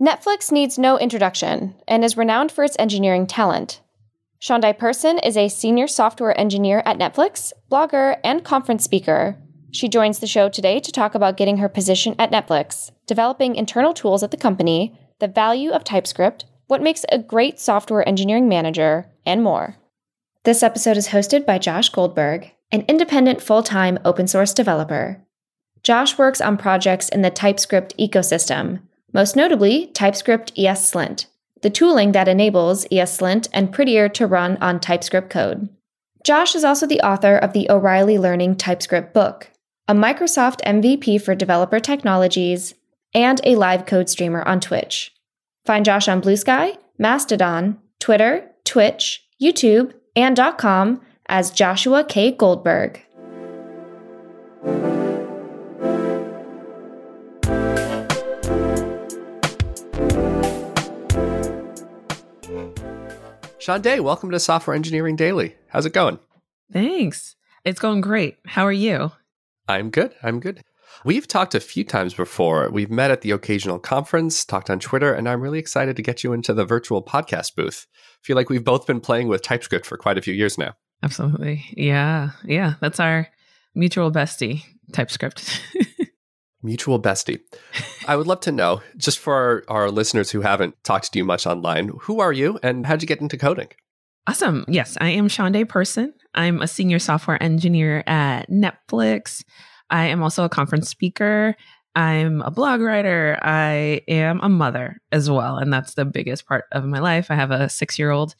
Netflix 0.00 0.52
needs 0.52 0.78
no 0.78 0.96
introduction 0.96 1.74
and 1.88 2.04
is 2.04 2.16
renowned 2.16 2.52
for 2.52 2.62
its 2.62 2.76
engineering 2.78 3.26
talent. 3.26 3.80
Shaundai 4.38 4.70
Person 4.70 5.18
is 5.18 5.36
a 5.36 5.48
senior 5.48 5.88
software 5.88 6.38
engineer 6.38 6.84
at 6.86 6.98
Netflix, 6.98 7.52
blogger, 7.68 8.20
and 8.22 8.44
conference 8.44 8.84
speaker. 8.84 9.36
She 9.72 9.88
joins 9.88 10.20
the 10.20 10.28
show 10.28 10.48
today 10.48 10.78
to 10.78 10.92
talk 10.92 11.16
about 11.16 11.36
getting 11.36 11.56
her 11.56 11.68
position 11.68 12.14
at 12.16 12.30
Netflix, 12.30 12.92
developing 13.08 13.56
internal 13.56 13.92
tools 13.92 14.22
at 14.22 14.30
the 14.30 14.36
company, 14.36 14.96
the 15.18 15.26
value 15.26 15.72
of 15.72 15.82
TypeScript, 15.82 16.44
what 16.68 16.80
makes 16.80 17.04
a 17.10 17.18
great 17.18 17.58
software 17.58 18.08
engineering 18.08 18.48
manager, 18.48 19.10
and 19.26 19.42
more. 19.42 19.78
This 20.44 20.62
episode 20.62 20.96
is 20.96 21.08
hosted 21.08 21.44
by 21.44 21.58
Josh 21.58 21.88
Goldberg, 21.88 22.52
an 22.70 22.84
independent 22.86 23.42
full 23.42 23.64
time 23.64 23.98
open 24.04 24.28
source 24.28 24.54
developer. 24.54 25.20
Josh 25.82 26.16
works 26.16 26.40
on 26.40 26.56
projects 26.56 27.08
in 27.08 27.22
the 27.22 27.30
TypeScript 27.30 27.96
ecosystem, 27.98 28.82
most 29.12 29.36
notably 29.36 29.86
TypeScript 29.88 30.54
ESLint, 30.56 31.26
the 31.62 31.70
tooling 31.70 32.12
that 32.12 32.28
enables 32.28 32.84
ESLint 32.86 33.48
and 33.52 33.72
Prettier 33.72 34.08
to 34.10 34.26
run 34.26 34.56
on 34.58 34.80
TypeScript 34.80 35.30
code. 35.30 35.68
Josh 36.24 36.54
is 36.54 36.64
also 36.64 36.86
the 36.86 37.00
author 37.00 37.36
of 37.36 37.52
the 37.52 37.70
O'Reilly 37.70 38.18
Learning 38.18 38.54
TypeScript 38.54 39.14
book, 39.14 39.50
a 39.86 39.94
Microsoft 39.94 40.60
MVP 40.66 41.22
for 41.22 41.34
developer 41.34 41.80
technologies, 41.80 42.74
and 43.14 43.40
a 43.44 43.56
live 43.56 43.86
code 43.86 44.10
streamer 44.10 44.42
on 44.42 44.60
Twitch. 44.60 45.14
Find 45.64 45.84
Josh 45.84 46.08
on 46.08 46.20
Blue 46.20 46.36
Sky, 46.36 46.74
Mastodon, 46.98 47.78
Twitter, 47.98 48.50
Twitch, 48.64 49.26
YouTube, 49.40 49.94
and 50.14 50.38
.com 50.58 51.00
as 51.26 51.50
Joshua 51.50 52.04
K. 52.04 52.32
Goldberg. 52.32 53.02
Shaundai, 63.68 63.98
welcome 63.98 64.30
to 64.30 64.40
Software 64.40 64.74
Engineering 64.74 65.14
Daily. 65.14 65.54
How's 65.68 65.84
it 65.84 65.92
going? 65.92 66.18
Thanks. 66.72 67.36
It's 67.66 67.78
going 67.78 68.00
great. 68.00 68.38
How 68.46 68.64
are 68.64 68.72
you? 68.72 69.12
I'm 69.68 69.90
good. 69.90 70.14
I'm 70.22 70.40
good. 70.40 70.62
We've 71.04 71.28
talked 71.28 71.54
a 71.54 71.60
few 71.60 71.84
times 71.84 72.14
before. 72.14 72.70
We've 72.70 72.90
met 72.90 73.10
at 73.10 73.20
the 73.20 73.30
occasional 73.32 73.78
conference, 73.78 74.42
talked 74.46 74.70
on 74.70 74.80
Twitter, 74.80 75.12
and 75.12 75.28
I'm 75.28 75.42
really 75.42 75.58
excited 75.58 75.96
to 75.96 76.02
get 76.02 76.24
you 76.24 76.32
into 76.32 76.54
the 76.54 76.64
virtual 76.64 77.02
podcast 77.02 77.56
booth. 77.56 77.86
I 77.94 78.24
feel 78.24 78.36
like 78.36 78.48
we've 78.48 78.64
both 78.64 78.86
been 78.86 79.00
playing 79.00 79.28
with 79.28 79.42
TypeScript 79.42 79.84
for 79.84 79.98
quite 79.98 80.16
a 80.16 80.22
few 80.22 80.32
years 80.32 80.56
now. 80.56 80.72
Absolutely. 81.02 81.66
Yeah. 81.76 82.30
Yeah. 82.46 82.76
That's 82.80 83.00
our 83.00 83.28
mutual 83.74 84.10
bestie, 84.10 84.62
TypeScript. 84.94 85.60
mutual 86.62 87.00
bestie. 87.00 87.40
I 88.06 88.16
would 88.16 88.26
love 88.26 88.40
to 88.40 88.52
know, 88.52 88.82
just 88.96 89.18
for 89.18 89.34
our, 89.34 89.64
our, 89.68 89.90
listeners 89.90 90.30
who 90.30 90.40
haven't 90.40 90.74
talked 90.84 91.12
to 91.12 91.18
you 91.18 91.24
much 91.24 91.46
online, 91.46 91.92
who 92.02 92.20
are 92.20 92.32
you 92.32 92.58
and 92.62 92.86
how'd 92.86 93.02
you 93.02 93.08
get 93.08 93.20
into 93.20 93.36
coding? 93.36 93.68
Awesome. 94.26 94.64
Yes, 94.68 94.98
I 95.00 95.10
am 95.10 95.28
Shaundai 95.28 95.64
Person. 95.64 96.12
I'm 96.34 96.60
a 96.60 96.68
senior 96.68 96.98
software 96.98 97.42
engineer 97.42 98.04
at 98.06 98.50
Netflix. 98.50 99.42
I 99.90 100.06
am 100.06 100.22
also 100.22 100.44
a 100.44 100.48
conference 100.50 100.88
speaker. 100.88 101.56
I'm 101.94 102.42
a 102.42 102.50
blog 102.50 102.80
writer. 102.80 103.38
I 103.42 104.02
am 104.06 104.40
a 104.42 104.48
mother 104.48 105.00
as 105.10 105.30
well. 105.30 105.56
And 105.56 105.72
that's 105.72 105.94
the 105.94 106.04
biggest 106.04 106.46
part 106.46 106.66
of 106.72 106.84
my 106.84 106.98
life. 106.98 107.30
I 107.30 107.34
have 107.34 107.50
a 107.50 107.68
six 107.68 107.98
year 107.98 108.10
old. 108.10 108.34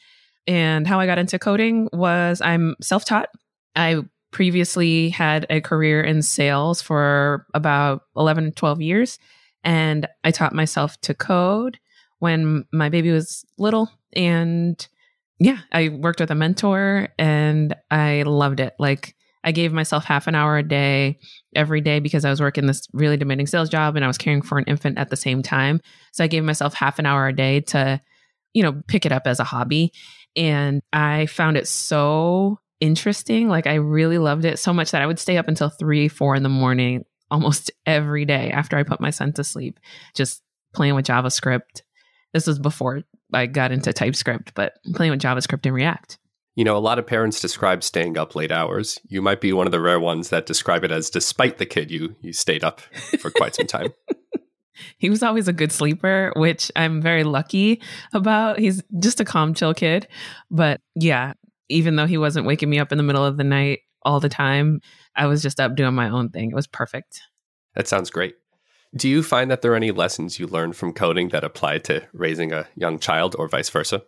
And 0.47 0.87
how 0.87 1.01
I 1.01 1.07
got 1.07 1.19
into 1.19 1.39
coding 1.39 1.89
was 1.93 2.41
I'm 2.41 2.77
self 2.81 3.05
taught. 3.05 3.31
I 3.75 4.03
previously 4.31 5.11
had 5.11 5.47
a 5.51 5.61
career 5.61 6.03
in 6.03 6.23
sales 6.23 6.83
for 6.83 7.47
about 7.55 8.03
11, 8.17 8.53
12 8.53 8.81
years. 8.81 9.19
And 9.65 10.07
I 10.25 10.31
taught 10.31 10.55
myself 10.55 11.01
to 11.03 11.15
code 11.15 11.79
when 12.19 12.65
my 12.73 12.89
baby 12.89 13.11
was 13.11 13.45
little. 13.59 13.91
And 14.15 14.87
yeah, 15.39 15.59
I 15.73 15.89
worked 15.89 16.21
with 16.21 16.31
a 16.31 16.35
mentor 16.35 17.09
and 17.19 17.75
I 17.91 18.23
loved 18.23 18.61
it. 18.61 18.75
Like, 18.79 19.15
I 19.45 19.53
gave 19.53 19.73
myself 19.73 20.05
half 20.05 20.27
an 20.27 20.35
hour 20.35 20.59
a 20.59 20.63
day 20.63 21.21
every 21.55 21.81
day 21.81 22.01
because 22.01 22.25
I 22.25 22.31
was 22.31 22.41
working 22.41 22.67
this 22.67 22.89
really 22.93 23.17
demanding 23.17 23.47
sales 23.47 23.69
job 23.69 23.97
and 23.97 24.05
I 24.05 24.09
was 24.09 24.19
caring 24.19 24.43
for 24.43 24.59
an 24.59 24.65
infant 24.67 24.99
at 24.99 25.11
the 25.11 25.17
same 25.17 25.43
time. 25.43 25.81
So 26.13 26.25
I 26.25 26.27
gave 26.27 26.45
myself 26.45 26.75
half 26.75 26.99
an 26.99 27.07
hour 27.07 27.29
a 27.29 27.33
day 27.35 27.61
to, 27.61 28.01
you 28.53 28.63
know, 28.63 28.83
pick 28.89 29.07
it 29.07 29.13
up 29.13 29.27
as 29.27 29.39
a 29.39 29.45
hobby. 29.45 29.93
And 30.35 30.83
I 30.93 31.27
found 31.27 31.57
it 31.57 31.69
so 31.69 32.59
interesting. 32.81 33.49
Like 33.49 33.67
I 33.67 33.75
really 33.75 34.19
loved 34.19 34.45
it 34.45 34.59
so 34.59 34.73
much 34.73 34.91
that 34.91 35.03
I 35.03 35.07
would 35.07 35.19
stay 35.19 35.37
up 35.37 35.49
until 35.49 35.69
three, 35.69 36.09
four 36.09 36.35
in 36.35 36.43
the 36.43 36.49
morning 36.49 37.05
almost 37.31 37.71
every 37.87 38.25
day 38.25 38.51
after 38.51 38.77
I 38.77 38.83
put 38.83 39.01
my 39.01 39.11
son 39.11 39.33
to 39.35 39.45
sleep, 39.45 39.79
just 40.15 40.43
playing 40.75 40.95
with 40.95 41.07
JavaScript. 41.07 41.83
This 42.33 42.47
was 42.47 42.59
before 42.59 43.03
I 43.33 43.47
got 43.47 43.73
into 43.73 43.93
TypeScript, 43.93 44.55
but 44.55 44.75
playing 44.95 45.13
with 45.13 45.21
JavaScript 45.21 45.65
and 45.65 45.75
React. 45.75 46.19
You 46.55 46.65
know, 46.65 46.77
a 46.77 46.79
lot 46.79 46.99
of 46.99 47.07
parents 47.07 47.41
describe 47.41 47.85
staying 47.85 48.19
up 48.19 48.35
late 48.35 48.51
hours. 48.51 48.99
You 49.07 49.23
might 49.23 49.41
be 49.41 49.53
one 49.53 49.67
of 49.67 49.71
the 49.71 49.81
rare 49.81 50.01
ones 50.01 50.31
that 50.31 50.47
describe 50.47 50.83
it 50.83 50.91
as 50.91 51.09
despite 51.09 51.59
the 51.59 51.67
kid, 51.67 51.91
you 51.91 52.17
you 52.21 52.33
stayed 52.33 52.65
up 52.65 52.81
for 53.21 53.31
quite 53.31 53.55
some 53.55 53.69
time. 53.69 53.93
he 54.99 55.09
was 55.09 55.23
always 55.23 55.47
a 55.47 55.53
good 55.53 55.71
sleeper, 55.71 56.33
which 56.35 56.73
I'm 56.75 57.01
very 57.01 57.23
lucky 57.25 57.81
about. 58.13 58.59
He's 58.59 58.83
just 58.99 59.21
a 59.21 59.25
calm, 59.25 59.55
chill 59.55 59.73
kid. 59.73 60.09
But 60.51 60.81
yeah, 60.97 61.35
even 61.69 61.97
though 61.97 62.07
he 62.07 62.19
wasn't 62.19 62.47
waking 62.47 62.71
me 62.71 62.79
up 62.79 62.93
in 62.93 62.99
the 62.99 63.05
middle 63.05 63.25
of 63.25 63.37
the 63.37 63.45
night 63.45 63.81
all 64.03 64.21
the 64.21 64.29
time, 64.29 64.81
I 65.17 65.27
was 65.27 65.43
just 65.43 65.61
up 65.61 65.75
doing 65.75 65.95
my 65.95 66.09
own 66.09 66.31
thing. 66.31 66.51
It 66.51 66.55
was 66.55 66.67
perfect. 66.67 67.23
That 67.75 67.89
sounds 67.89 68.11
great. 68.11 68.35
Do 68.97 69.09
you 69.09 69.23
find 69.23 69.51
that 69.51 69.63
there 69.63 69.73
are 69.73 69.77
any 69.77 69.91
lessons 69.91 70.39
you 70.39 70.47
learned 70.47 70.77
from 70.77 70.95
coding 70.95 71.29
that 71.29 71.45
apply 71.45 71.79
to 71.79 72.07
raising 72.13 72.53
a 72.53 72.67
young 72.75 72.99
child 72.99 73.37
or 73.39 73.49
vice 73.49 73.69
versa? 73.69 74.03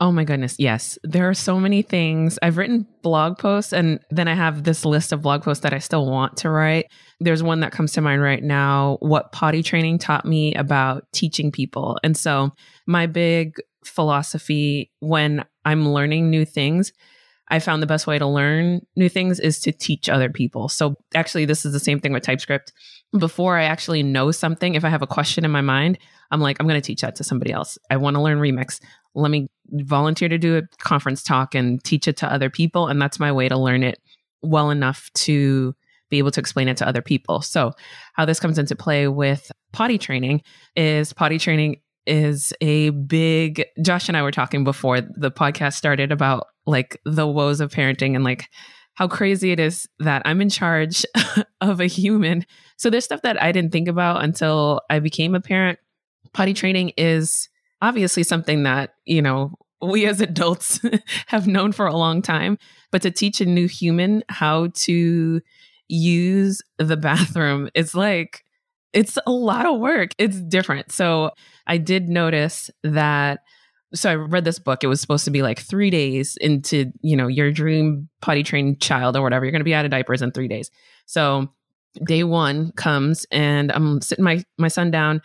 Oh 0.00 0.10
my 0.10 0.24
goodness, 0.24 0.56
yes. 0.58 0.98
There 1.04 1.28
are 1.28 1.34
so 1.34 1.60
many 1.60 1.82
things. 1.82 2.38
I've 2.42 2.56
written 2.56 2.86
blog 3.02 3.38
posts 3.38 3.72
and 3.72 4.00
then 4.10 4.26
I 4.26 4.34
have 4.34 4.64
this 4.64 4.84
list 4.84 5.12
of 5.12 5.22
blog 5.22 5.42
posts 5.42 5.62
that 5.62 5.72
I 5.72 5.78
still 5.78 6.10
want 6.10 6.38
to 6.38 6.50
write. 6.50 6.86
There's 7.20 7.44
one 7.44 7.60
that 7.60 7.70
comes 7.70 7.92
to 7.92 8.00
mind 8.00 8.20
right 8.20 8.42
now 8.42 8.96
what 9.00 9.30
potty 9.30 9.62
training 9.62 9.98
taught 9.98 10.24
me 10.24 10.52
about 10.54 11.04
teaching 11.12 11.52
people. 11.52 11.96
And 12.02 12.16
so, 12.16 12.50
my 12.86 13.06
big 13.06 13.54
philosophy 13.86 14.90
when 15.00 15.44
I'm 15.64 15.88
learning 15.88 16.30
new 16.30 16.44
things, 16.44 16.92
I 17.48 17.58
found 17.58 17.82
the 17.82 17.86
best 17.86 18.06
way 18.06 18.18
to 18.18 18.26
learn 18.26 18.80
new 18.96 19.08
things 19.08 19.38
is 19.38 19.60
to 19.60 19.72
teach 19.72 20.08
other 20.08 20.30
people. 20.30 20.68
So, 20.68 20.96
actually, 21.14 21.44
this 21.44 21.64
is 21.64 21.72
the 21.72 21.80
same 21.80 22.00
thing 22.00 22.12
with 22.12 22.22
TypeScript. 22.22 22.72
Before 23.18 23.58
I 23.58 23.64
actually 23.64 24.02
know 24.02 24.30
something, 24.30 24.74
if 24.74 24.84
I 24.84 24.88
have 24.88 25.02
a 25.02 25.06
question 25.06 25.44
in 25.44 25.50
my 25.50 25.60
mind, 25.60 25.98
I'm 26.30 26.40
like, 26.40 26.56
I'm 26.58 26.66
going 26.66 26.80
to 26.80 26.86
teach 26.86 27.02
that 27.02 27.16
to 27.16 27.24
somebody 27.24 27.52
else. 27.52 27.78
I 27.90 27.96
want 27.96 28.16
to 28.16 28.22
learn 28.22 28.38
Remix. 28.38 28.80
Let 29.14 29.30
me 29.30 29.48
volunteer 29.70 30.28
to 30.28 30.38
do 30.38 30.56
a 30.56 30.62
conference 30.78 31.22
talk 31.22 31.54
and 31.54 31.82
teach 31.84 32.08
it 32.08 32.16
to 32.18 32.32
other 32.32 32.50
people. 32.50 32.88
And 32.88 33.00
that's 33.00 33.20
my 33.20 33.30
way 33.30 33.48
to 33.48 33.58
learn 33.58 33.82
it 33.82 33.98
well 34.42 34.70
enough 34.70 35.10
to 35.14 35.74
be 36.10 36.18
able 36.18 36.30
to 36.30 36.40
explain 36.40 36.68
it 36.68 36.76
to 36.78 36.88
other 36.88 37.02
people. 37.02 37.42
So, 37.42 37.72
how 38.14 38.24
this 38.24 38.40
comes 38.40 38.58
into 38.58 38.74
play 38.74 39.08
with 39.08 39.50
potty 39.72 39.98
training 39.98 40.42
is 40.76 41.12
potty 41.12 41.38
training 41.38 41.80
is 42.06 42.52
a 42.60 42.90
big 42.90 43.64
Josh 43.82 44.08
and 44.08 44.16
I 44.16 44.22
were 44.22 44.30
talking 44.30 44.64
before 44.64 45.00
the 45.00 45.30
podcast 45.30 45.74
started 45.74 46.12
about 46.12 46.46
like 46.66 47.00
the 47.04 47.26
woes 47.26 47.60
of 47.60 47.72
parenting 47.72 48.14
and 48.14 48.24
like 48.24 48.48
how 48.94 49.08
crazy 49.08 49.50
it 49.50 49.60
is 49.60 49.88
that 49.98 50.22
I'm 50.24 50.40
in 50.40 50.48
charge 50.48 51.04
of 51.60 51.80
a 51.80 51.86
human. 51.86 52.46
So 52.76 52.90
there's 52.90 53.04
stuff 53.04 53.22
that 53.22 53.42
I 53.42 53.52
didn't 53.52 53.72
think 53.72 53.88
about 53.88 54.22
until 54.22 54.80
I 54.88 55.00
became 55.00 55.34
a 55.34 55.40
parent. 55.40 55.78
Potty 56.32 56.54
training 56.54 56.92
is 56.96 57.48
obviously 57.82 58.22
something 58.22 58.62
that, 58.62 58.94
you 59.04 59.20
know, 59.20 59.52
we 59.82 60.06
as 60.06 60.20
adults 60.20 60.80
have 61.26 61.46
known 61.46 61.72
for 61.72 61.86
a 61.86 61.96
long 61.96 62.22
time, 62.22 62.58
but 62.90 63.02
to 63.02 63.10
teach 63.10 63.40
a 63.40 63.46
new 63.46 63.66
human 63.66 64.22
how 64.28 64.68
to 64.74 65.40
use 65.88 66.62
the 66.78 66.96
bathroom, 66.96 67.68
it's 67.74 67.94
like 67.94 68.44
it's 68.92 69.18
a 69.26 69.32
lot 69.32 69.66
of 69.66 69.80
work. 69.80 70.12
It's 70.18 70.40
different. 70.40 70.92
So 70.92 71.32
I 71.66 71.78
did 71.78 72.08
notice 72.08 72.70
that. 72.82 73.40
So 73.94 74.10
I 74.10 74.14
read 74.14 74.44
this 74.44 74.58
book. 74.58 74.82
It 74.82 74.88
was 74.88 75.00
supposed 75.00 75.24
to 75.24 75.30
be 75.30 75.42
like 75.42 75.60
three 75.60 75.90
days 75.90 76.36
into, 76.40 76.92
you 77.00 77.16
know, 77.16 77.28
your 77.28 77.52
dream 77.52 78.08
potty 78.20 78.42
trained 78.42 78.80
child 78.80 79.16
or 79.16 79.22
whatever. 79.22 79.44
You're 79.44 79.52
going 79.52 79.60
to 79.60 79.64
be 79.64 79.74
out 79.74 79.84
of 79.84 79.90
diapers 79.90 80.20
in 80.20 80.32
three 80.32 80.48
days. 80.48 80.70
So 81.06 81.48
day 82.04 82.24
one 82.24 82.72
comes 82.72 83.24
and 83.30 83.70
I'm 83.70 84.00
sitting 84.00 84.24
my, 84.24 84.42
my 84.58 84.68
son 84.68 84.90
down 84.90 85.22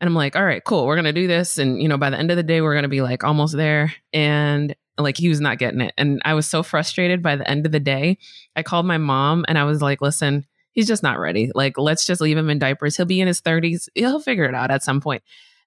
and 0.00 0.08
I'm 0.08 0.14
like, 0.14 0.36
all 0.36 0.44
right, 0.44 0.64
cool. 0.64 0.86
We're 0.86 0.96
going 0.96 1.04
to 1.04 1.12
do 1.12 1.26
this. 1.26 1.58
And, 1.58 1.82
you 1.82 1.88
know, 1.88 1.98
by 1.98 2.10
the 2.10 2.18
end 2.18 2.30
of 2.30 2.36
the 2.36 2.42
day, 2.42 2.60
we're 2.60 2.74
going 2.74 2.84
to 2.84 2.88
be 2.88 3.02
like 3.02 3.24
almost 3.24 3.56
there. 3.56 3.92
And 4.12 4.74
like 4.96 5.16
he 5.16 5.28
was 5.28 5.40
not 5.40 5.58
getting 5.58 5.80
it. 5.80 5.94
And 5.98 6.22
I 6.24 6.34
was 6.34 6.46
so 6.46 6.62
frustrated 6.62 7.22
by 7.22 7.36
the 7.36 7.48
end 7.48 7.66
of 7.66 7.72
the 7.72 7.80
day. 7.80 8.18
I 8.56 8.62
called 8.62 8.86
my 8.86 8.98
mom 8.98 9.44
and 9.48 9.58
I 9.58 9.64
was 9.64 9.82
like, 9.82 10.00
listen, 10.00 10.46
he's 10.72 10.86
just 10.86 11.02
not 11.02 11.18
ready. 11.18 11.50
Like, 11.54 11.78
let's 11.78 12.06
just 12.06 12.20
leave 12.20 12.36
him 12.36 12.50
in 12.50 12.58
diapers. 12.58 12.96
He'll 12.96 13.06
be 13.06 13.20
in 13.20 13.26
his 13.26 13.40
30s. 13.40 13.88
He'll 13.94 14.20
figure 14.20 14.44
it 14.44 14.54
out 14.54 14.70
at 14.70 14.82
some 14.82 15.00
point. 15.00 15.22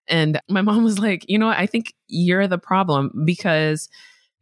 And 0.07 0.39
my 0.50 0.62
mom 0.62 0.83
was 0.83 1.00
like, 1.00 1.25
you 1.27 1.38
know 1.38 1.48
what? 1.48 1.59
I 1.59 1.65
think 1.65 1.94
you're 2.07 2.48
the 2.48 2.57
problem 2.57 3.24
because 3.25 3.89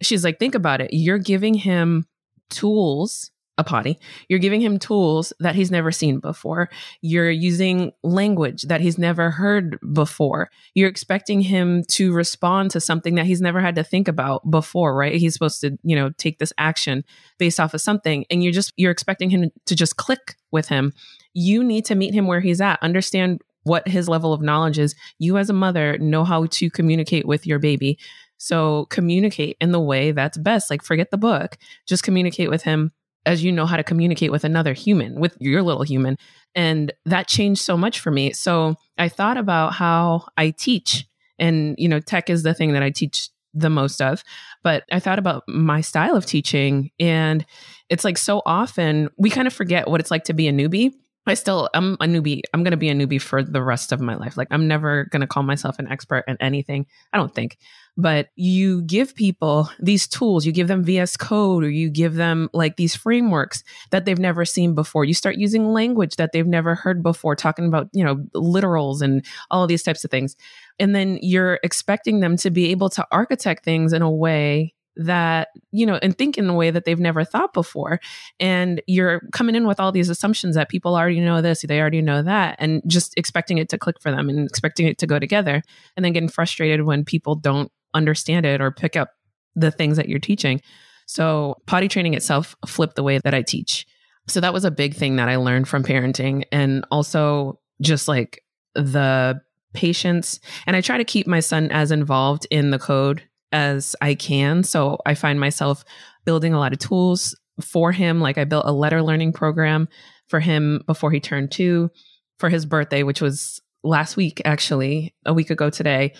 she's 0.02 0.24
like, 0.24 0.40
think 0.40 0.56
about 0.56 0.82
it. 0.82 0.90
You're 0.94 1.20
giving 1.20 1.54
him 1.54 2.06
tools 2.50 3.32
a 3.60 3.64
potty. 3.64 4.00
You're 4.30 4.40
giving 4.40 4.62
him 4.62 4.80
tools 4.80 5.34
that 5.42 5.54
he's 5.54 5.70
never 5.70 5.92
seen 5.92 6.20
before. 6.20 6.70
You're 7.02 7.30
using 7.30 7.92
language 8.04 8.64
that 8.64 8.80
he's 8.80 8.98
never 8.98 9.32
heard 9.32 9.78
before. 9.92 10.50
You're 10.74 10.88
expecting 10.88 11.42
him 11.42 11.84
to 11.90 12.14
respond 12.14 12.72
to 12.72 12.80
something 12.80 13.16
that 13.16 13.26
he's 13.26 13.42
never 13.42 13.60
had 13.60 13.76
to 13.76 13.84
think 13.84 14.08
about 14.08 14.50
before, 14.50 14.96
right? 14.96 15.14
He's 15.16 15.34
supposed 15.34 15.60
to, 15.62 15.78
you 15.84 15.96
know, 15.96 16.12
take 16.18 16.40
this 16.40 16.54
action 16.58 17.04
based 17.38 17.60
off 17.60 17.74
of 17.74 17.82
something 17.82 18.26
and 18.32 18.42
you're 18.42 18.54
just 18.54 18.72
you're 18.78 18.92
expecting 18.92 19.30
him 19.30 19.52
to 19.66 19.76
just 19.76 19.98
click 19.98 20.38
with 20.52 20.70
him. 20.70 20.94
You 21.34 21.62
need 21.62 21.84
to 21.86 21.96
meet 21.96 22.14
him 22.14 22.28
where 22.28 22.40
he's 22.40 22.62
at. 22.62 22.82
Understand 22.82 23.42
what 23.70 23.88
his 23.88 24.10
level 24.10 24.34
of 24.34 24.42
knowledge 24.42 24.80
is. 24.80 24.96
You 25.20 25.38
as 25.38 25.50
a 25.50 25.54
mother 25.54 25.98
know 26.00 26.24
how 26.26 26.48
to 26.48 26.70
communicate 26.70 27.26
with 27.26 27.48
your 27.48 27.60
baby. 27.60 27.98
So 28.38 28.88
communicate 28.90 29.58
in 29.62 29.72
the 29.72 29.80
way 29.80 30.12
that's 30.12 30.38
best. 30.38 30.70
Like 30.70 30.84
forget 30.84 31.12
the 31.12 31.18
book. 31.18 31.58
Just 31.88 32.04
communicate 32.04 32.50
with 32.50 32.64
him 32.64 32.92
as 33.26 33.44
you 33.44 33.52
know 33.52 33.66
how 33.66 33.78
to 33.78 33.84
communicate 33.84 34.32
with 34.32 34.44
another 34.44 34.74
human, 34.74 35.20
with 35.20 35.38
your 35.40 35.62
little 35.62 35.84
human. 35.84 36.18
And 36.56 36.92
that 37.06 37.28
changed 37.28 37.62
so 37.62 37.78
much 37.78 38.00
for 38.00 38.12
me. 38.12 38.34
So 38.34 38.76
I 38.98 39.08
thought 39.08 39.38
about 39.38 39.74
how 39.74 40.26
I 40.36 40.52
teach. 40.52 41.06
And, 41.38 41.76
you 41.78 41.88
know, 41.88 42.00
tech 42.00 42.30
is 42.30 42.44
the 42.44 42.54
thing 42.54 42.74
that 42.74 42.84
I 42.84 42.90
teach 42.90 43.30
the 43.54 43.70
most 43.70 44.02
of. 44.02 44.24
But 44.64 44.84
I 44.92 45.00
thought 45.00 45.20
about 45.20 45.44
my 45.48 45.82
style 45.82 46.16
of 46.16 46.26
teaching. 46.26 46.92
And 47.00 47.46
it's 47.90 48.04
like 48.04 48.18
so 48.18 48.42
often 48.46 49.10
we 49.18 49.30
kind 49.30 49.48
of 49.48 49.54
forget 49.54 49.90
what 49.90 50.00
it's 50.00 50.12
like 50.12 50.24
to 50.26 50.34
be 50.34 50.48
a 50.48 50.54
newbie. 50.54 50.94
I 51.28 51.36
still, 51.36 51.70
I'm 51.74 51.94
a 51.96 52.06
newbie. 52.06 52.42
I'm 52.54 52.64
going 52.64 52.72
to 52.72 52.78
be 52.78 52.90
a 52.90 52.96
newbie 52.96 53.22
for 53.22 53.44
the 53.44 53.62
rest 53.62 53.92
of 53.92 54.00
my 54.02 54.16
life. 54.16 54.36
Like, 54.36 54.48
I'm 54.50 54.68
never 54.68 55.06
going 55.06 55.22
to 55.22 55.28
call 55.28 55.44
myself 55.44 55.78
an 55.78 55.88
expert 55.92 56.24
in 56.28 56.38
anything. 56.42 56.88
I 57.14 57.18
don't 57.18 57.34
think 57.34 57.58
but 58.00 58.30
you 58.36 58.82
give 58.84 59.14
people 59.14 59.70
these 59.80 60.08
tools 60.08 60.46
you 60.46 60.54
give 60.54 60.70
them 60.70 60.84
vs 60.84 61.18
code 61.18 61.64
or 61.64 61.70
you 61.70 61.90
give 61.90 62.16
them 62.16 62.50
like 62.54 62.78
these 62.78 62.96
frameworks 62.96 63.62
that 63.92 64.06
they've 64.06 64.20
never 64.20 64.46
seen 64.46 64.74
before 64.74 65.04
you 65.04 65.14
start 65.14 65.36
using 65.36 65.74
language 65.74 66.16
that 66.16 66.32
they've 66.32 66.48
never 66.48 66.76
heard 66.76 67.04
before 67.04 67.36
talking 67.36 67.66
about 67.66 67.90
you 67.92 68.04
know 68.04 68.16
literals 68.34 69.02
and 69.02 69.26
all 69.52 69.68
these 69.68 69.84
types 69.84 70.06
of 70.06 70.10
things 70.12 70.38
and 70.80 70.96
then 70.96 71.20
you're 71.22 71.60
expecting 71.62 72.22
them 72.22 72.38
to 72.38 72.50
be 72.50 72.72
able 72.72 72.90
to 72.90 73.06
architect 73.12 73.66
things 73.66 73.92
in 73.92 74.02
a 74.02 74.10
way 74.10 74.74
that 75.00 75.48
you 75.72 75.86
know 75.86 75.98
and 76.02 76.18
think 76.18 76.38
in 76.38 76.50
a 76.50 76.54
way 76.54 76.70
that 76.70 76.84
they've 76.86 77.00
never 77.00 77.24
thought 77.24 77.54
before 77.54 78.00
and 78.40 78.82
you're 78.86 79.22
coming 79.32 79.56
in 79.56 79.66
with 79.66 79.80
all 79.80 79.92
these 79.92 80.10
assumptions 80.10 80.56
that 80.56 80.68
people 80.68 80.96
already 80.96 81.22
know 81.22 81.42
this 81.42 81.64
they 81.68 81.80
already 81.80 82.02
know 82.02 82.22
that 82.22 82.58
and 82.60 82.82
just 82.86 83.14
expecting 83.18 83.58
it 83.58 83.70
to 83.70 83.78
click 83.78 83.96
for 84.02 84.12
them 84.12 84.28
and 84.28 84.46
expecting 84.48 84.86
it 84.86 84.98
to 84.98 85.08
go 85.08 85.18
together 85.18 85.62
and 85.96 86.04
then 86.04 86.12
getting 86.12 86.28
frustrated 86.28 86.84
when 86.84 87.06
people 87.06 87.34
don't 87.34 87.72
understand 87.94 88.46
it 88.46 88.62
or 88.62 88.72
pick 88.72 88.96
up 88.96 89.12
the 89.56 89.72
things 89.72 89.98
that 89.98 90.10
you're 90.10 90.20
teaching. 90.20 90.62
So, 91.06 91.58
potty 91.66 91.88
training 91.88 92.14
itself 92.14 92.56
flipped 92.68 92.96
the 92.96 93.04
way 93.04 93.20
that 93.24 93.34
I 93.34 93.42
teach. 93.42 93.88
So, 94.28 94.40
that 94.42 94.54
was 94.54 94.66
a 94.66 94.72
big 94.72 94.96
thing 94.96 95.16
that 95.16 95.30
I 95.30 95.38
learned 95.38 95.68
from 95.68 95.84
parenting 95.84 96.44
and 96.52 96.86
also 96.92 97.60
just 97.82 98.08
like 98.08 98.44
the 98.76 99.42
patience. 99.74 100.40
And 100.66 100.76
I 100.76 100.82
try 100.82 100.98
to 100.98 101.04
keep 101.04 101.28
my 101.28 101.40
son 101.40 101.72
as 101.72 101.92
involved 101.92 102.48
in 102.52 102.72
the 102.72 102.80
code 102.80 103.24
as 103.52 103.96
I 104.02 104.16
can. 104.16 104.64
So, 104.64 105.00
I 105.06 105.16
find 105.16 105.40
myself 105.40 105.84
building 106.26 106.54
a 106.54 106.60
lot 106.60 106.74
of 106.74 106.80
tools 106.80 107.36
for 107.62 107.92
him. 107.92 108.20
Like, 108.22 108.38
I 108.38 108.46
built 108.46 108.66
a 108.66 108.72
letter 108.72 109.02
learning 109.02 109.34
program 109.34 109.88
for 110.28 110.40
him 110.40 110.84
before 110.86 111.12
he 111.12 111.20
turned 111.20 111.52
two 111.52 111.90
for 112.38 112.50
his 112.50 112.66
birthday, 112.66 113.04
which 113.04 113.22
was 113.22 113.62
last 113.84 114.16
week, 114.16 114.42
actually, 114.46 115.14
a 115.26 115.34
week 115.34 115.50
ago 115.50 115.70
today 115.70 116.14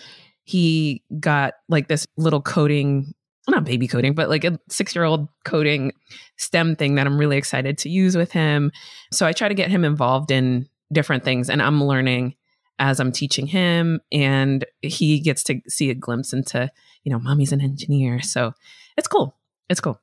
he 0.50 1.04
got 1.20 1.54
like 1.68 1.86
this 1.86 2.06
little 2.16 2.42
coding 2.42 3.14
not 3.48 3.64
baby 3.64 3.88
coding, 3.88 4.14
but 4.14 4.28
like 4.28 4.44
a 4.44 4.60
six 4.68 4.94
year 4.94 5.04
old 5.04 5.28
coding 5.44 5.92
STEM 6.36 6.76
thing 6.76 6.94
that 6.94 7.06
I'm 7.06 7.18
really 7.18 7.36
excited 7.36 7.78
to 7.78 7.88
use 7.88 8.16
with 8.16 8.30
him. 8.32 8.70
So 9.12 9.26
I 9.26 9.32
try 9.32 9.48
to 9.48 9.54
get 9.54 9.70
him 9.70 9.84
involved 9.84 10.30
in 10.30 10.68
different 10.92 11.24
things 11.24 11.50
and 11.50 11.60
I'm 11.60 11.82
learning 11.82 12.36
as 12.78 13.00
I'm 13.00 13.12
teaching 13.12 13.46
him 13.46 14.00
and 14.12 14.64
he 14.82 15.20
gets 15.20 15.42
to 15.44 15.60
see 15.68 15.90
a 15.90 15.94
glimpse 15.94 16.32
into, 16.32 16.70
you 17.04 17.12
know, 17.12 17.18
mommy's 17.18 17.52
an 17.52 17.60
engineer. 17.60 18.20
So 18.20 18.52
it's 18.96 19.08
cool. 19.08 19.36
It's 19.68 19.80
cool. 19.80 20.00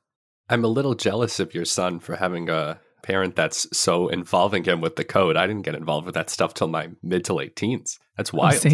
I'm 0.48 0.64
a 0.64 0.68
little 0.68 0.94
jealous 0.94 1.40
of 1.40 1.54
your 1.54 1.64
son 1.64 2.00
for 2.00 2.16
having 2.16 2.48
a 2.48 2.80
parent 3.02 3.36
that's 3.36 3.66
so 3.76 4.08
involving 4.08 4.64
him 4.64 4.80
with 4.80 4.96
the 4.96 5.04
code. 5.04 5.36
I 5.36 5.46
didn't 5.46 5.62
get 5.62 5.74
involved 5.74 6.06
with 6.06 6.14
that 6.14 6.30
stuff 6.30 6.54
till 6.54 6.68
my 6.68 6.88
mid 7.02 7.24
to 7.26 7.34
late 7.34 7.54
teens. 7.54 7.98
That's 8.16 8.32
oh, 8.34 8.38
wild. 8.38 8.64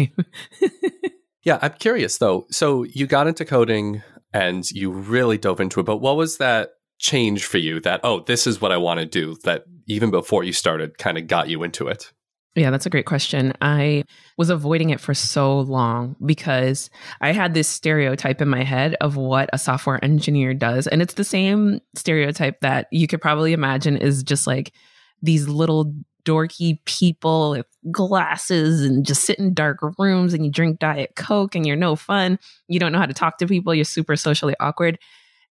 Yeah, 1.45 1.59
I'm 1.61 1.73
curious 1.73 2.17
though. 2.17 2.47
So 2.49 2.83
you 2.83 3.07
got 3.07 3.27
into 3.27 3.45
coding 3.45 4.01
and 4.33 4.69
you 4.71 4.91
really 4.91 5.37
dove 5.37 5.61
into 5.61 5.79
it, 5.79 5.85
but 5.85 5.97
what 5.97 6.17
was 6.17 6.39
that 6.39 6.71
change 6.97 7.45
for 7.45 7.59
you 7.59 7.79
that, 7.81 8.01
oh, 8.03 8.21
this 8.21 8.47
is 8.47 8.59
what 8.59 8.71
I 8.71 8.77
want 8.77 8.99
to 8.99 9.05
do 9.05 9.37
that 9.43 9.63
even 9.87 10.09
before 10.09 10.43
you 10.43 10.51
started 10.51 10.97
kind 10.97 11.17
of 11.17 11.27
got 11.27 11.47
you 11.47 11.63
into 11.63 11.87
it? 11.87 12.11
Yeah, 12.55 12.71
that's 12.71 12.85
a 12.85 12.89
great 12.89 13.05
question. 13.05 13.51
I 13.61 14.05
was 14.37 14.49
avoiding 14.49 14.89
it 14.89 15.01
for 15.01 15.13
so 15.13 15.59
long 15.59 16.15
because 16.25 16.89
I 17.19 17.33
had 17.33 17.53
this 17.53 17.67
stereotype 17.67 18.41
in 18.41 18.47
my 18.47 18.63
head 18.63 18.95
of 19.01 19.17
what 19.17 19.49
a 19.51 19.57
software 19.57 20.03
engineer 20.03 20.53
does. 20.53 20.87
And 20.87 21.01
it's 21.01 21.15
the 21.15 21.25
same 21.25 21.81
stereotype 21.95 22.61
that 22.61 22.87
you 22.91 23.07
could 23.07 23.19
probably 23.19 23.51
imagine 23.51 23.97
is 23.97 24.23
just 24.23 24.47
like 24.47 24.71
these 25.21 25.49
little 25.49 25.93
dorky 26.23 26.79
people 26.85 27.51
with 27.51 27.65
glasses 27.91 28.81
and 28.81 29.05
just 29.05 29.25
sit 29.25 29.37
in 29.37 29.53
dark 29.53 29.79
rooms 29.99 30.33
and 30.33 30.45
you 30.45 30.51
drink 30.51 30.79
Diet 30.79 31.11
Coke 31.15 31.55
and 31.55 31.67
you're 31.67 31.75
no 31.75 31.97
fun. 31.97 32.39
You 32.69 32.79
don't 32.79 32.93
know 32.93 32.99
how 32.99 33.05
to 33.05 33.13
talk 33.13 33.37
to 33.39 33.47
people. 33.47 33.75
You're 33.75 33.83
super 33.85 34.15
socially 34.15 34.55
awkward. 34.61 34.97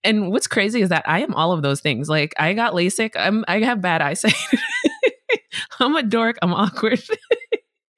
And 0.05 0.31
what's 0.31 0.47
crazy 0.47 0.81
is 0.81 0.89
that 0.89 1.07
I 1.07 1.21
am 1.21 1.33
all 1.33 1.51
of 1.51 1.61
those 1.61 1.81
things. 1.81 2.09
Like 2.09 2.33
I 2.39 2.53
got 2.53 2.73
LASIK. 2.73 3.11
I'm 3.15 3.43
I 3.47 3.59
have 3.59 3.81
bad 3.81 4.01
eyesight. 4.01 4.35
I'm 5.79 5.95
a 5.95 6.03
dork. 6.03 6.37
I'm 6.41 6.53
awkward. 6.53 7.01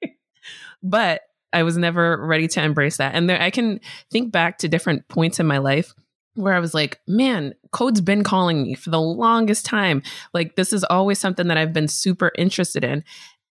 but 0.82 1.22
I 1.52 1.62
was 1.62 1.76
never 1.76 2.18
ready 2.24 2.48
to 2.48 2.62
embrace 2.62 2.98
that. 2.98 3.14
And 3.14 3.30
there 3.30 3.40
I 3.40 3.50
can 3.50 3.80
think 4.10 4.32
back 4.32 4.58
to 4.58 4.68
different 4.68 5.08
points 5.08 5.40
in 5.40 5.46
my 5.46 5.58
life 5.58 5.94
where 6.34 6.52
I 6.52 6.60
was 6.60 6.74
like, 6.74 7.00
man, 7.06 7.54
code's 7.72 8.00
been 8.00 8.22
calling 8.22 8.62
me 8.62 8.74
for 8.74 8.90
the 8.90 9.00
longest 9.00 9.64
time. 9.64 10.02
Like, 10.34 10.54
this 10.56 10.72
is 10.72 10.84
always 10.84 11.18
something 11.18 11.48
that 11.48 11.56
I've 11.56 11.72
been 11.72 11.88
super 11.88 12.30
interested 12.36 12.84
in. 12.84 13.04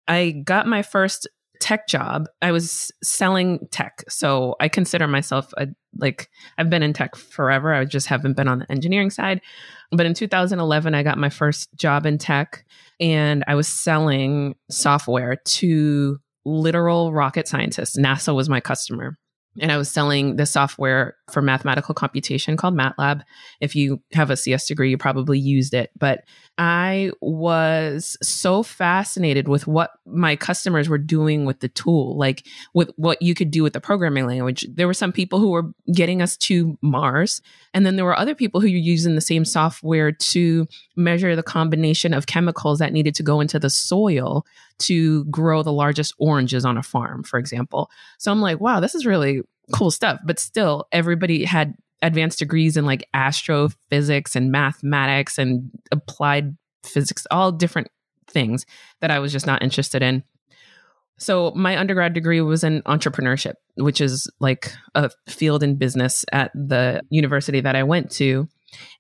I 0.08 0.32
got 0.32 0.68
my 0.68 0.82
first 0.82 1.28
tech 1.64 1.88
job. 1.88 2.28
I 2.42 2.52
was 2.52 2.92
selling 3.02 3.68
tech. 3.72 4.04
So 4.10 4.58
I 4.60 4.68
consider 4.68 5.08
myself 5.08 5.54
a, 5.58 5.68
like, 5.96 6.30
I've 6.58 6.70
been 6.70 6.84
in 6.84 6.92
tech 6.92 7.16
forever. 7.16 7.74
I 7.74 7.86
just 7.86 8.08
haven't 8.08 8.36
been 8.36 8.50
on 8.50 8.60
the 8.60 8.70
engineering 8.70 9.10
side. 9.10 9.40
But 9.90 10.06
in 10.06 10.14
2011, 10.14 10.94
I 10.94 11.04
got 11.04 11.18
my 11.18 11.30
first 11.30 11.70
job 11.76 12.06
in 12.06 12.18
tech 12.18 12.66
and 13.00 13.46
I 13.48 13.56
was 13.56 13.70
selling 13.70 14.56
software 14.70 15.38
to 15.38 16.20
literal 16.44 17.14
rocket 17.14 17.48
scientists. 17.48 17.98
NASA 17.98 18.36
was 18.36 18.50
my 18.50 18.60
customer 18.60 19.18
and 19.58 19.72
I 19.72 19.78
was 19.78 19.90
selling 19.90 20.36
the 20.36 20.46
software 20.46 21.16
for 21.34 21.42
mathematical 21.42 21.94
computation 21.94 22.56
called 22.56 22.76
MATLAB. 22.76 23.22
If 23.60 23.76
you 23.76 24.02
have 24.14 24.30
a 24.30 24.38
CS 24.38 24.68
degree, 24.68 24.92
you 24.92 24.98
probably 24.98 25.40
used 25.40 25.74
it. 25.74 25.92
But 25.98 26.24
I 26.58 27.12
was 27.20 28.16
so 28.22 28.62
fascinated 28.62 29.48
with 29.48 29.66
what 29.66 29.92
my 30.06 30.36
customers 30.36 30.88
were 30.88 31.00
doing 31.00 31.46
with 31.46 31.60
the 31.60 31.70
tool, 31.70 32.18
like 32.18 32.46
with 32.74 32.92
what 32.96 33.22
you 33.22 33.34
could 33.34 33.50
do 33.50 33.64
with 33.64 33.74
the 33.74 33.82
programming 33.82 34.28
language. 34.28 34.66
There 34.70 34.88
were 34.88 34.94
some 34.94 35.12
people 35.12 35.40
who 35.40 35.50
were 35.50 35.72
getting 35.92 36.22
us 36.22 36.38
to 36.38 36.78
Mars, 36.82 37.42
and 37.74 37.86
then 37.86 37.96
there 37.96 38.06
were 38.06 38.18
other 38.18 38.36
people 38.36 38.62
who 38.62 38.68
were 38.68 38.78
using 38.78 39.16
the 39.16 39.22
same 39.22 39.46
software 39.46 40.12
to 40.12 40.68
measure 40.96 41.36
the 41.36 41.44
combination 41.44 42.14
of 42.14 42.28
chemicals 42.28 42.80
that 42.80 42.94
needed 42.94 43.16
to 43.16 43.24
go 43.24 43.42
into 43.42 43.58
the 43.58 43.70
soil 43.70 44.46
to 44.80 45.26
grow 45.26 45.64
the 45.64 45.74
largest 45.74 46.14
oranges 46.18 46.66
on 46.66 46.78
a 46.78 46.84
farm, 46.84 47.24
for 47.24 47.40
example. 47.40 47.90
So 48.20 48.32
I'm 48.32 48.42
like, 48.42 48.60
wow, 48.60 48.80
this 48.80 48.96
is 48.96 49.06
really 49.06 49.42
cool 49.72 49.92
stuff. 49.92 50.20
But 50.26 50.40
still, 50.40 50.88
everybody 50.92 51.46
had 51.46 51.76
advanced 52.02 52.40
degrees 52.40 52.76
in 52.76 52.86
like 52.86 53.08
astrophysics 53.14 54.36
and 54.36 54.52
mathematics 54.52 55.38
and 55.38 55.72
applied 55.92 56.58
physics, 56.84 57.26
all 57.32 57.52
different 57.52 57.88
things 58.28 58.66
that 59.00 59.12
I 59.12 59.20
was 59.20 59.32
just 59.32 59.48
not 59.48 59.64
interested 59.64 60.02
in. 60.02 60.24
So 61.18 61.52
my 61.56 61.78
undergrad 61.78 62.14
degree 62.14 62.42
was 62.42 62.64
in 62.64 62.82
entrepreneurship, 62.84 63.54
which 63.76 64.02
is 64.02 64.30
like 64.40 64.74
a 64.96 65.10
field 65.30 65.64
in 65.64 65.78
business 65.78 66.26
at 66.34 66.52
the 66.54 67.02
university 67.10 67.62
that 67.62 67.76
I 67.76 67.84
went 67.84 68.12
to. 68.12 68.48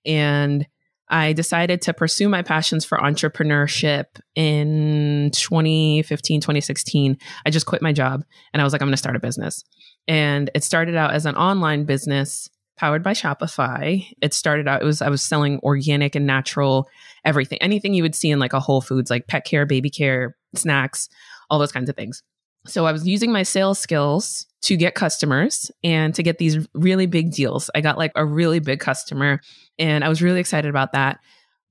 And 0.05 0.65
I 1.09 1.33
decided 1.33 1.81
to 1.83 1.93
pursue 1.93 2.29
my 2.29 2.41
passions 2.41 2.85
for 2.85 2.97
entrepreneurship 2.97 4.05
in 4.35 5.31
2015, 5.33 6.41
2016. 6.41 7.17
I 7.45 7.49
just 7.49 7.65
quit 7.65 7.81
my 7.81 7.91
job 7.91 8.23
and 8.53 8.61
I 8.61 8.63
was 8.63 8.73
like, 8.73 8.81
I'm 8.81 8.87
going 8.87 8.93
to 8.93 8.97
start 8.97 9.15
a 9.15 9.19
business. 9.19 9.63
And 10.07 10.49
it 10.53 10.63
started 10.63 10.95
out 10.95 11.13
as 11.13 11.25
an 11.25 11.35
online 11.35 11.85
business 11.85 12.49
powered 12.77 13.03
by 13.03 13.13
Shopify. 13.13 14.05
It 14.21 14.33
started 14.33 14.67
out, 14.67 14.81
it 14.81 14.85
was, 14.85 15.01
I 15.01 15.09
was 15.09 15.21
selling 15.21 15.59
organic 15.59 16.15
and 16.15 16.25
natural 16.25 16.87
everything, 17.23 17.59
anything 17.61 17.93
you 17.93 18.03
would 18.03 18.15
see 18.15 18.29
in 18.31 18.39
like 18.39 18.53
a 18.53 18.59
Whole 18.59 18.81
Foods, 18.81 19.09
like 19.09 19.27
pet 19.27 19.45
care, 19.45 19.65
baby 19.65 19.89
care, 19.89 20.35
snacks, 20.55 21.07
all 21.49 21.59
those 21.59 21.71
kinds 21.71 21.89
of 21.89 21.95
things. 21.95 22.23
So 22.65 22.85
I 22.85 22.91
was 22.91 23.07
using 23.07 23.31
my 23.31 23.43
sales 23.43 23.79
skills 23.79 24.47
to 24.61 24.77
get 24.77 24.95
customers 24.95 25.69
and 25.83 26.15
to 26.15 26.23
get 26.23 26.37
these 26.37 26.67
really 26.73 27.05
big 27.05 27.31
deals. 27.31 27.69
I 27.75 27.81
got 27.81 27.97
like 27.97 28.13
a 28.15 28.25
really 28.25 28.59
big 28.59 28.79
customer 28.79 29.41
and 29.77 30.03
I 30.03 30.09
was 30.09 30.21
really 30.21 30.39
excited 30.39 30.69
about 30.69 30.93
that. 30.93 31.19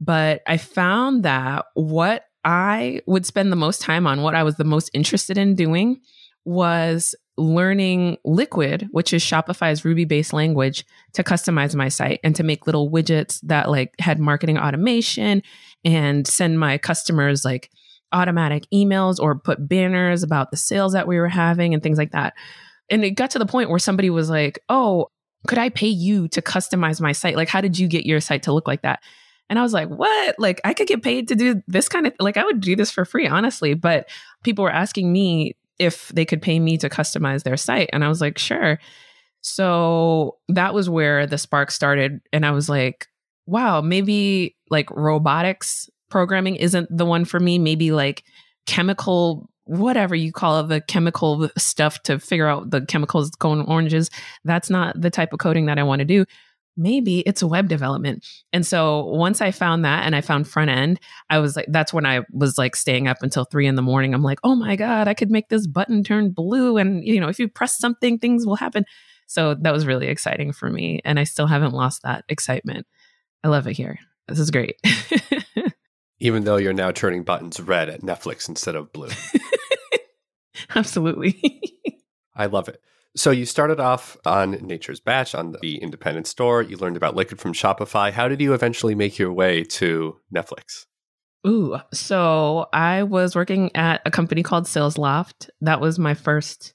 But 0.01 0.43
I 0.47 0.57
found 0.57 1.23
that 1.23 1.67
what 1.75 2.25
I 2.45 3.01
would 3.07 3.25
spend 3.25 3.51
the 3.51 3.57
most 3.57 3.81
time 3.81 4.07
on, 4.07 4.23
what 4.23 4.35
I 4.35 4.43
was 4.43 4.57
the 4.57 4.65
most 4.65 4.91
interested 4.93 5.39
in 5.39 5.55
doing, 5.55 6.01
was 6.45 7.15
learning 7.37 8.19
Liquid, 8.25 8.89
which 8.91 9.12
is 9.12 9.23
Shopify's 9.23 9.85
Ruby 9.85 10.05
based 10.05 10.33
language, 10.33 10.85
to 11.15 11.23
customize 11.23 11.75
my 11.75 11.89
site 11.89 12.21
and 12.23 12.37
to 12.37 12.43
make 12.43 12.67
little 12.67 12.91
widgets 12.91 13.41
that 13.43 13.71
like 13.71 13.95
had 13.99 14.19
marketing 14.19 14.59
automation 14.59 15.43
and 15.85 16.27
send 16.27 16.61
my 16.61 16.79
customers 16.79 17.45
like 17.45 17.71
automatic 18.12 18.65
emails 18.73 19.19
or 19.19 19.39
put 19.39 19.67
banners 19.67 20.23
about 20.23 20.51
the 20.51 20.57
sales 20.57 20.93
that 20.93 21.09
we 21.09 21.19
were 21.19 21.29
having 21.29 21.73
and 21.73 21.83
things 21.83 21.99
like 21.99 22.12
that. 22.12 22.35
And 22.91 23.05
it 23.05 23.12
got 23.12 23.31
to 23.31 23.39
the 23.39 23.47
point 23.47 23.71
where 23.71 23.79
somebody 23.79 24.11
was 24.11 24.29
like, 24.29 24.59
Oh, 24.69 25.09
could 25.47 25.59
I 25.59 25.71
pay 25.71 25.89
you 25.89 26.29
to 26.29 26.43
customize 26.43 27.01
my 27.01 27.12
site? 27.12 27.37
Like, 27.37 27.49
how 27.49 27.61
did 27.61 27.79
you 27.79 27.89
get 27.89 28.07
your 28.07 28.21
site 28.21 28.45
to 28.45 28.53
look 28.53 28.69
like 28.69 28.83
that? 28.83 29.01
And 29.49 29.59
I 29.59 29.62
was 29.62 29.73
like, 29.73 29.89
what? 29.89 30.37
Like, 30.39 30.61
I 30.65 30.73
could 30.73 30.87
get 30.87 31.03
paid 31.03 31.29
to 31.29 31.35
do 31.35 31.62
this 31.67 31.89
kind 31.89 32.07
of, 32.07 32.15
like, 32.21 32.37
I 32.37 32.45
would 32.45 32.61
do 32.61 32.77
this 32.77 32.91
for 32.91 33.05
free, 33.05 33.27
honestly. 33.27 33.75
But 33.75 34.09
people 34.45 34.62
were 34.62 34.73
asking 34.73 35.12
me 35.12 35.57
if 35.79 36.09
they 36.09 36.25
could 36.25 36.43
pay 36.43 36.61
me 36.61 36.76
to 36.79 36.88
customize 36.88 37.43
their 37.43 37.57
site. 37.57 37.91
And 37.93 38.05
I 38.05 38.09
was 38.09 38.21
like, 38.21 38.38
sure. 38.38 38.79
So 39.41 40.38
that 40.49 40.75
was 40.75 40.88
where 40.88 41.26
the 41.26 41.38
spark 41.38 41.71
started. 41.71 42.21
And 42.33 42.47
I 42.47 42.52
was 42.52 42.69
like, 42.69 43.09
wow, 43.47 43.81
maybe 43.81 44.57
like 44.71 44.91
robotics 44.91 45.91
programming 46.11 46.57
isn't 46.57 46.88
the 46.97 47.07
one 47.07 47.25
for 47.25 47.41
me. 47.41 47.59
Maybe 47.59 47.91
like 47.91 48.23
chemical, 48.67 49.49
whatever 49.64 50.14
you 50.14 50.31
call 50.31 50.61
it, 50.61 50.69
the 50.69 50.81
chemical 50.81 51.50
stuff 51.59 52.02
to 52.05 52.21
figure 52.21 52.47
out 52.47 52.71
the 52.71 52.87
chemicals 52.87 53.31
going 53.31 53.62
oranges. 53.62 54.11
That's 54.45 54.71
not 54.71 55.00
the 55.00 55.11
type 55.11 55.33
of 55.33 55.41
coding 55.41 55.67
that 55.67 55.79
I 55.79 55.83
want 55.83 56.00
to 56.00 56.05
do 56.05 56.25
maybe 56.76 57.21
it's 57.21 57.43
web 57.43 57.69
development. 57.69 58.26
And 58.52 58.67
so 58.67 59.05
once 59.07 59.41
I 59.41 59.50
found 59.50 59.85
that 59.85 60.05
and 60.05 60.17
I 60.17 60.21
found 60.21 60.49
front 60.49 60.71
end, 60.71 61.00
I 61.31 61.38
was 61.38 61.57
like, 61.57 61.67
that's 61.69 61.93
when 61.93 62.07
I 62.07 62.23
was 62.33 62.59
like 62.59 62.76
staying 62.76 63.09
up 63.09 63.19
until 63.23 63.45
three 63.45 63.67
in 63.67 63.75
the 63.75 63.83
morning. 63.83 64.14
I'm 64.14 64.23
like, 64.23 64.38
oh 64.43 64.55
my 64.55 64.76
God, 64.76 65.09
I 65.09 65.14
could 65.14 65.31
make 65.31 65.49
this 65.49 65.67
button 65.67 66.02
turn 66.02 66.31
blue. 66.31 66.79
And, 66.79 67.05
you 67.05 67.21
know, 67.21 67.29
if 67.29 67.38
you 67.38 67.49
press 67.49 67.79
something, 67.79 68.19
things 68.19 68.47
will 68.47 68.57
happen. 68.57 68.85
So 69.26 69.55
that 69.55 69.73
was 69.73 69.87
really 69.87 70.09
exciting 70.09 70.52
for 70.52 70.69
me. 70.71 71.00
And 71.05 71.19
I 71.19 71.25
still 71.25 71.47
haven't 71.47 71.73
lost 71.73 72.02
that 72.02 72.25
excitement. 72.29 72.87
I 73.45 73.49
love 73.49 73.67
it 73.67 73.76
here. 73.76 73.99
This 74.29 74.38
is 74.38 74.50
great. 74.50 74.76
Even 76.21 76.45
though 76.45 76.57
you're 76.57 76.73
now 76.73 76.91
turning 76.91 77.25
buttons 77.25 77.61
red 77.61 77.88
at 77.88 78.02
Netflix 78.02 78.49
instead 78.49 78.76
of 78.76 78.93
blue. 78.93 79.09
Absolutely. 80.75 81.61
I 82.37 82.47
love 82.47 82.69
it. 82.69 82.81
So 83.14 83.31
you 83.31 83.45
started 83.45 83.78
off 83.78 84.16
on 84.25 84.52
Nature's 84.52 85.00
Batch 85.00 85.35
on 85.35 85.54
the 85.61 85.76
independent 85.76 86.26
store. 86.26 86.62
You 86.62 86.78
learned 86.78 86.97
about 86.97 87.14
Liquid 87.14 87.40
from 87.40 87.52
Shopify. 87.52 88.11
How 88.11 88.26
did 88.26 88.40
you 88.40 88.54
eventually 88.54 88.95
make 88.95 89.19
your 89.19 89.33
way 89.33 89.64
to 89.64 90.19
Netflix? 90.35 90.87
Ooh, 91.47 91.76
so 91.92 92.69
I 92.73 93.02
was 93.02 93.35
working 93.35 93.75
at 93.75 94.00
a 94.07 94.11
company 94.11 94.42
called 94.42 94.64
Salesloft. 94.64 95.50
That 95.61 95.81
was 95.81 95.99
my 95.99 96.14
first 96.14 96.73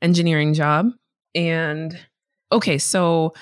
engineering 0.00 0.54
job. 0.54 0.86
And 1.34 1.98
okay, 2.50 2.78
so 2.78 3.34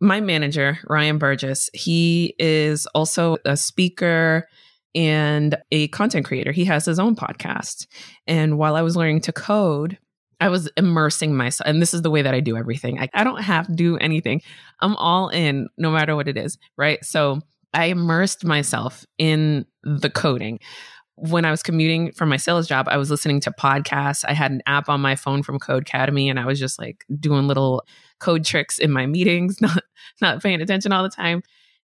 my 0.00 0.20
manager, 0.20 0.78
Ryan 0.88 1.18
Burgess, 1.18 1.68
he 1.74 2.34
is 2.38 2.86
also 2.94 3.36
a 3.44 3.56
speaker 3.56 4.48
and 4.94 5.56
a 5.70 5.88
content 5.88 6.24
creator. 6.24 6.52
He 6.52 6.64
has 6.64 6.86
his 6.86 6.98
own 6.98 7.14
podcast. 7.14 7.86
And 8.26 8.56
while 8.56 8.76
I 8.76 8.82
was 8.82 8.96
learning 8.96 9.20
to 9.22 9.32
code, 9.32 9.98
I 10.40 10.48
was 10.48 10.70
immersing 10.76 11.36
myself. 11.36 11.68
And 11.68 11.80
this 11.80 11.94
is 11.94 12.02
the 12.02 12.10
way 12.10 12.22
that 12.22 12.34
I 12.34 12.40
do 12.40 12.56
everything. 12.56 12.98
I, 12.98 13.08
I 13.12 13.24
don't 13.24 13.42
have 13.42 13.66
to 13.66 13.74
do 13.74 13.96
anything. 13.98 14.42
I'm 14.80 14.96
all 14.96 15.28
in 15.28 15.68
no 15.76 15.90
matter 15.90 16.16
what 16.16 16.28
it 16.28 16.36
is. 16.36 16.58
Right. 16.76 17.04
So 17.04 17.40
I 17.74 17.86
immersed 17.86 18.44
myself 18.44 19.04
in 19.18 19.66
the 19.84 20.10
coding. 20.10 20.58
When 21.16 21.44
I 21.44 21.50
was 21.50 21.62
commuting 21.62 22.12
from 22.12 22.30
my 22.30 22.38
sales 22.38 22.66
job, 22.66 22.88
I 22.88 22.96
was 22.96 23.10
listening 23.10 23.40
to 23.40 23.50
podcasts. 23.50 24.24
I 24.26 24.32
had 24.32 24.50
an 24.50 24.62
app 24.66 24.88
on 24.88 25.02
my 25.02 25.16
phone 25.16 25.42
from 25.42 25.58
Codecademy, 25.58 26.30
and 26.30 26.40
I 26.40 26.46
was 26.46 26.58
just 26.58 26.78
like 26.78 27.04
doing 27.20 27.46
little 27.46 27.84
code 28.20 28.44
tricks 28.44 28.78
in 28.78 28.90
my 28.90 29.04
meetings, 29.04 29.60
not 29.60 29.82
not 30.22 30.42
paying 30.42 30.62
attention 30.62 30.92
all 30.92 31.02
the 31.02 31.10
time. 31.10 31.42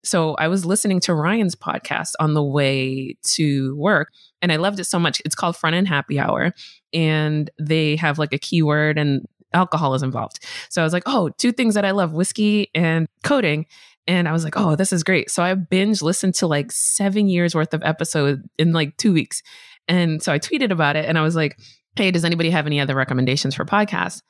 So 0.04 0.34
I 0.36 0.48
was 0.48 0.64
listening 0.64 1.00
to 1.00 1.14
Ryan's 1.14 1.54
podcast 1.54 2.12
on 2.20 2.34
the 2.34 2.42
way 2.42 3.16
to 3.34 3.76
work 3.76 4.12
and 4.40 4.52
I 4.52 4.56
loved 4.56 4.78
it 4.78 4.84
so 4.84 4.98
much. 4.98 5.20
It's 5.24 5.34
called 5.34 5.56
Front 5.56 5.76
End 5.76 5.88
Happy 5.88 6.18
Hour 6.18 6.52
and 6.92 7.50
they 7.58 7.96
have 7.96 8.18
like 8.18 8.32
a 8.32 8.38
keyword 8.38 8.98
and 8.98 9.26
alcohol 9.52 9.94
is 9.94 10.02
involved. 10.02 10.44
So 10.68 10.82
I 10.82 10.84
was 10.84 10.92
like, 10.92 11.04
oh, 11.06 11.30
two 11.30 11.52
things 11.52 11.74
that 11.74 11.84
I 11.84 11.92
love 11.92 12.12
whiskey 12.12 12.70
and 12.74 13.06
coding. 13.22 13.66
And 14.06 14.28
I 14.28 14.32
was 14.32 14.44
like, 14.44 14.56
oh, 14.56 14.74
this 14.74 14.92
is 14.92 15.02
great. 15.02 15.30
So 15.30 15.42
I 15.42 15.54
binge 15.54 16.02
listened 16.02 16.34
to 16.36 16.46
like 16.46 16.72
seven 16.72 17.28
years 17.28 17.54
worth 17.54 17.74
of 17.74 17.82
episodes 17.82 18.42
in 18.58 18.72
like 18.72 18.96
two 18.96 19.12
weeks. 19.12 19.42
And 19.86 20.22
so 20.22 20.32
I 20.32 20.38
tweeted 20.38 20.70
about 20.70 20.96
it 20.96 21.06
and 21.06 21.18
I 21.18 21.22
was 21.22 21.36
like, 21.36 21.58
hey, 21.96 22.10
does 22.10 22.24
anybody 22.24 22.50
have 22.50 22.66
any 22.66 22.80
other 22.80 22.94
recommendations 22.94 23.54
for 23.54 23.64
podcasts? 23.64 24.22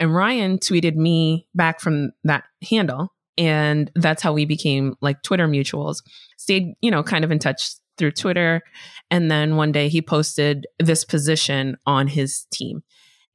And 0.00 0.14
Ryan 0.14 0.58
tweeted 0.58 0.96
me 0.96 1.46
back 1.54 1.80
from 1.80 2.10
that 2.24 2.44
handle 2.68 3.12
and 3.36 3.90
that's 3.94 4.22
how 4.22 4.32
we 4.32 4.44
became 4.44 4.96
like 5.00 5.22
Twitter 5.22 5.48
mutuals. 5.48 6.02
Stayed, 6.36 6.74
you 6.80 6.90
know, 6.90 7.02
kind 7.02 7.24
of 7.24 7.30
in 7.30 7.38
touch 7.38 7.74
through 7.98 8.12
Twitter. 8.12 8.62
And 9.10 9.30
then 9.30 9.56
one 9.56 9.72
day 9.72 9.88
he 9.88 10.02
posted 10.02 10.66
this 10.78 11.04
position 11.04 11.76
on 11.86 12.08
his 12.08 12.46
team. 12.52 12.82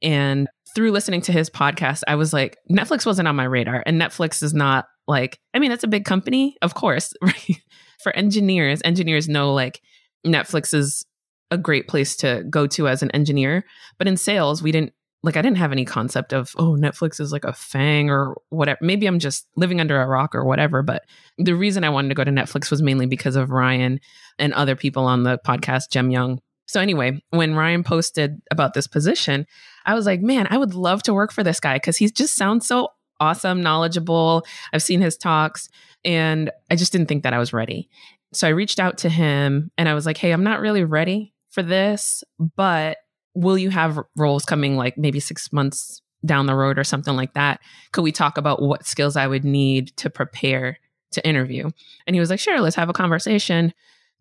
And 0.02 0.48
through 0.74 0.92
listening 0.92 1.20
to 1.22 1.32
his 1.32 1.50
podcast, 1.50 2.02
I 2.06 2.14
was 2.14 2.32
like, 2.32 2.56
Netflix 2.70 3.04
wasn't 3.04 3.28
on 3.28 3.36
my 3.36 3.44
radar. 3.44 3.82
And 3.86 4.00
Netflix 4.00 4.42
is 4.42 4.54
not 4.54 4.86
like, 5.06 5.38
I 5.54 5.58
mean, 5.58 5.72
it's 5.72 5.84
a 5.84 5.88
big 5.88 6.04
company, 6.04 6.56
of 6.62 6.74
course, 6.74 7.12
right? 7.22 7.56
For 8.02 8.14
engineers, 8.16 8.80
engineers 8.84 9.28
know 9.28 9.52
like 9.52 9.80
Netflix 10.26 10.72
is 10.72 11.04
a 11.50 11.58
great 11.58 11.88
place 11.88 12.16
to 12.16 12.44
go 12.48 12.66
to 12.68 12.88
as 12.88 13.02
an 13.02 13.10
engineer. 13.10 13.64
But 13.98 14.08
in 14.08 14.16
sales, 14.16 14.62
we 14.62 14.72
didn't 14.72 14.92
like 15.22 15.36
I 15.36 15.42
didn't 15.42 15.58
have 15.58 15.72
any 15.72 15.84
concept 15.84 16.32
of 16.32 16.54
oh 16.58 16.76
Netflix 16.76 17.20
is 17.20 17.32
like 17.32 17.44
a 17.44 17.52
FAANG 17.52 18.08
or 18.08 18.40
whatever. 18.48 18.78
Maybe 18.80 19.06
I'm 19.06 19.18
just 19.18 19.46
living 19.56 19.80
under 19.80 20.00
a 20.00 20.06
rock 20.06 20.34
or 20.34 20.44
whatever. 20.44 20.82
But 20.82 21.04
the 21.38 21.54
reason 21.54 21.84
I 21.84 21.90
wanted 21.90 22.08
to 22.08 22.14
go 22.14 22.24
to 22.24 22.30
Netflix 22.30 22.70
was 22.70 22.82
mainly 22.82 23.06
because 23.06 23.36
of 23.36 23.50
Ryan 23.50 24.00
and 24.38 24.54
other 24.54 24.76
people 24.76 25.04
on 25.04 25.22
the 25.22 25.38
podcast, 25.46 25.90
Jem 25.90 26.10
Young. 26.10 26.40
So 26.66 26.80
anyway, 26.80 27.20
when 27.30 27.54
Ryan 27.54 27.82
posted 27.82 28.40
about 28.50 28.74
this 28.74 28.86
position, 28.86 29.46
I 29.84 29.94
was 29.94 30.06
like, 30.06 30.20
man, 30.20 30.46
I 30.50 30.56
would 30.56 30.74
love 30.74 31.02
to 31.04 31.14
work 31.14 31.32
for 31.32 31.42
this 31.42 31.60
guy 31.60 31.74
because 31.74 31.96
he 31.96 32.08
just 32.08 32.36
sounds 32.36 32.66
so 32.66 32.90
awesome, 33.18 33.60
knowledgeable. 33.60 34.46
I've 34.72 34.82
seen 34.82 35.00
his 35.00 35.16
talks, 35.16 35.68
and 36.04 36.50
I 36.70 36.76
just 36.76 36.92
didn't 36.92 37.08
think 37.08 37.24
that 37.24 37.34
I 37.34 37.38
was 37.38 37.52
ready. 37.52 37.90
So 38.32 38.46
I 38.46 38.50
reached 38.50 38.78
out 38.78 38.98
to 38.98 39.08
him 39.08 39.70
and 39.76 39.88
I 39.88 39.94
was 39.94 40.06
like, 40.06 40.16
hey, 40.16 40.30
I'm 40.30 40.44
not 40.44 40.60
really 40.60 40.84
ready 40.84 41.34
for 41.50 41.62
this, 41.62 42.22
but 42.56 42.98
will 43.34 43.58
you 43.58 43.70
have 43.70 43.98
roles 44.16 44.44
coming 44.44 44.76
like 44.76 44.98
maybe 44.98 45.20
six 45.20 45.52
months 45.52 46.02
down 46.24 46.46
the 46.46 46.54
road 46.54 46.78
or 46.78 46.84
something 46.84 47.16
like 47.16 47.34
that? 47.34 47.60
Could 47.92 48.02
we 48.02 48.12
talk 48.12 48.38
about 48.38 48.62
what 48.62 48.86
skills 48.86 49.16
I 49.16 49.26
would 49.26 49.44
need 49.44 49.96
to 49.98 50.10
prepare 50.10 50.78
to 51.12 51.26
interview? 51.26 51.70
And 52.06 52.14
he 52.14 52.20
was 52.20 52.30
like, 52.30 52.40
sure, 52.40 52.60
let's 52.60 52.76
have 52.76 52.88
a 52.88 52.94
conversation. 52.94 53.72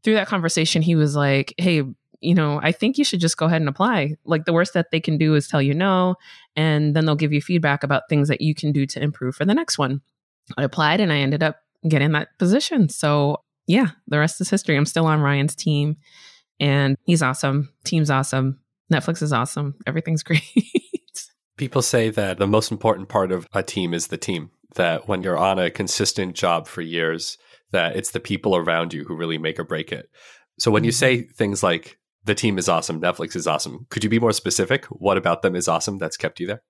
Through 0.04 0.16
that 0.16 0.28
conversation, 0.28 0.82
he 0.82 0.96
was 0.96 1.16
like, 1.16 1.54
hey, 1.58 1.84
you 2.22 2.36
know, 2.36 2.60
I 2.62 2.72
think 2.72 2.98
you 2.98 3.04
should 3.04 3.20
just 3.20 3.38
go 3.38 3.46
ahead 3.46 3.62
and 3.62 3.70
apply. 3.70 4.16
Like 4.26 4.46
the 4.46 4.54
worst 4.54 4.74
that 4.74 4.92
they 4.92 5.00
can 5.00 5.18
do 5.18 5.36
is 5.36 5.48
tell 5.48 5.62
you 5.62 5.74
no, 5.74 6.16
and 6.56 6.96
then 6.96 7.06
they'll 7.06 7.16
give 7.16 7.34
you 7.34 7.42
feedback 7.42 7.84
about 7.84 8.04
things 8.10 8.28
that 8.28 8.42
you 8.42 8.54
can 8.54 8.72
do 8.72 8.86
to 8.88 9.02
improve 9.02 9.36
for 9.36 9.46
the 9.46 9.54
next 9.54 9.78
one. 9.78 10.02
I 10.58 10.64
applied 10.64 11.00
and 11.00 11.12
I 11.12 11.18
ended 11.18 11.44
up 11.44 11.58
getting 11.88 12.12
that 12.14 12.38
position. 12.38 12.90
So, 12.90 13.44
yeah, 13.68 13.88
the 14.08 14.20
rest 14.20 14.42
is 14.42 14.50
history. 14.50 14.76
I'm 14.76 14.86
still 14.86 15.06
on 15.06 15.22
Ryan's 15.22 15.56
team 15.56 15.98
and 16.60 16.98
he's 17.06 17.22
awesome. 17.22 17.70
Team's 17.84 18.10
awesome. 18.10 18.60
Netflix 18.92 19.22
is 19.22 19.34
awesome. 19.34 19.76
Everything's 19.86 20.24
great. 20.24 20.42
People 21.58 21.82
say 21.82 22.10
that 22.10 22.38
the 22.38 22.48
most 22.48 22.72
important 22.72 23.10
part 23.10 23.32
of 23.32 23.48
a 23.54 23.64
team 23.64 23.94
is 23.94 24.08
the 24.08 24.18
team. 24.18 24.52
That 24.76 25.08
when 25.08 25.24
you're 25.24 25.38
on 25.38 25.58
a 25.58 25.72
consistent 25.72 26.36
job 26.36 26.68
for 26.68 26.82
years, 26.82 27.38
that 27.72 27.96
it's 27.96 28.12
the 28.12 28.20
people 28.20 28.56
around 28.56 28.94
you 28.94 29.04
who 29.04 29.16
really 29.16 29.38
make 29.38 29.60
or 29.60 29.64
break 29.64 29.92
it. 29.92 30.10
So 30.60 30.72
when 30.72 30.84
you 30.84 30.92
say 30.92 31.20
mm-hmm. 31.20 31.32
things 31.32 31.64
like 31.64 31.98
the 32.26 32.36
team 32.36 32.58
is 32.58 32.70
awesome, 32.70 33.02
Netflix 33.02 33.36
is 33.36 33.48
awesome, 33.48 33.88
could 33.90 34.04
you 34.04 34.10
be 34.10 34.20
more 34.20 34.32
specific? 34.32 34.86
What 34.86 35.18
about 35.18 35.42
them 35.42 35.56
is 35.56 35.68
awesome 35.68 35.98
that's 35.98 36.18
kept 36.18 36.40
you 36.40 36.48
there? 36.48 36.62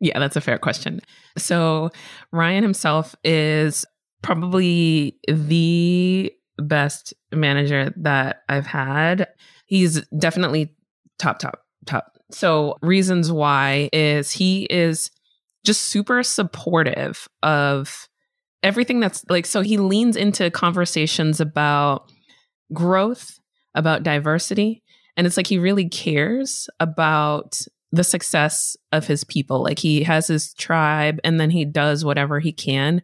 Yeah, 0.00 0.18
that's 0.18 0.36
a 0.36 0.40
fair 0.40 0.58
question. 0.58 1.00
So 1.38 1.90
Ryan 2.32 2.62
himself 2.62 3.14
is 3.24 3.86
probably 4.22 5.18
the 5.26 6.32
best 6.58 7.14
manager 7.32 7.92
that 7.96 8.42
I've 8.48 8.66
had. 8.66 9.28
He's 9.66 10.02
definitely 10.18 10.74
top, 11.18 11.38
top 11.38 11.65
top. 11.86 12.18
So, 12.30 12.76
reasons 12.82 13.30
why 13.30 13.88
is 13.92 14.32
he 14.32 14.64
is 14.64 15.10
just 15.64 15.82
super 15.82 16.22
supportive 16.22 17.28
of 17.42 18.08
everything 18.62 19.00
that's 19.00 19.24
like, 19.28 19.46
so 19.46 19.62
he 19.62 19.78
leans 19.78 20.16
into 20.16 20.50
conversations 20.50 21.40
about 21.40 22.10
growth, 22.72 23.38
about 23.74 24.02
diversity. 24.02 24.82
And 25.16 25.26
it's 25.26 25.36
like 25.36 25.46
he 25.46 25.58
really 25.58 25.88
cares 25.88 26.68
about 26.80 27.60
the 27.92 28.04
success 28.04 28.76
of 28.92 29.06
his 29.06 29.24
people. 29.24 29.62
Like 29.62 29.78
he 29.78 30.02
has 30.02 30.26
his 30.26 30.52
tribe 30.54 31.20
and 31.24 31.40
then 31.40 31.50
he 31.50 31.64
does 31.64 32.04
whatever 32.04 32.40
he 32.40 32.52
can 32.52 33.02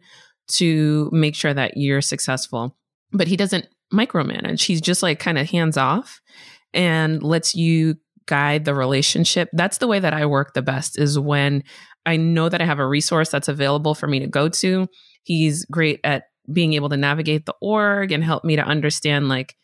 to 0.49 1.09
make 1.13 1.35
sure 1.35 1.53
that 1.53 1.77
you're 1.77 2.01
successful. 2.01 2.75
But 3.11 3.27
he 3.27 3.37
doesn't 3.37 3.67
micromanage. 3.93 4.63
He's 4.63 4.81
just 4.81 5.03
like 5.03 5.19
kind 5.19 5.37
of 5.37 5.49
hands 5.49 5.77
off 5.77 6.21
and 6.73 7.21
lets 7.23 7.55
you 7.55 7.95
guide 8.25 8.65
the 8.65 8.75
relationship. 8.75 9.49
That's 9.53 9.77
the 9.77 9.87
way 9.87 9.99
that 9.99 10.13
I 10.13 10.25
work 10.25 10.53
the 10.53 10.61
best 10.61 10.99
is 10.99 11.17
when 11.19 11.63
I 12.05 12.17
know 12.17 12.49
that 12.49 12.61
I 12.61 12.65
have 12.65 12.79
a 12.79 12.87
resource 12.87 13.29
that's 13.29 13.47
available 13.47 13.95
for 13.95 14.07
me 14.07 14.19
to 14.19 14.27
go 14.27 14.49
to. 14.49 14.87
He's 15.23 15.65
great 15.65 15.99
at 16.03 16.23
being 16.51 16.73
able 16.73 16.89
to 16.89 16.97
navigate 16.97 17.45
the 17.45 17.55
org 17.61 18.11
and 18.11 18.23
help 18.23 18.43
me 18.43 18.55
to 18.55 18.63
understand 18.63 19.29
like 19.29 19.55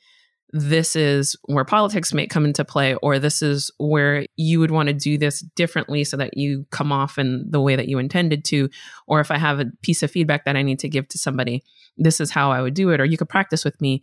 this 0.51 0.96
is 0.96 1.36
where 1.46 1.66
politics 1.66 2.13
may 2.13 2.25
come 2.25 2.46
into 2.46 2.66
play 2.66 2.96
or 2.96 3.20
this 3.20 3.42
is 3.42 3.70
where 3.78 4.25
you 4.36 4.60
would 4.60 4.72
want 4.72 4.88
to 4.88 4.94
do 4.94 5.18
this 5.18 5.42
differently 5.56 6.04
so 6.04 6.18
that 6.18 6.36
you 6.38 6.66
come 6.72 6.92
off 6.92 7.20
in 7.20 7.46
the 7.50 7.62
way 7.62 7.75
that 7.75 7.88
you 7.88 8.00
intended 8.00 8.44
to 8.44 8.70
or 9.08 9.20
if 9.20 9.30
i 9.30 9.38
have 9.38 9.60
a 9.60 9.66
piece 9.84 10.01
of 10.01 10.10
feedback 10.10 10.46
that 10.46 10.56
i 10.56 10.63
need 10.63 10.80
to 10.80 10.89
give 10.89 11.08
to 11.08 11.18
somebody 11.18 11.62
this 11.98 12.20
is 12.20 12.32
how 12.32 12.51
i 12.51 12.62
would 12.62 12.74
do 12.74 12.89
it 12.89 13.00
or 13.00 13.06
you 13.06 13.18
could 13.18 13.30
practice 13.30 13.63
with 13.63 13.80
me 13.80 14.01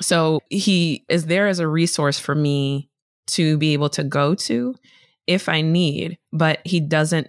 so 0.00 0.40
he 0.50 1.04
is 1.08 1.26
there 1.26 1.48
as 1.48 1.58
a 1.58 1.68
resource 1.68 2.18
for 2.18 2.34
me 2.34 2.87
to 3.28 3.56
be 3.58 3.72
able 3.72 3.88
to 3.88 4.02
go 4.02 4.34
to 4.34 4.74
if 5.26 5.48
i 5.48 5.60
need 5.60 6.18
but 6.32 6.60
he 6.64 6.80
doesn't 6.80 7.28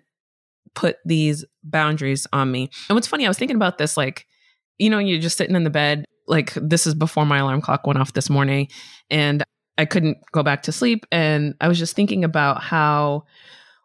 put 0.75 0.98
these 1.06 1.46
boundaries 1.63 2.25
on 2.34 2.51
me 2.51 2.70
and 2.89 2.96
what's 2.96 3.08
funny 3.08 3.25
i 3.25 3.29
was 3.29 3.38
thinking 3.38 3.56
about 3.56 3.77
this 3.77 3.98
like 3.98 4.25
you 4.77 4.89
know 4.89 5.00
you're 5.00 5.20
just 5.20 5.38
sitting 5.38 5.56
in 5.56 5.63
the 5.63 5.70
bed 5.70 6.06
like 6.27 6.53
this 6.56 6.86
is 6.88 6.94
before 6.94 7.25
my 7.25 7.39
alarm 7.39 7.62
clock 7.62 7.86
went 7.86 8.00
off 8.00 8.13
this 8.13 8.29
morning 8.29 8.68
and 9.10 9.44
I 9.79 9.86
couldn't 9.86 10.18
go 10.34 10.44
back 10.44 10.63
to 10.63 10.74
sleep. 10.74 11.06
And 11.10 11.56
I 11.62 11.70
was 11.70 11.79
just 11.79 11.96
thinking 11.96 12.25
about 12.25 12.62
how 12.62 13.24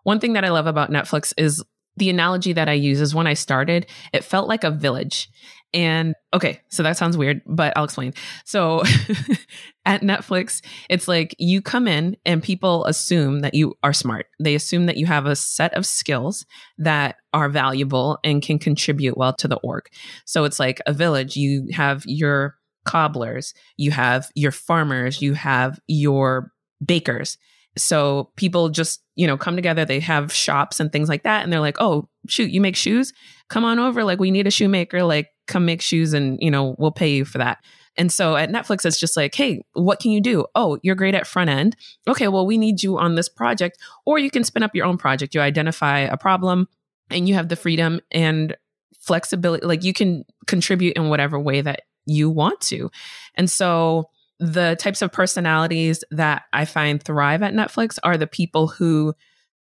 one 0.02 0.18
thing 0.18 0.32
that 0.32 0.44
I 0.44 0.50
love 0.50 0.66
about 0.66 0.90
Netflix 0.90 1.32
is 1.36 1.62
the 1.96 2.10
analogy 2.10 2.52
that 2.52 2.68
I 2.68 2.72
use 2.72 3.00
is 3.00 3.14
when 3.14 3.26
I 3.26 3.34
started, 3.34 3.86
it 4.12 4.24
felt 4.24 4.48
like 4.48 4.64
a 4.64 4.70
village. 4.70 5.28
And 5.72 6.14
okay, 6.32 6.60
so 6.68 6.84
that 6.84 6.96
sounds 6.96 7.16
weird, 7.16 7.42
but 7.46 7.72
I'll 7.76 7.84
explain. 7.84 8.14
So 8.44 8.80
at 9.84 10.02
Netflix, 10.02 10.62
it's 10.88 11.08
like 11.08 11.34
you 11.38 11.60
come 11.60 11.88
in 11.88 12.16
and 12.24 12.40
people 12.42 12.84
assume 12.84 13.40
that 13.40 13.54
you 13.54 13.74
are 13.82 13.92
smart. 13.92 14.26
They 14.38 14.54
assume 14.54 14.86
that 14.86 14.96
you 14.96 15.06
have 15.06 15.26
a 15.26 15.34
set 15.34 15.74
of 15.74 15.84
skills 15.84 16.46
that 16.78 17.16
are 17.32 17.48
valuable 17.48 18.18
and 18.22 18.40
can 18.40 18.60
contribute 18.60 19.16
well 19.16 19.32
to 19.34 19.48
the 19.48 19.56
org. 19.56 19.86
So 20.24 20.44
it's 20.44 20.60
like 20.60 20.80
a 20.86 20.92
village. 20.92 21.36
You 21.36 21.66
have 21.72 22.04
your 22.06 22.56
cobblers, 22.84 23.52
you 23.76 23.90
have 23.90 24.30
your 24.34 24.52
farmers, 24.52 25.20
you 25.20 25.34
have 25.34 25.80
your 25.88 26.52
bakers. 26.84 27.36
So 27.76 28.30
people 28.36 28.68
just, 28.68 29.02
you 29.16 29.26
know, 29.26 29.36
come 29.36 29.56
together, 29.56 29.84
they 29.84 30.00
have 30.00 30.32
shops 30.32 30.80
and 30.80 30.92
things 30.92 31.08
like 31.08 31.24
that. 31.24 31.42
And 31.42 31.52
they're 31.52 31.60
like, 31.60 31.80
oh, 31.80 32.08
shoot, 32.28 32.50
you 32.50 32.60
make 32.60 32.76
shoes? 32.76 33.12
Come 33.48 33.64
on 33.64 33.78
over. 33.78 34.04
Like, 34.04 34.20
we 34.20 34.30
need 34.30 34.46
a 34.46 34.50
shoemaker. 34.50 35.02
Like, 35.02 35.30
come 35.46 35.64
make 35.66 35.82
shoes 35.82 36.12
and, 36.12 36.38
you 36.40 36.50
know, 36.50 36.76
we'll 36.78 36.92
pay 36.92 37.10
you 37.10 37.24
for 37.24 37.38
that. 37.38 37.58
And 37.96 38.10
so 38.10 38.36
at 38.36 38.50
Netflix, 38.50 38.84
it's 38.84 38.98
just 38.98 39.16
like, 39.16 39.34
hey, 39.34 39.64
what 39.74 40.00
can 40.00 40.10
you 40.10 40.20
do? 40.20 40.46
Oh, 40.54 40.78
you're 40.82 40.96
great 40.96 41.14
at 41.14 41.26
front 41.26 41.50
end. 41.50 41.76
Okay, 42.08 42.28
well, 42.28 42.46
we 42.46 42.58
need 42.58 42.82
you 42.82 42.98
on 42.98 43.14
this 43.14 43.28
project. 43.28 43.78
Or 44.04 44.18
you 44.18 44.30
can 44.30 44.44
spin 44.44 44.62
up 44.62 44.74
your 44.74 44.86
own 44.86 44.98
project. 44.98 45.34
You 45.34 45.40
identify 45.40 46.00
a 46.00 46.16
problem 46.16 46.66
and 47.10 47.28
you 47.28 47.34
have 47.34 47.48
the 47.48 47.56
freedom 47.56 48.00
and 48.10 48.56
flexibility. 49.00 49.64
Like 49.64 49.84
you 49.84 49.92
can 49.92 50.24
contribute 50.46 50.96
in 50.96 51.08
whatever 51.08 51.38
way 51.38 51.60
that 51.60 51.82
you 52.06 52.30
want 52.30 52.60
to. 52.62 52.90
And 53.34 53.50
so 53.50 54.10
the 54.44 54.76
types 54.78 55.00
of 55.00 55.10
personalities 55.10 56.04
that 56.10 56.42
I 56.52 56.66
find 56.66 57.02
thrive 57.02 57.42
at 57.42 57.54
Netflix 57.54 57.98
are 58.02 58.18
the 58.18 58.26
people 58.26 58.68
who 58.68 59.14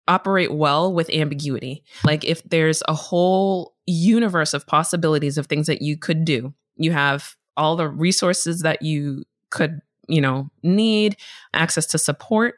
operate 0.08 0.54
well 0.54 0.94
with 0.94 1.10
ambiguity. 1.10 1.84
Like 2.04 2.26
if 2.26 2.44
there's 2.44 2.84
a 2.88 2.94
whole 2.94 3.76
universe 3.86 4.54
of 4.54 4.68
possibilities 4.68 5.38
of 5.38 5.48
things 5.48 5.68
that 5.68 5.82
you 5.82 5.98
could 5.98 6.26
do, 6.26 6.54
you 6.76 6.92
have 6.92 7.36
all 7.56 7.78
the 7.78 7.88
resources 7.88 8.62
that 8.62 8.82
you 8.82 9.24
could, 9.52 9.80
you 10.10 10.20
know, 10.20 10.50
need, 10.64 11.16
access 11.54 11.86
to 11.88 11.98
support. 11.98 12.56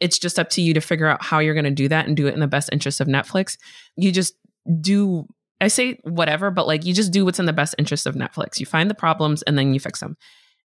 It's 0.00 0.18
just 0.18 0.38
up 0.38 0.48
to 0.50 0.62
you 0.62 0.72
to 0.72 0.80
figure 0.80 1.08
out 1.08 1.22
how 1.22 1.40
you're 1.40 1.54
going 1.54 1.64
to 1.64 1.70
do 1.70 1.88
that 1.88 2.06
and 2.06 2.16
do 2.16 2.28
it 2.28 2.34
in 2.34 2.40
the 2.40 2.46
best 2.46 2.70
interest 2.72 3.00
of 3.00 3.08
Netflix. 3.08 3.58
You 3.96 4.10
just 4.10 4.34
do 4.80 5.26
I 5.60 5.68
say 5.68 5.98
whatever, 6.04 6.50
but 6.50 6.66
like 6.66 6.84
you 6.86 6.94
just 6.94 7.12
do 7.12 7.24
what's 7.24 7.40
in 7.40 7.46
the 7.46 7.52
best 7.52 7.74
interest 7.78 8.06
of 8.06 8.14
Netflix. 8.14 8.60
You 8.60 8.64
find 8.64 8.88
the 8.88 8.94
problems 8.94 9.42
and 9.42 9.58
then 9.58 9.74
you 9.74 9.80
fix 9.80 10.00
them. 10.00 10.16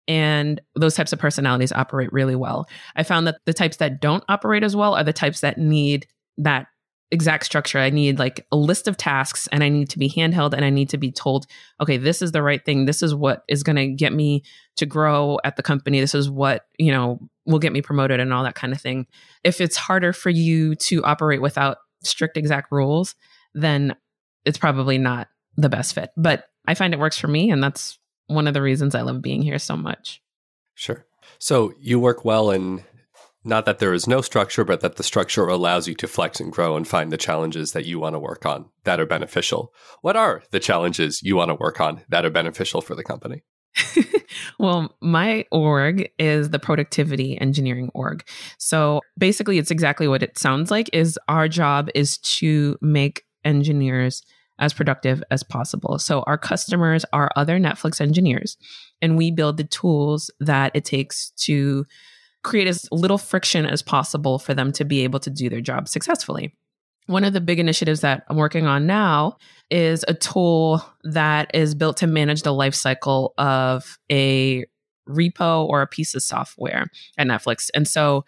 And 0.08 0.60
those 0.76 0.96
types 0.96 1.14
of 1.14 1.20
personalities 1.20 1.72
operate 1.72 2.12
really 2.12 2.36
well. 2.36 2.68
I 2.96 3.04
found 3.04 3.28
that 3.28 3.38
the 3.46 3.54
types 3.54 3.78
that 3.78 4.02
don't 4.02 4.24
operate 4.28 4.64
as 4.64 4.76
well 4.76 4.96
are 4.96 5.04
the 5.04 5.14
types 5.14 5.42
that 5.42 5.58
need 5.58 6.08
that 6.38 6.68
exact 7.12 7.46
structure. 7.46 7.78
I 7.78 7.90
need 7.90 8.18
like 8.18 8.46
a 8.52 8.56
list 8.56 8.88
of 8.88 8.98
tasks 8.98 9.48
and 9.52 9.64
I 9.64 9.70
need 9.70 9.90
to 9.90 10.00
be 10.00 10.10
handheld 10.10 10.54
and 10.54 10.64
I 10.64 10.70
need 10.70 10.90
to 10.90 10.98
be 10.98 11.12
told, 11.12 11.46
okay, 11.82 11.98
this 11.98 12.22
is 12.22 12.32
the 12.32 12.42
right 12.42 12.64
thing. 12.64 12.86
This 12.86 13.04
is 13.04 13.14
what 13.14 13.44
is 13.50 13.64
going 13.64 13.76
to 13.76 13.90
get 13.90 14.14
me 14.14 14.44
to 14.78 14.86
grow 14.86 15.38
at 15.44 15.58
the 15.58 15.64
company. 15.64 16.00
This 16.00 16.16
is 16.16 16.30
what, 16.30 16.66
you 16.80 16.92
know, 16.92 17.20
will 17.46 17.60
get 17.60 17.74
me 17.74 17.82
promoted 17.82 18.20
and 18.20 18.34
all 18.34 18.44
that 18.44 18.56
kind 18.56 18.72
of 18.72 18.80
thing. 18.80 19.08
If 19.44 19.60
it's 19.60 19.76
harder 19.76 20.14
for 20.14 20.30
you 20.30 20.76
to 20.76 21.04
operate 21.04 21.42
without 21.42 21.78
strict 22.04 22.38
exact 22.38 22.72
rules, 22.72 23.14
then 23.54 23.96
it's 24.46 24.58
probably 24.58 24.98
not 24.98 25.28
the 25.58 25.70
best 25.70 25.94
fit. 25.94 26.12
But 26.16 26.46
I 26.66 26.76
find 26.76 26.94
it 26.94 27.00
works 27.00 27.18
for 27.18 27.28
me 27.28 27.52
and 27.52 27.62
that's 27.62 28.00
one 28.32 28.48
of 28.48 28.54
the 28.54 28.62
reasons 28.62 28.96
I 28.96 29.02
love 29.02 29.22
being 29.22 29.41
here 29.41 29.60
so 29.60 29.76
much. 29.78 30.22
Sure. 30.76 31.06
So 31.39 31.74
you 31.80 32.00
work 32.00 32.26
well 32.26 32.52
in 32.52 32.84
not 33.44 33.65
that 33.65 33.80
there 33.80 33.94
is 33.94 34.08
no 34.08 34.22
structure, 34.22 34.63
but 34.63 34.82
that 34.82 34.98
the 34.98 35.04
structure 35.04 35.48
allows 35.48 35.88
you 35.88 35.96
to 35.96 36.08
flex 36.08 36.39
and 36.39 36.52
grow 36.52 36.76
and 36.76 36.88
find 36.88 37.12
the 37.12 37.17
challenges 37.17 37.72
that 37.72 37.86
you 37.86 38.00
want 38.00 38.13
to 38.13 38.20
work 38.20 38.46
on 38.46 38.70
that 38.84 39.00
are 39.00 39.06
beneficial. 39.06 39.74
What 40.02 40.15
are 40.15 40.44
the 40.52 40.60
challenges 40.60 41.24
you 41.24 41.36
want 41.36 41.50
to 41.50 41.56
work 41.56 41.82
on 41.82 42.02
that 42.10 42.26
are 42.26 42.30
beneficial 42.30 42.82
for 42.82 42.94
the 42.94 43.04
company? 43.04 43.44
well, 44.60 44.96
my 45.02 45.46
org 45.52 46.10
is 46.20 46.50
the 46.50 46.60
productivity 46.60 47.39
engineering 47.39 47.89
org. 47.94 48.24
So 48.58 49.02
basically 49.17 49.58
it's 49.58 49.72
exactly 49.72 50.08
what 50.08 50.24
it 50.24 50.38
sounds 50.38 50.70
like 50.70 50.89
is 50.94 51.17
our 51.28 51.48
job 51.48 51.89
is 51.96 52.17
to 52.20 52.78
make 52.82 53.24
engineers 53.44 54.24
as 54.62 54.74
productive 54.74 55.21
as 55.32 55.43
possible. 55.43 56.00
So 56.00 56.21
our 56.21 56.38
customers 56.38 57.04
are 57.12 57.32
other 57.36 57.60
Netflix 57.60 58.00
engineers 58.00 58.58
and 59.02 59.17
we 59.17 59.32
build 59.32 59.58
the 59.58 59.65
tools 59.65 60.32
that 60.39 60.71
it 60.74 60.86
takes 60.86 61.32
to 61.38 61.86
create 62.43 62.67
as 62.67 62.88
little 62.91 63.17
friction 63.17 63.65
as 63.65 63.82
possible 63.82 64.39
for 64.39 64.54
them 64.54 64.71
to 64.74 64.86
be 64.86 65.04
able 65.04 65.19
to 65.19 65.30
do 65.30 65.50
their 65.50 65.62
job 65.62 65.88
successfully. 65.89 66.56
One 67.08 67.24
of 67.24 67.34
the 67.34 67.41
big 67.41 67.60
initiatives 67.60 68.02
that 68.02 68.24
I'm 68.30 68.38
working 68.38 68.67
on 68.67 68.86
now 68.86 69.38
is 69.69 70.06
a 70.08 70.13
tool 70.13 70.86
that 71.04 71.52
is 71.54 71.76
built 71.76 71.97
to 71.97 72.08
manage 72.08 72.43
the 72.43 72.54
life 72.54 72.76
cycle 72.76 73.34
of 73.38 73.97
a 74.12 74.65
repo 75.10 75.67
or 75.67 75.82
a 75.82 75.88
piece 75.88 76.13
of 76.13 76.21
software 76.21 76.86
at 77.17 77.28
Netflix. 77.28 77.69
And 77.74 77.88
so 77.88 78.26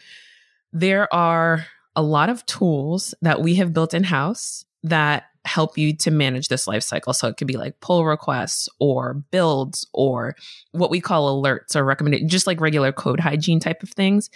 there 0.74 1.12
are 1.14 1.66
a 1.96 2.02
lot 2.02 2.30
of 2.30 2.46
tools 2.48 3.14
that 3.22 3.42
we 3.42 3.56
have 3.56 3.74
built 3.74 3.94
in 3.94 4.04
house 4.04 4.66
that 4.82 5.26
help 5.46 5.78
you 5.78 5.96
to 5.98 6.12
manage 6.12 6.48
this 6.48 6.68
life 6.68 6.84
cycle. 6.84 7.14
So 7.14 7.28
it 7.28 7.38
could 7.38 7.48
be 7.48 7.58
like 7.58 7.80
pull 7.82 8.06
requests 8.06 8.70
or 8.80 9.16
builds 9.32 9.86
or 9.94 10.36
what 10.72 10.90
we 10.90 11.02
call 11.02 11.42
alerts 11.42 11.76
or 11.76 11.84
recommended, 11.84 12.28
just 12.28 12.48
like 12.48 12.62
regular 12.62 12.92
code 12.92 13.20
hygiene 13.20 13.60
type 13.60 13.84
of 13.84 13.90
things. 13.90 14.30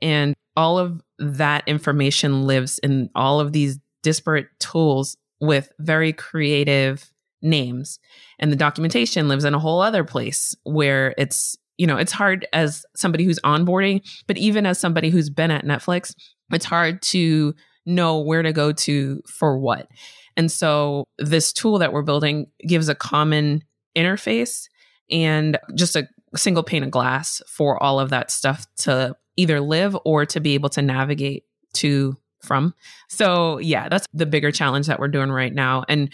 And 0.00 0.34
all 0.56 0.78
of 0.78 1.02
that 1.18 1.66
information 1.66 2.46
lives 2.46 2.78
in 2.78 3.10
all 3.14 3.40
of 3.40 3.52
these 3.52 3.78
disparate 4.02 4.48
tools 4.58 5.16
with 5.40 5.70
very 5.78 6.12
creative 6.12 7.10
names. 7.42 7.98
And 8.38 8.50
the 8.50 8.56
documentation 8.56 9.28
lives 9.28 9.44
in 9.44 9.54
a 9.54 9.58
whole 9.58 9.80
other 9.80 10.04
place 10.04 10.56
where 10.64 11.14
it's, 11.18 11.58
you 11.76 11.86
know, 11.86 11.96
it's 11.96 12.12
hard 12.12 12.46
as 12.52 12.86
somebody 12.96 13.24
who's 13.24 13.40
onboarding, 13.40 14.00
but 14.26 14.38
even 14.38 14.64
as 14.64 14.78
somebody 14.78 15.10
who's 15.10 15.28
been 15.28 15.50
at 15.50 15.64
Netflix, 15.64 16.14
it's 16.50 16.64
hard 16.64 17.02
to 17.02 17.54
know 17.86 18.18
where 18.20 18.42
to 18.42 18.52
go 18.52 18.72
to 18.72 19.22
for 19.26 19.58
what. 19.58 19.88
And 20.36 20.50
so 20.50 21.04
this 21.18 21.52
tool 21.52 21.78
that 21.78 21.92
we're 21.92 22.02
building 22.02 22.46
gives 22.66 22.88
a 22.88 22.94
common 22.94 23.62
interface 23.96 24.68
and 25.10 25.58
just 25.74 25.96
a 25.96 26.08
single 26.36 26.62
pane 26.62 26.82
of 26.82 26.90
glass 26.90 27.40
for 27.48 27.80
all 27.82 28.00
of 28.00 28.10
that 28.10 28.30
stuff 28.30 28.66
to 28.78 29.14
either 29.36 29.60
live 29.60 29.96
or 30.04 30.26
to 30.26 30.40
be 30.40 30.54
able 30.54 30.68
to 30.70 30.82
navigate 30.82 31.44
to 31.74 32.16
from. 32.42 32.74
So, 33.08 33.58
yeah, 33.58 33.88
that's 33.88 34.06
the 34.12 34.26
bigger 34.26 34.52
challenge 34.52 34.86
that 34.86 34.98
we're 34.98 35.08
doing 35.08 35.30
right 35.30 35.52
now. 35.52 35.84
And 35.88 36.12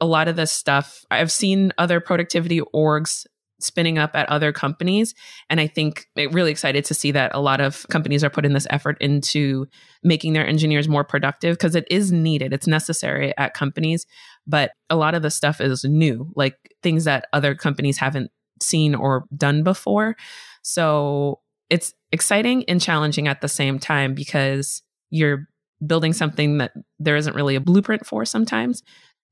a 0.00 0.06
lot 0.06 0.28
of 0.28 0.36
this 0.36 0.52
stuff, 0.52 1.04
I've 1.10 1.32
seen 1.32 1.72
other 1.78 2.00
productivity 2.00 2.60
orgs 2.74 3.26
spinning 3.60 3.98
up 3.98 4.10
at 4.14 4.28
other 4.28 4.52
companies. 4.52 5.14
And 5.48 5.60
I 5.60 5.66
think 5.66 6.06
I'm 6.16 6.32
really 6.32 6.50
excited 6.50 6.84
to 6.86 6.94
see 6.94 7.10
that 7.12 7.34
a 7.34 7.40
lot 7.40 7.60
of 7.60 7.86
companies 7.90 8.22
are 8.22 8.30
putting 8.30 8.52
this 8.52 8.66
effort 8.70 8.96
into 9.00 9.66
making 10.02 10.32
their 10.34 10.46
engineers 10.46 10.88
more 10.88 11.04
productive 11.04 11.56
because 11.56 11.74
it 11.74 11.86
is 11.90 12.12
needed. 12.12 12.52
It's 12.52 12.66
necessary 12.66 13.32
at 13.38 13.54
companies. 13.54 14.06
But 14.46 14.72
a 14.90 14.96
lot 14.96 15.14
of 15.14 15.22
the 15.22 15.30
stuff 15.30 15.60
is 15.60 15.84
new, 15.84 16.30
like 16.36 16.56
things 16.82 17.04
that 17.04 17.26
other 17.32 17.54
companies 17.54 17.98
haven't 17.98 18.30
seen 18.62 18.94
or 18.94 19.24
done 19.36 19.62
before. 19.62 20.16
So 20.62 21.40
it's 21.70 21.94
exciting 22.12 22.64
and 22.68 22.80
challenging 22.80 23.28
at 23.28 23.40
the 23.40 23.48
same 23.48 23.78
time 23.78 24.14
because 24.14 24.82
you're 25.10 25.48
building 25.84 26.12
something 26.12 26.58
that 26.58 26.72
there 26.98 27.16
isn't 27.16 27.34
really 27.34 27.54
a 27.54 27.60
blueprint 27.60 28.06
for 28.06 28.24
sometimes. 28.24 28.82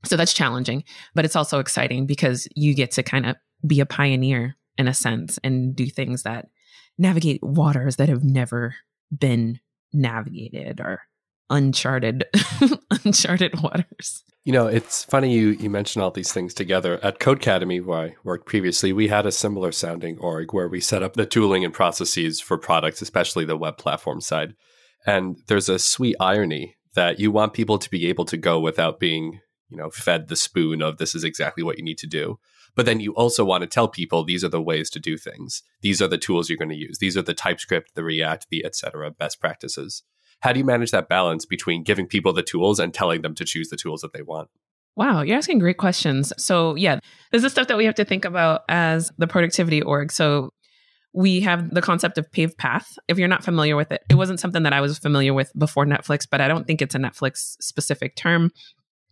So 0.04 0.16
that's 0.16 0.34
challenging, 0.34 0.84
but 1.14 1.24
it's 1.24 1.36
also 1.36 1.58
exciting 1.58 2.06
because 2.06 2.46
you 2.54 2.74
get 2.74 2.90
to 2.92 3.02
kind 3.02 3.26
of 3.26 3.36
be 3.66 3.80
a 3.80 3.86
pioneer 3.86 4.56
in 4.76 4.88
a 4.88 4.94
sense 4.94 5.38
and 5.44 5.74
do 5.74 5.86
things 5.86 6.22
that 6.22 6.48
navigate 6.98 7.42
waters 7.42 7.96
that 7.96 8.08
have 8.08 8.24
never 8.24 8.74
been 9.16 9.60
navigated 9.92 10.80
or 10.80 11.02
uncharted 11.50 12.24
uncharted 13.04 13.60
waters. 13.60 14.22
You 14.44 14.52
know, 14.52 14.66
it's 14.66 15.04
funny 15.04 15.32
you 15.32 15.50
you 15.50 15.70
mention 15.70 16.02
all 16.02 16.10
these 16.10 16.32
things 16.32 16.52
together. 16.52 16.98
At 17.02 17.18
Codecademy, 17.18 17.82
where 17.84 17.98
I 17.98 18.14
worked 18.24 18.46
previously, 18.46 18.92
we 18.92 19.08
had 19.08 19.26
a 19.26 19.32
similar 19.32 19.72
sounding 19.72 20.18
org 20.18 20.52
where 20.52 20.68
we 20.68 20.80
set 20.80 21.02
up 21.02 21.14
the 21.14 21.26
tooling 21.26 21.64
and 21.64 21.72
processes 21.72 22.40
for 22.40 22.58
products, 22.58 23.00
especially 23.00 23.44
the 23.44 23.56
web 23.56 23.78
platform 23.78 24.20
side. 24.20 24.54
And 25.06 25.38
there's 25.48 25.68
a 25.68 25.78
sweet 25.78 26.16
irony 26.20 26.76
that 26.94 27.18
you 27.18 27.30
want 27.30 27.54
people 27.54 27.78
to 27.78 27.90
be 27.90 28.06
able 28.06 28.24
to 28.26 28.36
go 28.36 28.60
without 28.60 29.00
being, 29.00 29.40
you 29.68 29.76
know, 29.76 29.90
fed 29.90 30.28
the 30.28 30.36
spoon 30.36 30.82
of 30.82 30.98
this 30.98 31.14
is 31.14 31.24
exactly 31.24 31.62
what 31.62 31.78
you 31.78 31.84
need 31.84 31.98
to 31.98 32.06
do. 32.06 32.38
But 32.74 32.86
then 32.86 33.00
you 33.00 33.12
also 33.14 33.44
want 33.44 33.62
to 33.62 33.68
tell 33.68 33.88
people 33.88 34.24
these 34.24 34.44
are 34.44 34.48
the 34.48 34.60
ways 34.60 34.90
to 34.90 35.00
do 35.00 35.16
things. 35.16 35.62
These 35.80 36.02
are 36.02 36.08
the 36.08 36.18
tools 36.18 36.48
you're 36.48 36.58
going 36.58 36.70
to 36.70 36.76
use. 36.76 36.98
These 36.98 37.16
are 37.16 37.22
the 37.22 37.34
TypeScript, 37.34 37.94
the 37.94 38.04
React, 38.04 38.48
the 38.50 38.64
etc. 38.64 39.10
best 39.12 39.40
practices. 39.40 40.02
How 40.40 40.52
do 40.52 40.58
you 40.58 40.64
manage 40.64 40.90
that 40.90 41.08
balance 41.08 41.46
between 41.46 41.84
giving 41.84 42.06
people 42.06 42.32
the 42.32 42.42
tools 42.42 42.78
and 42.78 42.92
telling 42.92 43.22
them 43.22 43.34
to 43.36 43.44
choose 43.44 43.68
the 43.68 43.76
tools 43.76 44.00
that 44.02 44.12
they 44.12 44.22
want? 44.22 44.50
Wow, 44.96 45.22
you're 45.22 45.36
asking 45.36 45.58
great 45.58 45.78
questions. 45.78 46.32
So, 46.38 46.76
yeah, 46.76 47.00
this 47.32 47.42
is 47.42 47.50
stuff 47.50 47.66
that 47.68 47.76
we 47.76 47.84
have 47.84 47.96
to 47.96 48.04
think 48.04 48.24
about 48.24 48.62
as 48.68 49.10
the 49.18 49.26
productivity 49.26 49.82
org. 49.82 50.12
So, 50.12 50.50
we 51.16 51.40
have 51.40 51.72
the 51.72 51.82
concept 51.82 52.18
of 52.18 52.30
paved 52.32 52.58
path. 52.58 52.98
If 53.06 53.18
you're 53.18 53.28
not 53.28 53.44
familiar 53.44 53.76
with 53.76 53.92
it, 53.92 54.02
it 54.10 54.16
wasn't 54.16 54.40
something 54.40 54.64
that 54.64 54.72
I 54.72 54.80
was 54.80 54.98
familiar 54.98 55.32
with 55.32 55.52
before 55.56 55.86
Netflix, 55.86 56.26
but 56.28 56.40
I 56.40 56.48
don't 56.48 56.66
think 56.66 56.82
it's 56.82 56.94
a 56.94 56.98
Netflix 56.98 57.56
specific 57.60 58.16
term. 58.16 58.50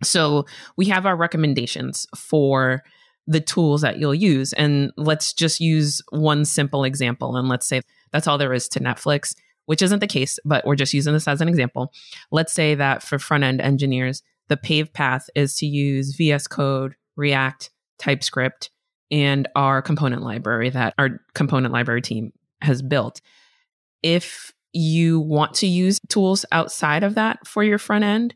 So, 0.05 0.47
we 0.77 0.87
have 0.87 1.07
our 1.07 1.17
recommendations 1.17 2.07
for 2.17 2.83
the 3.33 3.41
tools 3.41 3.81
that 3.81 3.99
you'll 3.99 4.15
use. 4.15 4.53
And 4.53 4.93
let's 4.97 5.33
just 5.33 5.61
use 5.61 6.03
one 6.11 6.45
simple 6.45 6.85
example. 6.85 7.37
And 7.37 7.49
let's 7.49 7.67
say 7.67 7.83
that's 8.13 8.27
all 8.27 8.39
there 8.39 8.53
is 8.53 8.69
to 8.71 8.81
Netflix, 8.81 9.35
which 9.67 9.83
isn't 9.83 10.01
the 10.01 10.07
case, 10.07 10.39
but 10.45 10.65
we're 10.67 10.77
just 10.77 10.95
using 10.95 11.13
this 11.13 11.29
as 11.29 11.41
an 11.41 11.49
example. 11.49 11.93
Let's 12.31 12.53
say 12.53 12.75
that 12.75 13.03
for 13.03 13.19
front 13.19 13.45
end 13.45 13.61
engineers, 13.61 14.23
the 14.49 14.57
paved 14.57 14.93
path 14.93 15.29
is 15.35 15.57
to 15.57 15.67
use 15.67 16.15
VS 16.15 16.47
Code, 16.47 16.95
React, 17.17 17.71
TypeScript, 17.99 18.71
and 19.11 19.49
our 19.55 19.83
component 19.83 20.23
library 20.23 20.71
that 20.71 20.95
our 20.99 21.21
component 21.35 21.73
library 21.73 22.03
team 22.03 22.33
has 22.61 22.83
built. 22.83 23.21
If 24.03 24.53
you 24.73 25.21
want 25.21 25.55
to 25.55 25.67
use 25.67 26.01
tools 26.09 26.45
outside 26.51 27.05
of 27.05 27.15
that 27.15 27.47
for 27.47 27.63
your 27.63 27.79
front 27.79 28.05
end, 28.05 28.35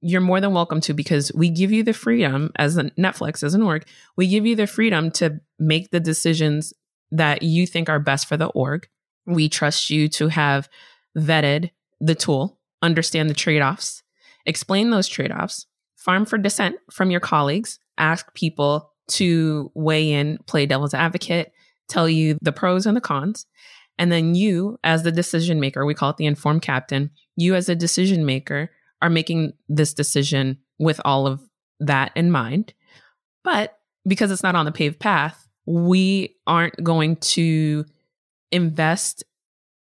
you're 0.00 0.20
more 0.20 0.40
than 0.40 0.52
welcome 0.52 0.80
to 0.82 0.94
because 0.94 1.32
we 1.34 1.48
give 1.48 1.72
you 1.72 1.82
the 1.82 1.92
freedom 1.92 2.50
as 2.56 2.76
a 2.76 2.84
Netflix, 2.90 3.42
as 3.42 3.54
an 3.54 3.62
org, 3.62 3.86
we 4.16 4.26
give 4.26 4.46
you 4.46 4.54
the 4.54 4.66
freedom 4.66 5.10
to 5.12 5.40
make 5.58 5.90
the 5.90 6.00
decisions 6.00 6.72
that 7.10 7.42
you 7.42 7.66
think 7.66 7.88
are 7.88 7.98
best 7.98 8.28
for 8.28 8.36
the 8.36 8.46
org. 8.48 8.88
We 9.26 9.48
trust 9.48 9.90
you 9.90 10.08
to 10.10 10.28
have 10.28 10.68
vetted 11.16 11.70
the 12.00 12.14
tool, 12.14 12.58
understand 12.82 13.30
the 13.30 13.34
trade 13.34 13.62
offs, 13.62 14.02
explain 14.44 14.90
those 14.90 15.08
trade 15.08 15.32
offs, 15.32 15.66
farm 15.96 16.26
for 16.26 16.38
dissent 16.38 16.76
from 16.90 17.10
your 17.10 17.20
colleagues, 17.20 17.78
ask 17.98 18.32
people 18.34 18.92
to 19.08 19.70
weigh 19.74 20.12
in, 20.12 20.38
play 20.46 20.66
devil's 20.66 20.94
advocate, 20.94 21.52
tell 21.88 22.08
you 22.08 22.38
the 22.42 22.52
pros 22.52 22.86
and 22.86 22.96
the 22.96 23.00
cons. 23.00 23.46
And 23.98 24.12
then 24.12 24.34
you, 24.34 24.78
as 24.84 25.04
the 25.04 25.12
decision 25.12 25.58
maker, 25.58 25.86
we 25.86 25.94
call 25.94 26.10
it 26.10 26.16
the 26.18 26.26
informed 26.26 26.62
captain, 26.62 27.10
you 27.34 27.54
as 27.54 27.68
a 27.68 27.74
decision 27.74 28.26
maker 28.26 28.70
are 29.02 29.10
making 29.10 29.52
this 29.68 29.94
decision 29.94 30.58
with 30.78 31.00
all 31.04 31.26
of 31.26 31.40
that 31.80 32.12
in 32.14 32.30
mind. 32.30 32.74
But 33.44 33.78
because 34.06 34.30
it's 34.30 34.42
not 34.42 34.56
on 34.56 34.64
the 34.64 34.72
paved 34.72 34.98
path, 34.98 35.48
we 35.66 36.36
aren't 36.46 36.82
going 36.82 37.16
to 37.16 37.84
invest 38.52 39.24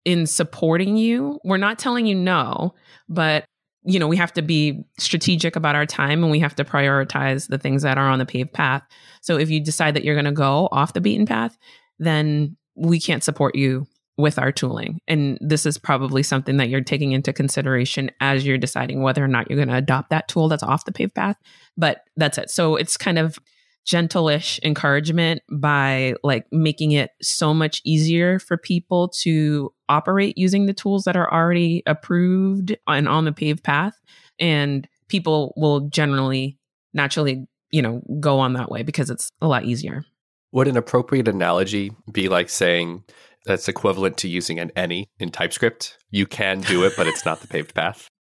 in 0.05 0.25
supporting 0.25 0.97
you. 0.97 1.39
We're 1.43 1.57
not 1.57 1.79
telling 1.79 2.05
you 2.05 2.15
no, 2.15 2.75
but 3.07 3.45
you 3.83 3.97
know, 3.97 4.07
we 4.07 4.17
have 4.17 4.33
to 4.33 4.41
be 4.41 4.83
strategic 4.97 5.55
about 5.55 5.75
our 5.75 5.85
time 5.85 6.21
and 6.21 6.31
we 6.31 6.39
have 6.39 6.55
to 6.55 6.65
prioritize 6.65 7.47
the 7.47 7.57
things 7.57 7.81
that 7.83 7.97
are 7.97 8.09
on 8.09 8.19
the 8.19 8.25
paved 8.25 8.53
path. 8.53 8.83
So 9.21 9.37
if 9.37 9.49
you 9.49 9.61
decide 9.61 9.95
that 9.95 10.03
you're 10.03 10.15
going 10.15 10.25
to 10.25 10.31
go 10.31 10.67
off 10.71 10.93
the 10.93 11.01
beaten 11.01 11.25
path, 11.25 11.57
then 11.97 12.57
we 12.75 12.99
can't 12.99 13.23
support 13.23 13.55
you 13.55 13.87
with 14.19 14.37
our 14.37 14.51
tooling. 14.51 14.99
And 15.07 15.37
this 15.39 15.65
is 15.65 15.77
probably 15.77 16.23
something 16.23 16.57
that 16.57 16.67
you're 16.67 16.81
taking 16.81 17.13
into 17.13 17.31
consideration 17.31 18.11
as 18.19 18.45
you're 18.45 18.57
deciding 18.57 19.01
whether 19.01 19.23
or 19.23 19.29
not 19.29 19.49
you're 19.49 19.55
going 19.57 19.69
to 19.69 19.77
adopt 19.77 20.09
that 20.09 20.27
tool 20.27 20.49
that's 20.49 20.61
off 20.61 20.83
the 20.83 20.91
paved 20.91 21.15
path. 21.15 21.37
But 21.77 22.01
that's 22.17 22.37
it. 22.37 22.49
So 22.51 22.75
it's 22.75 22.97
kind 22.97 23.17
of 23.17 23.39
gentleish 23.87 24.59
encouragement 24.61 25.41
by 25.49 26.15
like 26.21 26.45
making 26.51 26.91
it 26.91 27.11
so 27.21 27.53
much 27.53 27.81
easier 27.85 28.39
for 28.39 28.57
people 28.57 29.07
to 29.21 29.73
operate 29.87 30.37
using 30.37 30.65
the 30.65 30.73
tools 30.73 31.05
that 31.05 31.15
are 31.15 31.33
already 31.33 31.81
approved 31.87 32.75
and 32.87 33.07
on 33.07 33.23
the 33.23 33.31
paved 33.31 33.63
path. 33.63 33.93
And 34.37 34.85
people 35.07 35.53
will 35.55 35.87
generally 35.87 36.57
naturally, 36.93 37.47
you 37.71 37.81
know, 37.81 38.01
go 38.19 38.39
on 38.39 38.51
that 38.53 38.69
way 38.69 38.83
because 38.83 39.09
it's 39.09 39.31
a 39.41 39.47
lot 39.47 39.63
easier. 39.63 40.03
Would 40.51 40.67
an 40.67 40.77
appropriate 40.77 41.29
analogy 41.29 41.91
be 42.11 42.27
like 42.27 42.49
saying 42.49 43.03
that's 43.45 43.67
equivalent 43.67 44.17
to 44.17 44.27
using 44.27 44.59
an 44.59 44.71
any 44.75 45.09
in 45.19 45.29
TypeScript? 45.31 45.97
You 46.09 46.25
can 46.25 46.61
do 46.61 46.83
it, 46.83 46.93
but 46.97 47.07
it's 47.07 47.25
not 47.25 47.41
the 47.41 47.47
paved 47.47 47.73
path. 47.73 48.09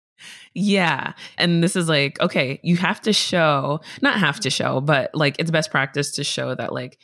Yeah. 0.53 1.11
And 1.37 1.61
this 1.61 1.75
is 1.75 1.89
like, 1.89 2.17
okay, 2.21 2.61
you 2.63 2.77
have 2.77 3.01
to 3.01 3.11
show, 3.11 3.81
not 4.01 4.17
have 4.17 4.39
to 4.39 4.49
show, 4.49 4.79
but 4.79 5.13
like 5.13 5.35
it's 5.37 5.51
best 5.51 5.69
practice 5.69 6.13
to 6.13 6.23
show 6.23 6.55
that 6.55 6.71
like 6.71 6.97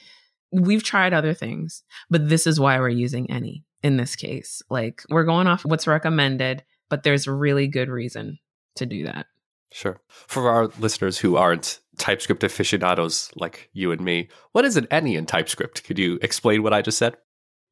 we've 0.54 0.84
tried 0.84 1.14
other 1.14 1.34
things, 1.34 1.84
but 2.10 2.30
this 2.30 2.48
is 2.48 2.62
why 2.62 2.80
we're 2.80 2.88
using 2.88 3.30
any 3.30 3.66
in 3.84 3.98
this 3.98 4.16
case. 4.16 4.62
Like 4.70 5.04
we're 5.10 5.26
going 5.26 5.48
off 5.48 5.66
what's 5.66 5.88
recommended, 5.88 6.64
but 6.90 7.04
there's 7.04 7.28
really 7.28 7.68
good 7.68 7.90
reason 7.90 8.40
to 8.78 8.86
do 8.86 9.04
that. 9.06 9.26
Sure. 9.72 10.00
For 10.08 10.50
our 10.50 10.68
listeners 10.80 11.18
who 11.18 11.38
aren't 11.38 11.80
TypeScript 11.98 12.44
aficionados 12.44 13.32
like 13.36 13.70
you 13.74 13.92
and 13.92 14.02
me, 14.02 14.30
what 14.52 14.66
is 14.66 14.76
an 14.76 14.88
any 14.92 15.16
in 15.16 15.26
TypeScript? 15.26 15.84
Could 15.84 15.98
you 15.98 16.20
explain 16.22 16.64
what 16.64 16.74
I 16.74 16.82
just 16.82 16.98
said? 16.98 17.16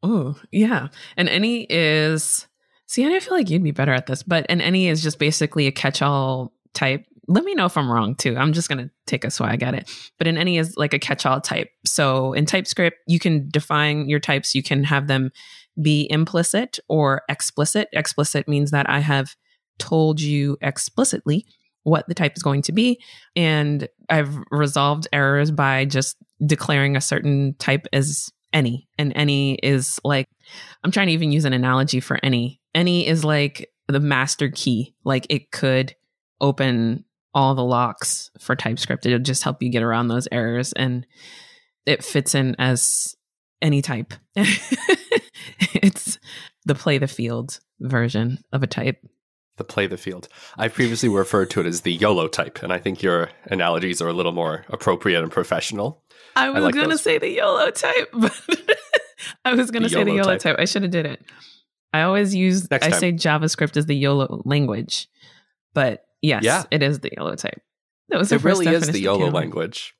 Oh, 0.01 0.39
yeah. 0.51 0.87
And 1.17 1.27
any 1.29 1.67
is 1.69 2.47
see, 2.85 3.05
I 3.05 3.19
feel 3.19 3.33
like 3.33 3.49
you'd 3.49 3.63
be 3.63 3.71
better 3.71 3.93
at 3.93 4.07
this, 4.07 4.23
but 4.23 4.45
an 4.49 4.61
any 4.61 4.87
is 4.87 5.03
just 5.03 5.19
basically 5.19 5.67
a 5.67 5.71
catch-all 5.71 6.53
type. 6.73 7.05
Let 7.27 7.43
me 7.43 7.53
know 7.53 7.65
if 7.65 7.77
I'm 7.77 7.91
wrong 7.91 8.15
too. 8.15 8.35
I'm 8.35 8.53
just 8.53 8.69
gonna 8.69 8.89
take 9.05 9.23
a 9.23 9.29
swag 9.29 9.61
at 9.61 9.75
it. 9.75 9.91
But 10.17 10.27
an 10.27 10.37
any 10.37 10.57
is 10.57 10.75
like 10.77 10.93
a 10.93 10.99
catch-all 10.99 11.41
type. 11.41 11.69
So 11.85 12.33
in 12.33 12.45
TypeScript, 12.45 12.97
you 13.07 13.19
can 13.19 13.49
define 13.49 14.09
your 14.09 14.19
types. 14.19 14.55
You 14.55 14.63
can 14.63 14.83
have 14.85 15.07
them 15.07 15.31
be 15.81 16.07
implicit 16.09 16.79
or 16.87 17.21
explicit. 17.29 17.89
Explicit 17.93 18.47
means 18.47 18.71
that 18.71 18.89
I 18.89 18.99
have 18.99 19.35
told 19.77 20.19
you 20.19 20.57
explicitly 20.61 21.45
what 21.83 22.07
the 22.07 22.13
type 22.13 22.35
is 22.35 22.43
going 22.43 22.61
to 22.63 22.71
be. 22.71 22.99
And 23.35 23.87
I've 24.09 24.35
resolved 24.51 25.07
errors 25.13 25.51
by 25.51 25.85
just 25.85 26.17
declaring 26.45 26.95
a 26.95 27.01
certain 27.01 27.55
type 27.59 27.87
as 27.93 28.29
any. 28.53 28.87
And 28.97 29.13
any 29.15 29.55
is 29.55 29.99
like, 30.03 30.27
I'm 30.83 30.91
trying 30.91 31.07
to 31.07 31.13
even 31.13 31.31
use 31.31 31.45
an 31.45 31.53
analogy 31.53 31.99
for 31.99 32.19
any. 32.23 32.61
Any 32.73 33.07
is 33.07 33.23
like 33.23 33.69
the 33.87 33.99
master 33.99 34.49
key. 34.49 34.95
Like 35.03 35.27
it 35.29 35.51
could 35.51 35.95
open 36.41 37.05
all 37.33 37.55
the 37.55 37.63
locks 37.63 38.31
for 38.39 38.55
TypeScript. 38.55 39.05
It'll 39.05 39.19
just 39.19 39.43
help 39.43 39.61
you 39.61 39.69
get 39.69 39.83
around 39.83 40.07
those 40.07 40.27
errors. 40.31 40.73
And 40.73 41.05
it 41.85 42.03
fits 42.03 42.35
in 42.35 42.55
as 42.59 43.15
any 43.61 43.81
type. 43.81 44.13
it's 44.35 46.19
the 46.65 46.75
play 46.75 46.97
the 46.97 47.07
field 47.07 47.59
version 47.79 48.39
of 48.51 48.63
a 48.63 48.67
type 48.67 48.97
the 49.59 49.63
play 49.63 49.85
the 49.85 49.97
field. 49.97 50.27
I've 50.57 50.73
previously 50.73 51.09
referred 51.09 51.51
to 51.51 51.59
it 51.59 51.67
as 51.67 51.81
the 51.81 51.93
YOLO 51.93 52.27
type, 52.27 52.63
and 52.63 52.73
I 52.73 52.79
think 52.79 53.03
your 53.03 53.29
analogies 53.45 54.01
are 54.01 54.07
a 54.07 54.13
little 54.13 54.31
more 54.31 54.65
appropriate 54.69 55.21
and 55.21 55.31
professional. 55.31 56.01
I 56.35 56.49
was 56.49 56.61
I 56.61 56.65
like 56.65 56.75
going 56.75 56.89
to 56.89 56.97
say 56.97 57.17
the 57.17 57.29
YOLO 57.29 57.71
type, 57.71 58.09
but 58.13 58.33
I 59.45 59.53
was 59.53 59.71
going 59.71 59.83
to 59.83 59.89
say 59.89 60.03
the 60.03 60.13
YOLO 60.13 60.33
type. 60.33 60.41
type. 60.41 60.55
I 60.59 60.65
should 60.65 60.83
have 60.83 60.91
did 60.91 61.05
it. 61.05 61.23
I 61.91 62.03
always 62.03 62.35
use 62.35 62.67
I 62.71 62.91
say 62.91 63.11
JavaScript 63.11 63.75
is 63.75 63.87
the 63.87 63.95
YOLO 63.95 64.41
language, 64.45 65.07
but 65.73 66.05
yes, 66.21 66.43
yeah. 66.43 66.63
it 66.71 66.83
is 66.83 66.99
the 66.99 67.11
YOLO 67.17 67.35
type. 67.35 67.61
That 68.09 68.19
was 68.19 68.31
it. 68.31 68.43
Really 68.43 68.67
is 68.67 68.87
the 68.87 68.99
YOLO 68.99 69.29
language. 69.29 69.95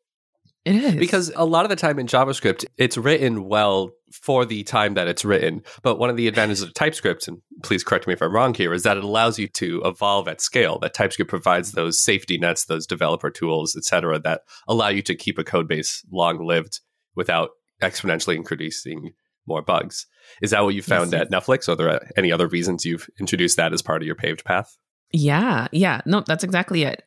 It 0.66 0.76
is. 0.76 0.96
Because 0.96 1.32
a 1.36 1.46
lot 1.46 1.66
of 1.66 1.70
the 1.70 1.76
time 1.76 2.00
in 2.00 2.06
JavaScript, 2.06 2.66
it's 2.78 2.98
written 2.98 3.46
well 3.46 3.92
for 4.12 4.46
the 4.46 4.64
time 4.64 4.96
that 4.96 5.08
it's 5.08 5.24
written. 5.24 5.62
But 5.84 6.00
one 6.00 6.10
of 6.10 6.18
the 6.18 6.28
advantages 6.28 6.62
of 6.62 6.74
TypeScript, 6.74 7.28
and 7.28 7.38
please 7.64 7.84
correct 7.84 8.08
me 8.08 8.14
if 8.14 8.22
I'm 8.22 8.34
wrong 8.34 8.54
here, 8.54 8.74
is 8.74 8.84
that 8.84 8.98
it 8.98 9.04
allows 9.04 9.40
you 9.40 9.48
to 9.48 9.82
evolve 9.86 10.28
at 10.28 10.42
scale. 10.42 10.78
That 10.80 10.94
TypeScript 10.94 11.30
provides 11.30 11.72
those 11.72 12.00
safety 12.00 12.38
nets, 12.38 12.66
those 12.66 12.86
developer 12.86 13.32
tools, 13.32 13.76
et 13.78 13.86
cetera, 13.86 14.20
that 14.20 14.42
allow 14.68 14.90
you 14.90 15.02
to 15.04 15.16
keep 15.16 15.40
a 15.40 15.44
code 15.44 15.68
base 15.68 16.04
long 16.12 16.46
lived 16.46 16.82
without 17.16 17.52
exponentially 17.82 18.36
increasing 18.36 19.14
more 19.48 19.62
bugs. 19.62 20.06
Is 20.42 20.52
that 20.52 20.64
what 20.64 20.76
you 20.76 20.82
found 20.82 21.14
yes. 21.14 21.22
at 21.22 21.32
Netflix? 21.32 21.70
Are 21.70 21.76
there 21.76 22.12
any 22.18 22.32
other 22.32 22.48
reasons 22.48 22.86
you've 22.86 23.10
introduced 23.20 23.58
that 23.58 23.74
as 23.74 23.82
part 23.82 24.02
of 24.02 24.06
your 24.06 24.16
paved 24.16 24.44
path? 24.44 24.78
Yeah, 25.12 25.68
yeah. 25.72 26.02
No, 26.06 26.22
that's 26.22 26.44
exactly 26.44 26.84
it. 26.84 27.02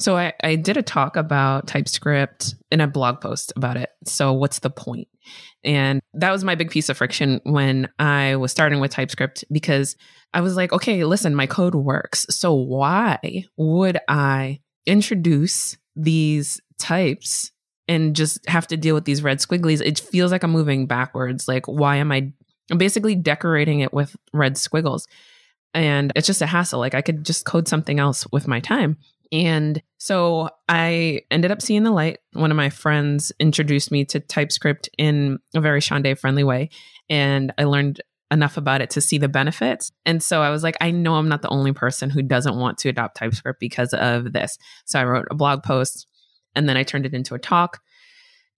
So 0.00 0.16
I, 0.16 0.32
I 0.42 0.56
did 0.56 0.78
a 0.78 0.82
talk 0.82 1.16
about 1.16 1.66
TypeScript 1.66 2.54
in 2.70 2.80
a 2.80 2.86
blog 2.86 3.20
post 3.20 3.52
about 3.54 3.76
it. 3.76 3.90
So 4.06 4.32
what's 4.32 4.60
the 4.60 4.70
point? 4.70 5.08
And 5.62 6.00
that 6.14 6.32
was 6.32 6.42
my 6.42 6.54
big 6.54 6.70
piece 6.70 6.88
of 6.88 6.96
friction 6.96 7.40
when 7.44 7.86
I 7.98 8.36
was 8.36 8.50
starting 8.50 8.80
with 8.80 8.92
TypeScript 8.92 9.44
because 9.52 9.96
I 10.32 10.40
was 10.40 10.56
like, 10.56 10.72
okay, 10.72 11.04
listen, 11.04 11.34
my 11.34 11.46
code 11.46 11.74
works. 11.74 12.24
So 12.30 12.54
why 12.54 13.44
would 13.58 13.98
I 14.08 14.60
introduce 14.86 15.76
these 15.94 16.60
types 16.78 17.52
and 17.86 18.16
just 18.16 18.48
have 18.48 18.66
to 18.68 18.78
deal 18.78 18.94
with 18.94 19.04
these 19.04 19.22
red 19.22 19.38
squigglies? 19.38 19.82
It 19.84 20.00
feels 20.00 20.32
like 20.32 20.42
I'm 20.42 20.50
moving 20.50 20.86
backwards. 20.86 21.46
Like, 21.46 21.66
why 21.66 21.96
am 21.96 22.10
I 22.10 22.32
I'm 22.70 22.78
basically 22.78 23.16
decorating 23.16 23.80
it 23.80 23.92
with 23.92 24.16
red 24.32 24.56
squiggles? 24.56 25.06
And 25.74 26.10
it's 26.16 26.26
just 26.26 26.40
a 26.40 26.46
hassle. 26.46 26.80
Like, 26.80 26.94
I 26.94 27.02
could 27.02 27.24
just 27.24 27.44
code 27.44 27.68
something 27.68 27.98
else 27.98 28.26
with 28.32 28.48
my 28.48 28.60
time. 28.60 28.96
And 29.32 29.82
so 29.98 30.48
I 30.68 31.20
ended 31.30 31.52
up 31.52 31.62
seeing 31.62 31.84
the 31.84 31.90
light. 31.90 32.18
One 32.32 32.50
of 32.50 32.56
my 32.56 32.70
friends 32.70 33.32
introduced 33.38 33.92
me 33.92 34.04
to 34.06 34.20
TypeScript 34.20 34.88
in 34.98 35.38
a 35.54 35.60
very 35.60 35.80
Shaundai 35.80 36.14
friendly 36.14 36.44
way. 36.44 36.70
And 37.08 37.52
I 37.58 37.64
learned 37.64 38.00
enough 38.30 38.56
about 38.56 38.80
it 38.80 38.90
to 38.90 39.00
see 39.00 39.18
the 39.18 39.28
benefits. 39.28 39.92
And 40.06 40.22
so 40.22 40.42
I 40.42 40.50
was 40.50 40.62
like, 40.62 40.76
I 40.80 40.90
know 40.90 41.14
I'm 41.14 41.28
not 41.28 41.42
the 41.42 41.48
only 41.48 41.72
person 41.72 42.10
who 42.10 42.22
doesn't 42.22 42.56
want 42.56 42.78
to 42.78 42.88
adopt 42.88 43.16
TypeScript 43.16 43.60
because 43.60 43.92
of 43.92 44.32
this. 44.32 44.56
So 44.84 45.00
I 45.00 45.04
wrote 45.04 45.26
a 45.30 45.34
blog 45.34 45.62
post 45.62 46.06
and 46.54 46.68
then 46.68 46.76
I 46.76 46.82
turned 46.82 47.06
it 47.06 47.14
into 47.14 47.34
a 47.34 47.38
talk. 47.38 47.80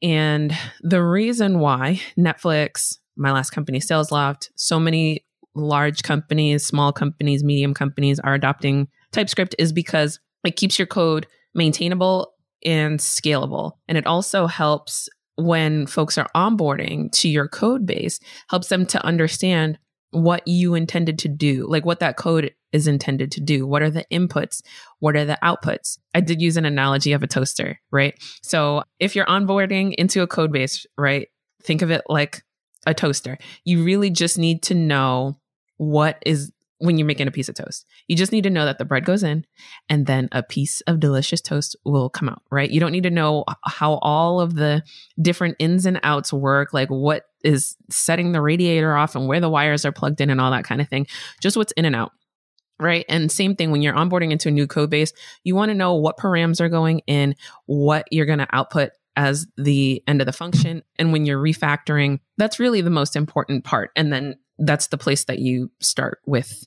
And 0.02 0.56
the 0.80 1.02
reason 1.02 1.58
why 1.58 2.00
Netflix, 2.18 2.98
my 3.16 3.32
last 3.32 3.50
company, 3.50 3.78
SalesLoft, 3.78 4.50
so 4.56 4.78
many 4.78 5.24
large 5.54 6.02
companies, 6.02 6.66
small 6.66 6.92
companies, 6.92 7.44
medium 7.44 7.72
companies 7.74 8.18
are 8.18 8.35
adopting 8.35 8.88
TypeScript 9.12 9.54
is 9.58 9.72
because 9.72 10.18
it 10.44 10.57
keeps 10.57 10.78
your 10.78 10.87
code 10.87 11.26
maintainable 11.55 12.35
and 12.64 12.98
scalable. 12.98 13.72
And 13.88 13.98
it 13.98 14.07
also 14.07 14.46
helps 14.46 15.09
when 15.37 15.87
folks 15.87 16.18
are 16.18 16.31
onboarding 16.35 17.11
to 17.12 17.28
your 17.28 17.48
code 17.48 17.87
base, 17.87 18.20
helps 18.48 18.68
them 18.68 18.87
to 18.87 19.05
understand 19.05 19.78
what 20.11 20.46
you 20.46 20.74
intended 20.74 21.18
to 21.20 21.28
do, 21.28 21.66
like 21.66 21.87
what 21.87 22.00
that 22.00 22.16
code 22.16 22.55
is 22.72 22.87
intended 22.87 23.33
to 23.33 23.40
do. 23.40 23.66
What 23.66 23.83
are 23.83 23.90
the 23.90 24.05
inputs? 24.12 24.62
What 24.98 25.16
are 25.16 25.24
the 25.24 25.38
outputs? 25.42 25.98
I 26.14 26.20
did 26.20 26.40
use 26.40 26.57
an 26.57 26.66
analogy 26.66 27.12
of 27.12 27.22
a 27.22 27.26
toaster, 27.26 27.81
right? 27.90 28.14
So 28.42 28.83
if 28.98 29.16
you're 29.16 29.26
onboarding 29.26 29.94
into 29.94 30.22
a 30.22 30.26
code 30.26 30.52
base, 30.52 30.87
right, 30.98 31.28
think 31.62 31.83
of 31.83 31.90
it 31.90 32.02
like 32.09 32.42
a 32.87 32.92
toaster. 32.94 33.38
You 33.64 33.85
really 33.85 34.11
just 34.11 34.38
need 34.38 34.62
to 34.64 34.74
know 34.74 35.38
what 35.76 36.22
is 36.26 36.52
when 36.82 36.98
you're 36.98 37.06
making 37.06 37.28
a 37.28 37.32
piece 37.32 37.48
of 37.48 37.54
toast. 37.54 37.86
You 38.08 38.16
just 38.16 38.32
need 38.32 38.42
to 38.42 38.50
know 38.50 38.64
that 38.64 38.78
the 38.78 38.84
bread 38.84 39.04
goes 39.04 39.22
in 39.22 39.46
and 39.88 40.06
then 40.06 40.28
a 40.32 40.42
piece 40.42 40.80
of 40.82 40.98
delicious 40.98 41.40
toast 41.40 41.76
will 41.84 42.10
come 42.10 42.28
out, 42.28 42.42
right? 42.50 42.68
You 42.68 42.80
don't 42.80 42.90
need 42.90 43.04
to 43.04 43.10
know 43.10 43.44
how 43.64 44.00
all 44.02 44.40
of 44.40 44.56
the 44.56 44.82
different 45.20 45.56
ins 45.60 45.86
and 45.86 46.00
outs 46.02 46.32
work, 46.32 46.74
like 46.74 46.88
what 46.88 47.26
is 47.44 47.76
setting 47.88 48.32
the 48.32 48.42
radiator 48.42 48.96
off 48.96 49.14
and 49.14 49.28
where 49.28 49.38
the 49.38 49.48
wires 49.48 49.84
are 49.84 49.92
plugged 49.92 50.20
in 50.20 50.28
and 50.28 50.40
all 50.40 50.50
that 50.50 50.64
kind 50.64 50.80
of 50.80 50.88
thing. 50.88 51.06
Just 51.40 51.56
what's 51.56 51.72
in 51.72 51.84
and 51.84 51.94
out. 51.94 52.10
Right. 52.80 53.04
And 53.08 53.30
same 53.30 53.54
thing 53.54 53.70
when 53.70 53.80
you're 53.80 53.94
onboarding 53.94 54.32
into 54.32 54.48
a 54.48 54.52
new 54.52 54.66
code 54.66 54.90
base, 54.90 55.12
you 55.44 55.54
want 55.54 55.68
to 55.68 55.74
know 55.76 55.94
what 55.94 56.16
params 56.16 56.60
are 56.60 56.68
going 56.68 57.02
in, 57.06 57.36
what 57.66 58.08
you're 58.10 58.26
going 58.26 58.40
to 58.40 58.48
output 58.50 58.90
as 59.14 59.46
the 59.56 60.02
end 60.08 60.20
of 60.20 60.26
the 60.26 60.32
function. 60.32 60.82
And 60.98 61.12
when 61.12 61.24
you're 61.26 61.40
refactoring, 61.40 62.18
that's 62.38 62.58
really 62.58 62.80
the 62.80 62.90
most 62.90 63.14
important 63.14 63.62
part. 63.62 63.92
And 63.94 64.12
then 64.12 64.34
that's 64.58 64.88
the 64.88 64.98
place 64.98 65.24
that 65.24 65.38
you 65.38 65.70
start 65.80 66.18
with 66.26 66.66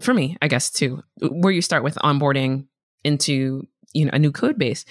for 0.00 0.14
me, 0.14 0.36
I 0.42 0.48
guess 0.48 0.70
too, 0.70 1.02
where 1.20 1.52
you 1.52 1.62
start 1.62 1.84
with 1.84 1.94
onboarding 1.96 2.66
into 3.04 3.66
you 3.92 4.04
know 4.04 4.10
a 4.12 4.18
new 4.18 4.32
code 4.32 4.58
base. 4.58 4.84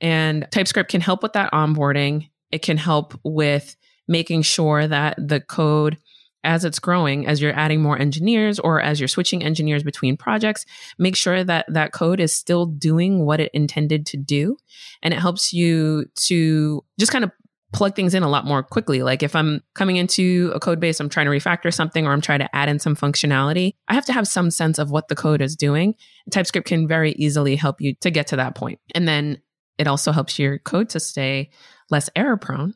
And 0.00 0.46
TypeScript 0.50 0.90
can 0.90 1.00
help 1.00 1.22
with 1.22 1.32
that 1.32 1.52
onboarding. 1.52 2.30
It 2.50 2.62
can 2.62 2.76
help 2.76 3.18
with 3.24 3.76
making 4.06 4.42
sure 4.42 4.86
that 4.86 5.16
the 5.18 5.40
code 5.40 5.98
as 6.44 6.64
it's 6.64 6.78
growing 6.78 7.26
as 7.26 7.40
you're 7.40 7.54
adding 7.54 7.82
more 7.82 7.98
engineers 7.98 8.58
or 8.60 8.80
as 8.80 9.00
you're 9.00 9.08
switching 9.08 9.42
engineers 9.42 9.82
between 9.82 10.16
projects 10.16 10.64
make 10.96 11.16
sure 11.16 11.42
that 11.42 11.66
that 11.68 11.92
code 11.92 12.20
is 12.20 12.32
still 12.32 12.64
doing 12.64 13.26
what 13.26 13.40
it 13.40 13.50
intended 13.52 14.06
to 14.06 14.16
do 14.16 14.56
and 15.02 15.12
it 15.12 15.18
helps 15.18 15.52
you 15.52 16.06
to 16.14 16.82
just 16.98 17.10
kind 17.10 17.24
of 17.24 17.32
plug 17.72 17.94
things 17.94 18.14
in 18.14 18.22
a 18.22 18.28
lot 18.28 18.46
more 18.46 18.62
quickly. 18.62 19.02
Like 19.02 19.22
if 19.22 19.36
I'm 19.36 19.62
coming 19.74 19.96
into 19.96 20.50
a 20.54 20.60
code 20.60 20.80
base, 20.80 21.00
I'm 21.00 21.08
trying 21.08 21.26
to 21.26 21.32
refactor 21.32 21.72
something 21.72 22.06
or 22.06 22.12
I'm 22.12 22.20
trying 22.20 22.38
to 22.38 22.56
add 22.56 22.68
in 22.68 22.78
some 22.78 22.96
functionality, 22.96 23.74
I 23.88 23.94
have 23.94 24.06
to 24.06 24.12
have 24.12 24.26
some 24.26 24.50
sense 24.50 24.78
of 24.78 24.90
what 24.90 25.08
the 25.08 25.16
code 25.16 25.42
is 25.42 25.54
doing. 25.54 25.94
TypeScript 26.30 26.66
can 26.66 26.88
very 26.88 27.12
easily 27.12 27.56
help 27.56 27.80
you 27.80 27.94
to 28.00 28.10
get 28.10 28.28
to 28.28 28.36
that 28.36 28.54
point. 28.54 28.80
And 28.94 29.06
then 29.06 29.42
it 29.76 29.86
also 29.86 30.12
helps 30.12 30.38
your 30.38 30.58
code 30.58 30.88
to 30.90 31.00
stay 31.00 31.50
less 31.90 32.08
error 32.16 32.36
prone 32.36 32.74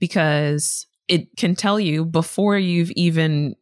because 0.00 0.86
it 1.08 1.36
can 1.36 1.54
tell 1.54 1.78
you 1.78 2.04
before 2.04 2.58
you've 2.58 2.90
even 2.92 3.54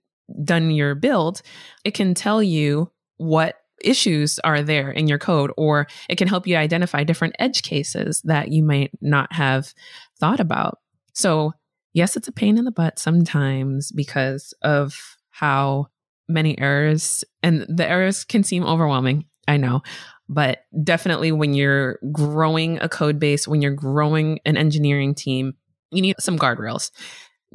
done 0.45 0.71
your 0.71 0.95
build, 0.95 1.43
it 1.85 1.93
can 1.93 2.15
tell 2.15 2.43
you 2.43 2.91
what 3.17 3.57
issues 3.85 4.39
are 4.41 4.63
there 4.63 4.91
in 4.91 5.09
your 5.09 5.19
code, 5.19 5.53
or 5.57 5.87
it 6.09 6.17
can 6.17 6.29
help 6.29 6.47
you 6.47 6.57
identify 6.57 7.05
different 7.05 7.35
edge 7.39 7.63
cases 7.63 8.23
that 8.23 8.53
you 8.53 8.63
might 8.63 8.93
not 9.01 9.33
have 9.33 9.75
thought 10.23 10.39
about. 10.39 10.79
So, 11.15 11.53
yes, 11.93 12.17
it's 12.17 12.29
a 12.29 12.33
pain 12.33 12.57
in 12.57 12.65
the 12.65 12.71
butt 12.71 13.01
sometimes 13.01 13.91
because 13.91 14.55
of 14.63 14.97
how 15.31 15.89
many 16.29 16.57
errors, 16.61 17.25
and 17.43 17.67
the 17.69 17.89
errors 17.89 18.23
can 18.23 18.45
seem 18.45 18.65
overwhelming. 18.65 19.25
I 19.49 19.57
know. 19.57 19.83
But 20.29 20.61
definitely 20.85 21.33
when 21.33 21.55
you're 21.55 21.99
growing 22.13 22.79
a 22.81 22.89
code 22.89 23.19
base, 23.19 23.49
when 23.49 23.61
you're 23.61 23.75
growing 23.75 24.39
an 24.45 24.57
engineering 24.57 25.17
team, 25.17 25.55
you 25.91 26.01
need 26.01 26.15
some 26.21 26.39
guardrails. 26.39 26.93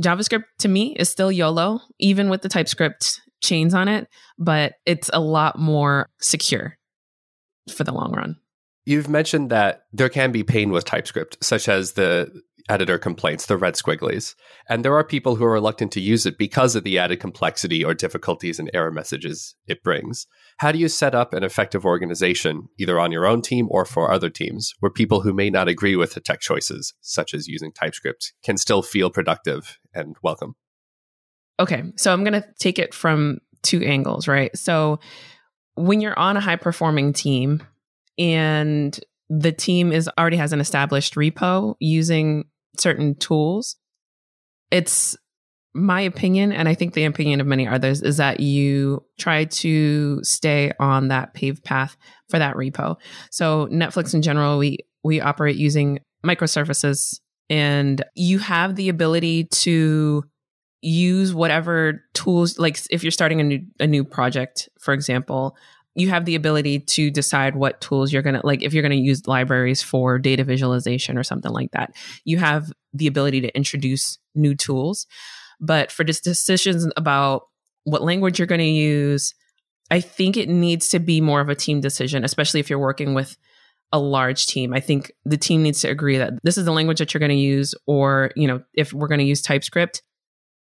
JavaScript 0.04 0.44
to 0.60 0.68
me 0.68 0.94
is 1.00 1.10
still 1.10 1.32
YOLO, 1.32 1.80
even 2.00 2.30
with 2.30 2.42
the 2.42 2.50
TypeScript 2.50 3.22
chains 3.42 3.74
on 3.74 3.88
it, 3.88 4.10
but 4.38 4.74
it's 4.86 5.10
a 5.14 5.22
lot 5.22 5.58
more 5.58 6.10
secure 6.20 6.78
for 7.74 7.86
the 7.86 7.94
long 7.94 8.12
run. 8.12 8.36
You've 8.86 9.10
mentioned 9.10 9.50
that 9.50 9.84
there 9.92 10.10
can 10.10 10.32
be 10.32 10.44
pain 10.44 10.72
with 10.72 10.86
TypeScript, 10.86 11.44
such 11.44 11.68
as 11.68 11.94
the 11.94 12.32
editor 12.70 12.98
complaints, 12.98 13.46
the 13.46 13.58
red 13.58 13.76
squigglies. 13.76 14.36
And 14.70 14.84
there 14.84 14.96
are 14.96 15.04
people 15.04 15.36
who 15.36 15.46
are 15.46 15.52
reluctant 15.52 15.92
to 15.94 16.02
use 16.02 16.26
it 16.26 16.38
because 16.38 16.76
of 16.76 16.84
the 16.84 16.98
added 16.98 17.20
complexity 17.20 17.84
or 17.84 17.94
difficulties 17.94 18.60
and 18.60 18.70
error 18.74 18.92
messages 18.92 19.56
it 19.68 19.84
brings. 19.84 20.28
How 20.58 20.72
do 20.72 20.80
you 20.80 20.90
set 20.90 21.16
up 21.16 21.34
an 21.34 21.44
effective 21.44 21.86
organization, 21.86 22.68
either 22.78 23.00
on 23.00 23.12
your 23.12 23.26
own 23.26 23.42
team 23.42 23.68
or 23.70 23.86
for 23.86 24.12
other 24.12 24.30
teams, 24.30 24.74
where 24.80 24.92
people 24.92 25.22
who 25.22 25.34
may 25.34 25.50
not 25.50 25.68
agree 25.68 25.96
with 25.96 26.14
the 26.14 26.20
tech 26.20 26.42
choices, 26.42 26.94
such 27.02 27.34
as 27.34 27.48
using 27.48 27.72
TypeScript, 27.72 28.34
can 28.44 28.58
still 28.58 28.82
feel 28.82 29.10
productive 29.10 29.80
and 29.94 30.16
welcome? 30.22 30.56
Okay, 31.60 31.84
so 31.96 32.14
I'm 32.14 32.24
going 32.24 32.40
to 32.40 32.48
take 32.60 32.80
it 32.80 32.94
from 32.94 33.40
two 33.64 33.82
angles, 33.84 34.28
right? 34.28 34.56
So 34.56 35.00
when 35.76 36.02
you're 36.02 36.18
on 36.18 36.38
a 36.38 36.42
high 36.42 36.56
performing 36.56 37.14
team 37.14 37.64
and 38.18 39.00
the 39.30 39.52
team 39.52 39.92
is 39.92 40.10
already 40.18 40.38
has 40.38 40.54
an 40.54 40.62
established 40.62 41.16
repo 41.16 41.76
using 41.80 42.46
certain 42.80 43.16
tools, 43.16 43.76
it's 44.72 45.18
my 45.74 46.02
opinion, 46.02 46.52
and 46.52 46.68
I 46.68 46.74
think 46.74 46.94
the 46.94 47.06
opinion 47.06 47.40
of 47.40 47.48
many 47.48 47.68
others, 47.68 48.02
is 48.02 48.18
that 48.18 48.40
you 48.40 49.04
try 49.20 49.46
to 49.46 50.24
stay 50.24 50.72
on 50.80 51.10
that 51.10 51.34
paved 51.34 51.64
path 51.64 51.96
for 52.30 52.40
that 52.40 52.56
repo. 52.56 52.96
So 53.32 53.68
Netflix 53.68 54.14
in 54.14 54.22
general, 54.22 54.58
we 54.58 54.80
we 55.04 55.22
operate 55.22 55.56
using 55.56 56.00
microservices, 56.26 57.20
and 57.50 58.04
you 58.16 58.40
have 58.40 58.76
the 58.76 58.90
ability 58.90 59.46
to 59.46 60.24
use 60.82 61.34
whatever 61.34 62.04
tools 62.14 62.58
like 62.60 62.80
if 62.92 63.04
you're 63.04 63.12
starting 63.12 63.42
a 63.42 63.44
new 63.44 63.60
a 63.80 63.88
new 63.88 64.04
project 64.04 64.70
for 64.80 64.94
example 64.94 65.58
you 65.98 66.10
have 66.10 66.26
the 66.26 66.36
ability 66.36 66.80
to 66.80 67.10
decide 67.10 67.56
what 67.56 67.82
tools 67.82 68.14
you're 68.14 68.22
going 68.22 68.36
to 68.40 68.46
like 68.46 68.62
if 68.62 68.74
you're 68.74 68.84
going 68.84 68.92
to 68.92 68.98
use 68.98 69.28
libraries 69.28 69.82
for 69.82 70.20
data 70.20 70.44
visualization 70.44 71.18
or 71.18 71.24
something 71.24 71.52
like 71.52 71.72
that 71.72 71.92
you 72.24 72.38
have 72.38 72.72
the 72.94 73.08
ability 73.08 73.42
to 73.42 73.56
introduce 73.56 74.18
new 74.36 74.56
tools 74.56 75.08
but 75.60 75.92
for 75.92 76.04
just 76.04 76.24
decisions 76.24 76.88
about 76.96 77.44
what 77.84 78.04
language 78.04 78.40
you're 78.40 78.46
going 78.46 78.60
to 78.60 78.66
use 78.66 79.34
i 79.92 80.00
think 80.00 80.38
it 80.38 80.50
needs 80.50 80.90
to 80.90 81.00
be 81.00 81.20
more 81.20 81.42
of 81.42 81.50
a 81.50 81.56
team 81.56 81.82
decision 81.82 82.24
especially 82.24 82.60
if 82.60 82.70
you're 82.70 82.80
working 82.80 83.14
with 83.14 83.38
a 83.92 84.00
large 84.00 84.46
team 84.46 84.74
i 84.74 84.80
think 84.80 85.12
the 85.26 85.38
team 85.38 85.64
needs 85.64 85.82
to 85.82 85.90
agree 85.90 86.18
that 86.18 86.34
this 86.44 86.58
is 86.58 86.66
the 86.66 86.72
language 86.72 87.00
that 87.00 87.14
you're 87.14 87.20
going 87.20 87.30
to 87.30 87.36
use 87.36 87.74
or 87.88 88.32
you 88.36 88.48
know 88.48 88.62
if 88.74 88.94
we're 88.94 89.08
going 89.08 89.20
to 89.20 89.26
use 89.26 89.42
typescript 89.42 90.02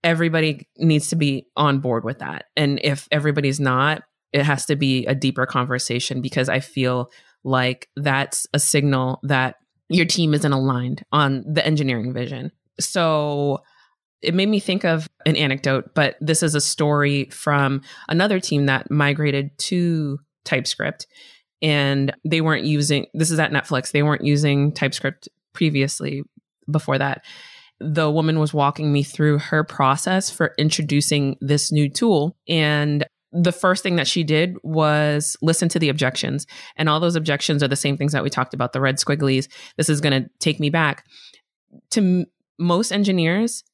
everybody 0.05 0.69
needs 0.79 1.09
to 1.09 1.17
be 1.17 1.47
on 1.57 1.79
board 1.79 2.05
with 2.05 2.19
that. 2.19 2.47
And 2.57 2.81
if 2.83 3.09
everybody's 3.11 3.61
not, 3.61 4.03
it 4.33 4.45
has 4.45 4.67
to 4.67 4.77
be 4.77 5.07
a 5.07 5.15
deeper 5.15 5.47
conversation 5.47 6.23
because 6.23 6.49
I 6.49 6.61
feel 6.61 7.11
like 7.45 7.89
that's 7.97 8.47
a 8.55 8.59
signal 8.59 9.21
that 9.25 9.57
your 9.89 10.07
team 10.07 10.33
isn't 10.33 10.53
aligned 10.53 11.05
on 11.13 11.45
the 11.47 11.65
engineering 11.67 12.13
vision. 12.13 12.51
So 12.81 13.63
it 14.23 14.35
made 14.35 14.49
me 14.49 14.61
think 14.61 14.85
of 14.85 15.09
an 15.27 15.37
anecdote, 15.37 15.95
but 15.95 16.17
this 16.21 16.43
is 16.43 16.55
a 16.55 16.61
story 16.61 17.25
from 17.27 17.83
another 18.09 18.41
team 18.41 18.67
that 18.67 18.91
migrated 18.91 19.51
to 19.59 20.19
TypeScript. 20.45 21.07
and 21.61 22.13
they 22.25 22.41
weren't 22.41 22.65
using 22.65 23.07
this 23.15 23.31
is 23.31 23.39
at 23.39 23.53
Netflix. 23.53 23.93
They 23.93 24.03
weren't 24.03 24.25
using 24.25 24.73
TypeScript 24.73 25.29
previously 25.53 26.25
before 26.71 26.99
that. 26.99 27.25
The 27.79 28.11
woman 28.11 28.39
was 28.39 28.53
walking 28.53 28.93
me 28.93 29.03
through 29.03 29.39
her 29.39 29.65
process 29.65 30.31
for 30.31 30.55
introducing 30.59 31.37
this 31.41 31.73
new 31.73 31.89
tool 31.89 32.37
and 32.49 33.05
the 33.33 33.53
first 33.53 33.83
thing 33.83 33.97
that 33.97 34.07
she 34.07 34.25
did 34.25 34.57
was 34.63 35.37
listen 35.41 35.69
to 35.71 35.79
the 35.79 35.89
objections. 35.89 36.47
And 36.77 36.89
all 36.89 37.01
those 37.01 37.17
objections 37.17 37.63
are 37.63 37.69
the 37.69 37.77
same 37.77 37.97
things 37.97 38.13
that 38.13 38.23
we 38.23 38.31
talked 38.31 38.55
about 38.55 38.73
the 38.73 38.81
red 38.81 38.97
squigglies. 38.97 39.49
This 39.77 39.89
is 39.89 40.01
going 40.01 40.23
to 40.23 40.31
take 40.39 40.61
me 40.61 40.71
back. 40.71 41.07
To 41.93 42.01
m- 42.01 42.27
most 42.59 42.93
engineers, 42.93 43.65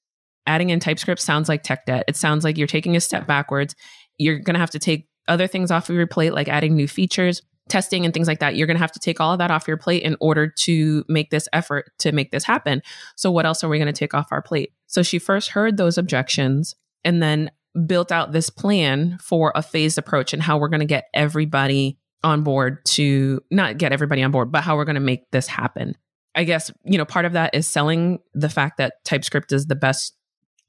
adding 0.47 0.71
in 0.71 0.79
TypeScript 0.79 1.21
sounds 1.21 1.49
like 1.49 1.63
tech 1.63 1.87
debt. 1.87 2.05
It 2.07 2.17
sounds 2.17 2.45
like 2.45 2.57
you're 2.57 2.69
taking 2.69 2.95
a 2.97 3.01
step 3.01 3.27
backwards. 3.27 3.75
You're 4.17 4.39
going 4.39 4.55
to 4.55 4.61
have 4.61 4.71
to 4.71 4.79
take 4.79 5.09
other 5.27 5.47
things 5.47 5.71
off 5.71 5.91
of 5.91 5.97
your 5.97 6.07
plate, 6.07 6.33
like 6.33 6.49
adding 6.49 6.75
new 6.75 6.89
features, 6.89 7.43
testing, 7.69 8.05
and 8.05 8.15
things 8.15 8.29
like 8.29 8.39
that. 8.39 8.55
You're 8.55 8.67
going 8.67 8.77
to 8.77 8.83
have 8.83 8.93
to 8.93 9.01
take 9.01 9.21
all 9.21 9.33
of 9.33 9.39
that 9.39 9.51
off 9.51 9.69
your 9.69 9.77
plate 9.77 10.03
in 10.05 10.17
order 10.21 10.47
to 10.61 11.05
make 11.09 11.31
this 11.31 11.49
effort 11.53 11.91
to 11.99 12.13
make 12.13 12.31
this 12.31 12.45
happen. 12.45 12.81
So, 13.17 13.31
what 13.31 13.45
else 13.45 13.63
are 13.65 13.69
we 13.69 13.79
going 13.79 13.93
to 13.93 13.99
take 13.99 14.15
off 14.15 14.29
our 14.31 14.41
plate? 14.41 14.73
So, 14.87 15.03
she 15.03 15.19
first 15.19 15.51
heard 15.51 15.77
those 15.77 15.99
objections 15.99 16.75
and 17.05 17.23
then 17.23 17.51
built 17.87 18.13
out 18.13 18.33
this 18.33 18.51
plan 18.51 19.19
for 19.21 19.53
a 19.55 19.63
phased 19.63 19.99
approach 19.99 20.33
and 20.33 20.43
how 20.43 20.59
we're 20.59 20.69
going 20.69 20.81
to 20.81 20.87
get 20.87 21.09
everybody 21.15 21.99
on 22.25 22.43
board 22.43 22.85
to 22.85 23.41
not 23.51 23.79
get 23.79 23.93
everybody 23.93 24.23
on 24.23 24.31
board, 24.31 24.51
but 24.51 24.63
how 24.63 24.77
we're 24.77 24.85
going 24.85 24.95
to 24.95 25.01
make 25.01 25.31
this 25.31 25.47
happen. 25.47 25.97
I 26.35 26.45
guess, 26.45 26.71
you 26.85 26.99
know, 26.99 27.05
part 27.05 27.25
of 27.25 27.33
that 27.33 27.55
is 27.55 27.67
selling 27.67 28.21
the 28.35 28.49
fact 28.49 28.79
that 28.79 29.05
TypeScript 29.05 29.53
is 29.53 29.67
the 29.67 29.75
best 29.75 30.15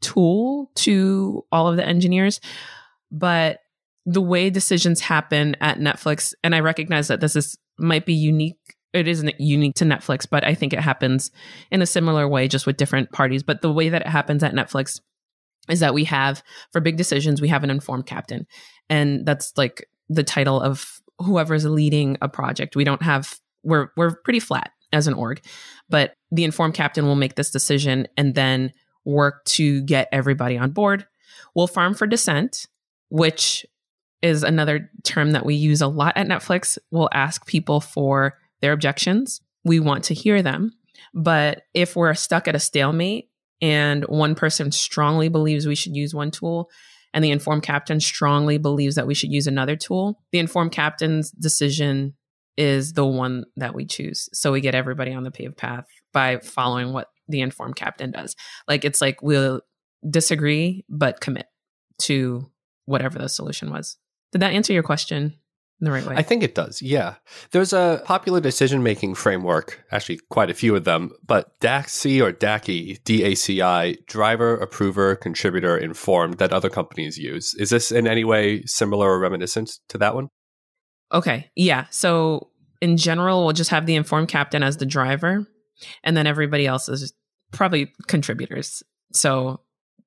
tool 0.02 0.72
to 0.76 1.46
all 1.52 1.68
of 1.68 1.78
the 1.78 1.86
engineers. 1.86 2.40
But 3.12 3.60
the 4.06 4.22
way 4.22 4.50
decisions 4.50 5.02
happen 5.02 5.56
at 5.62 5.78
Netflix, 5.78 6.34
and 6.44 6.56
I 6.56 6.62
recognize 6.62 7.08
that 7.08 7.22
this 7.22 7.36
is 7.36 7.58
might 7.78 8.06
be 8.06 8.14
unique. 8.14 8.58
It 8.94 9.08
isn't 9.08 9.40
unique 9.40 9.76
to 9.76 9.86
Netflix, 9.86 10.28
but 10.30 10.44
I 10.44 10.56
think 10.56 10.74
it 10.74 10.80
happens 10.80 11.32
in 11.72 11.82
a 11.82 11.86
similar 11.86 12.28
way, 12.28 12.48
just 12.48 12.66
with 12.66 12.78
different 12.78 13.12
parties. 13.12 13.44
But 13.44 13.62
the 13.62 13.72
way 13.72 13.90
that 13.90 14.02
it 14.02 14.08
happens 14.08 14.44
at 14.44 14.54
Netflix 14.54 15.00
is 15.70 15.80
that 15.80 15.94
we 15.94 16.04
have 16.06 16.44
for 16.72 16.82
big 16.82 16.98
decisions 16.98 17.42
we 17.42 17.48
have 17.48 17.64
an 17.64 17.70
informed 17.70 18.06
captain. 18.06 18.48
And 18.90 19.26
that's 19.26 19.54
like 19.58 19.88
the 20.10 20.24
title 20.24 20.60
of 20.60 21.02
whoever 21.20 21.54
is 21.54 21.66
leading 21.66 22.18
a 22.22 22.30
project. 22.30 22.76
We 22.76 22.84
don't 22.84 23.02
have 23.02 23.40
we're 23.64 23.90
we're 23.98 24.16
pretty 24.24 24.40
flat 24.40 24.72
as 24.92 25.06
an 25.06 25.14
org 25.14 25.42
but 25.90 26.14
the 26.32 26.44
informed 26.44 26.74
captain 26.74 27.06
will 27.06 27.16
make 27.16 27.36
this 27.36 27.52
decision 27.52 28.08
and 28.18 28.34
then 28.34 28.74
work 29.06 29.44
to 29.46 29.82
get 29.82 30.08
everybody 30.12 30.58
on 30.58 30.72
board. 30.72 31.06
We'll 31.54 31.68
farm 31.68 31.94
for 31.94 32.08
dissent 32.08 32.68
which 33.10 33.66
is 34.22 34.44
another 34.44 34.92
term 35.04 35.32
that 35.32 35.46
we 35.46 35.56
use 35.56 35.82
a 35.82 35.88
lot 35.88 36.16
at 36.16 36.28
netflix. 36.28 36.78
We'll 36.92 37.10
ask 37.14 37.46
people 37.46 37.82
for 37.82 38.38
their 38.62 38.74
objections. 38.74 39.42
We 39.64 39.80
want 39.80 40.06
to 40.06 40.14
hear 40.14 40.42
them. 40.42 40.74
But 41.14 41.64
if 41.74 41.96
we're 41.96 42.14
stuck 42.14 42.48
at 42.48 42.56
a 42.56 42.60
stalemate 42.60 43.29
and 43.62 44.04
one 44.06 44.36
person 44.36 44.72
strongly 44.72 45.30
believes 45.30 45.68
we 45.68 45.76
should 45.76 45.96
use 45.96 46.14
one 46.14 46.32
tool 46.32 46.70
and 47.14 47.24
the 47.24 47.32
informed 47.32 47.64
captain 47.64 48.00
strongly 48.00 48.58
believes 48.58 48.96
that 48.96 49.08
we 49.08 49.16
should 49.16 49.32
use 49.32 49.48
another 49.48 49.76
tool 49.76 50.22
the 50.32 50.40
informed 50.40 50.72
captain's 50.72 51.32
decision 51.32 52.14
is 52.60 52.92
the 52.92 53.06
one 53.06 53.46
that 53.56 53.74
we 53.74 53.86
choose. 53.86 54.28
So 54.34 54.52
we 54.52 54.60
get 54.60 54.76
everybody 54.76 55.14
on 55.14 55.24
the 55.24 55.32
paved 55.32 55.56
path 55.56 55.86
by 56.12 56.40
following 56.40 56.92
what 56.92 57.08
the 57.30 57.40
informed 57.40 57.78
captain 57.78 58.12
does. 58.12 58.36
Like 58.68 58.84
it's 58.84 59.00
like 59.00 59.22
we'll 59.22 59.62
disagree 60.08 60.84
but 60.90 61.22
commit 61.22 61.46
to 62.00 62.52
whatever 62.86 63.18
the 63.18 63.30
solution 63.30 63.72
was. 63.72 63.98
Did 64.34 64.42
that 64.42 64.52
answer 64.52 64.74
your 64.74 64.84
question 64.84 65.36
in 65.82 65.86
the 65.86 65.92
right 65.92 66.06
way. 66.06 66.16
I 66.16 66.24
think 66.24 66.44
it 66.44 66.56
does. 66.56 66.82
Yeah. 66.82 67.16
There's 67.52 67.72
a 67.72 68.02
popular 68.06 68.42
decision 68.42 68.84
making 68.84 69.16
framework, 69.16 69.84
actually, 69.92 70.20
quite 70.30 70.50
a 70.50 70.54
few 70.54 70.76
of 70.76 70.84
them, 70.84 71.12
but 71.26 71.58
DACI 71.62 72.22
or 72.22 72.34
DACI, 72.34 73.04
D 73.04 73.24
A 73.24 73.36
C 73.36 73.62
I, 73.62 73.96
driver, 74.08 74.58
approver, 74.58 75.16
contributor, 75.16 75.78
informed, 75.78 76.38
that 76.40 76.52
other 76.52 76.70
companies 76.70 77.18
use. 77.18 77.54
Is 77.54 77.70
this 77.70 77.92
in 77.92 78.08
any 78.08 78.24
way 78.24 78.64
similar 78.64 79.10
or 79.10 79.20
reminiscent 79.20 79.80
to 79.88 79.98
that 80.00 80.16
one? 80.16 80.28
Okay. 81.14 81.50
Yeah. 81.56 81.86
So 81.92 82.50
in 82.82 82.98
general, 82.98 83.46
we'll 83.46 83.54
just 83.54 83.72
have 83.72 83.86
the 83.86 83.96
informed 83.96 84.28
captain 84.28 84.64
as 84.64 84.78
the 84.78 84.86
driver, 84.86 85.48
and 86.04 86.18
then 86.18 86.28
everybody 86.28 86.68
else 86.68 86.90
is 86.90 87.14
probably 87.52 87.94
contributors. 88.08 88.84
So 89.14 89.62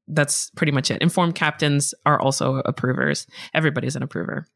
that's 0.06 0.50
pretty 0.50 0.72
much 0.72 0.90
it. 0.90 1.00
Informed 1.00 1.34
captains 1.34 1.94
are 2.04 2.20
also 2.20 2.56
approvers. 2.66 3.26
Everybody's 3.54 3.96
an 3.96 4.02
approver. 4.02 4.46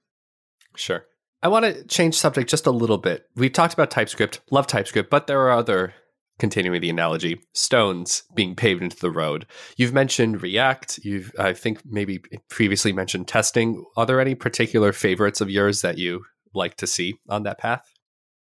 Sure. 0.77 1.05
I 1.43 1.49
want 1.49 1.65
to 1.65 1.85
change 1.85 2.15
subject 2.15 2.49
just 2.51 2.67
a 2.67 2.71
little 2.71 2.99
bit. 2.99 3.25
We've 3.37 3.53
talked 3.53 3.75
about 3.75 3.91
TypeScript, 3.91 4.41
love 4.51 4.67
TypeScript, 4.67 5.11
but 5.11 5.27
there 5.27 5.41
are 5.43 5.53
other, 5.53 5.95
continuing 6.39 6.81
the 6.81 6.91
analogy, 6.91 7.41
stones 7.55 8.25
being 8.35 8.55
paved 8.57 8.83
into 8.83 8.99
the 8.99 9.11
road. 9.11 9.47
You've 9.77 9.93
mentioned 9.93 10.43
React. 10.43 10.99
You've, 11.05 11.33
I 11.39 11.53
think, 11.53 11.81
maybe 11.85 12.23
previously 12.49 12.93
mentioned 12.93 13.29
testing. 13.29 13.85
Are 13.97 14.07
there 14.07 14.21
any 14.21 14.35
particular 14.35 14.93
favorites 14.93 15.41
of 15.41 15.51
yours 15.51 15.83
that 15.83 15.99
you 15.99 16.25
like 16.55 16.77
to 16.77 16.87
see 16.87 17.19
on 17.29 17.43
that 17.45 17.59
path? 17.59 17.85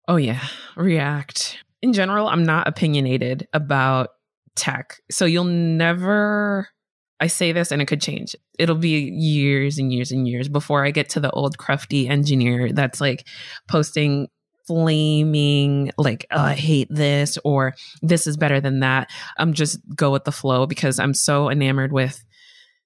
Oh, 0.07 0.15
yeah. 0.15 0.45
React. 0.75 1.57
In 1.81 1.93
general, 1.93 2.27
I'm 2.27 2.43
not 2.43 2.67
opinionated 2.67 3.47
about 3.53 4.09
tech. 4.55 4.97
So 5.11 5.25
you'll 5.25 5.43
never 5.43 6.69
I 7.19 7.27
say 7.27 7.51
this 7.51 7.71
and 7.71 7.81
it 7.81 7.87
could 7.87 8.01
change. 8.01 8.35
It'll 8.59 8.75
be 8.75 9.11
years 9.11 9.77
and 9.77 9.91
years 9.91 10.11
and 10.11 10.27
years 10.27 10.49
before 10.49 10.85
I 10.85 10.91
get 10.91 11.09
to 11.09 11.19
the 11.19 11.31
old 11.31 11.57
crufty 11.57 12.09
engineer 12.09 12.71
that's 12.71 13.01
like 13.01 13.27
posting 13.67 14.27
flaming 14.67 15.91
like 15.97 16.27
oh, 16.29 16.41
I 16.41 16.53
hate 16.53 16.89
this 16.91 17.37
or 17.43 17.73
this 18.01 18.27
is 18.27 18.37
better 18.37 18.59
than 18.59 18.81
that. 18.81 19.09
I'm 19.37 19.53
just 19.53 19.79
go 19.95 20.11
with 20.11 20.25
the 20.25 20.31
flow 20.31 20.67
because 20.67 20.99
I'm 20.99 21.13
so 21.13 21.49
enamored 21.49 21.91
with 21.91 22.23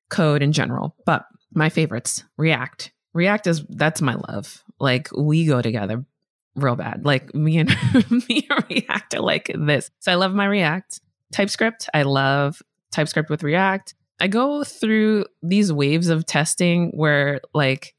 code 0.09 0.43
in 0.43 0.51
general. 0.51 0.95
But 1.05 1.25
my 1.53 1.69
favorites, 1.69 2.23
React. 2.37 2.91
React 3.13 3.47
is 3.47 3.65
that's 3.67 4.01
my 4.01 4.15
love. 4.15 4.63
Like 4.79 5.09
we 5.15 5.45
go 5.45 5.61
together 5.61 6.05
real 6.55 6.75
bad. 6.75 7.05
Like 7.05 7.33
me 7.35 7.57
and 7.57 7.69
me 8.29 8.47
and 8.49 8.65
React 8.69 9.15
are 9.15 9.21
like 9.21 9.51
this. 9.53 9.89
So 9.99 10.11
I 10.11 10.15
love 10.15 10.33
my 10.33 10.45
React. 10.45 11.01
TypeScript, 11.33 11.89
I 11.93 12.03
love 12.03 12.61
TypeScript 12.91 13.29
with 13.29 13.41
React. 13.41 13.95
I 14.21 14.27
go 14.27 14.63
through 14.63 15.25
these 15.41 15.73
waves 15.73 16.09
of 16.09 16.27
testing 16.27 16.91
where 16.91 17.41
like 17.55 17.95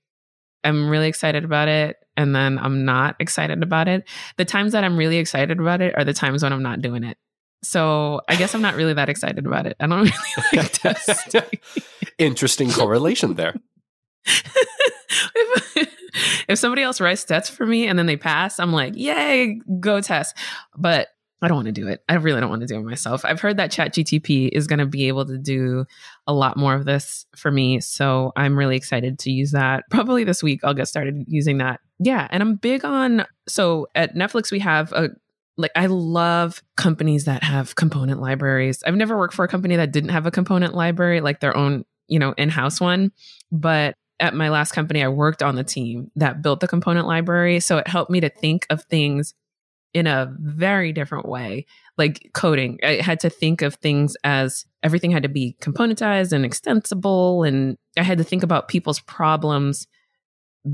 I'm 0.63 0.89
really 0.89 1.09
excited 1.09 1.45
about 1.45 1.67
it 1.67 1.97
and 2.17 2.33
then 2.33 2.61
I'm 2.61 2.85
not 2.85 3.17
excited 3.19 3.61
about 3.61 3.89
it. 3.89 4.09
The 4.37 4.45
times 4.45 4.71
that 4.73 4.85
I'm 4.85 4.97
really 4.97 5.19
excited 5.19 5.59
about 5.59 5.81
it 5.81 5.95
are 5.99 6.05
the 6.05 6.13
times 6.13 6.45
when 6.45 6.53
I'm 6.53 6.63
not 6.63 6.81
doing 6.81 7.03
it. 7.03 7.19
So 7.65 8.21
I 8.29 8.37
guess 8.37 8.55
I'm 8.55 8.63
not 8.63 8.77
really 8.77 8.95
that 8.95 9.09
excited 9.09 9.45
about 9.47 9.67
it. 9.67 9.77
I 9.81 9.89
don't 9.89 10.03
really 10.53 10.63
like 10.63 10.73
testing. 10.73 11.43
Interesting 12.19 12.71
correlation 12.71 13.35
there. 13.35 13.55
if, 14.25 15.89
if 16.47 16.59
somebody 16.59 16.83
else 16.83 17.01
writes 17.01 17.25
tests 17.25 17.51
for 17.51 17.67
me 17.67 17.89
and 17.89 17.99
then 17.99 18.07
they 18.07 18.17
pass, 18.17 18.61
I'm 18.61 18.73
like, 18.73 18.95
yay, 18.95 19.61
go 19.81 20.01
test. 20.01 20.37
But 20.77 21.09
I 21.43 21.49
don't 21.49 21.57
want 21.57 21.67
to 21.67 21.73
do 21.73 21.89
it. 21.89 22.05
I 22.09 22.15
really 22.15 22.41
don't 22.41 22.51
want 22.51 22.61
to 22.63 22.69
do 22.69 22.79
it 22.79 22.85
myself. 22.85 23.25
I've 23.25 23.41
heard 23.41 23.57
that 23.57 23.73
ChatGTP 23.73 24.51
is 24.53 24.69
going 24.69 24.79
to 24.79 24.87
be 24.87 25.09
able 25.09 25.27
to 25.27 25.37
do 25.37 25.85
a 26.27 26.33
lot 26.33 26.57
more 26.57 26.75
of 26.75 26.85
this 26.85 27.27
for 27.35 27.51
me. 27.51 27.81
So 27.81 28.33
I'm 28.37 28.57
really 28.57 28.77
excited 28.77 29.19
to 29.21 29.31
use 29.31 29.51
that. 29.51 29.85
Probably 29.91 30.23
this 30.23 30.43
week, 30.43 30.61
I'll 30.63 30.75
get 30.75 30.87
started 30.87 31.25
using 31.27 31.59
that. 31.59 31.81
Yeah. 31.99 32.29
And 32.31 32.43
I'm 32.43 32.55
big 32.55 32.85
on, 32.85 33.27
so 33.49 33.89
at 33.97 34.15
Netflix, 34.15 34.53
we 34.53 34.61
have 34.61 34.93
a, 34.93 35.11
like, 35.57 35.73
I 35.75 35.87
love 35.87 36.63
companies 36.77 37.25
that 37.25 37.43
have 37.43 37.75
component 37.75 38.21
libraries. 38.21 38.83
I've 38.87 38.95
never 38.95 39.19
worked 39.19 39.35
for 39.35 39.45
a 39.45 39.49
company 39.49 39.77
that 39.77 39.93
didn't 39.93 40.11
have 40.11 40.27
a 40.27 40.31
component 40.31 40.75
library, 40.75 41.21
like 41.21 41.41
their 41.41 41.57
own, 41.57 41.85
you 42.07 42.21
know, 42.21 42.35
in 42.39 42.51
house 42.51 42.81
one. 42.81 43.11
But 43.51 43.97
at 44.21 44.35
my 44.35 44.49
last 44.49 44.73
company, 44.73 45.03
I 45.03 45.09
worked 45.09 45.43
on 45.43 45.57
the 45.57 45.65
team 45.65 46.11
that 46.15 46.41
built 46.41 46.61
the 46.61 46.69
component 46.69 47.09
library. 47.09 47.59
So 47.59 47.79
it 47.79 47.89
helped 47.89 48.11
me 48.11 48.21
to 48.21 48.29
think 48.29 48.67
of 48.71 48.85
things 48.85 49.35
in 49.95 50.07
a 50.07 50.33
very 50.39 50.93
different 50.93 51.29
way. 51.29 51.67
Like 51.99 52.31
coding, 52.35 52.79
I 52.83 53.03
had 53.03 53.21
to 53.21 53.31
think 53.31 53.63
of 53.63 53.75
things 53.75 54.17
as 54.25 54.65
everything 54.83 55.11
had 55.11 55.23
to 55.23 55.29
be 55.29 55.57
componentized 55.61 56.33
and 56.33 56.45
extensible. 56.45 57.45
And 57.45 57.77
I 57.99 58.03
had 58.03 58.19
to 58.19 58.25
think 58.25 58.43
about 58.43 58.69
people's 58.69 59.01
problems 59.01 59.87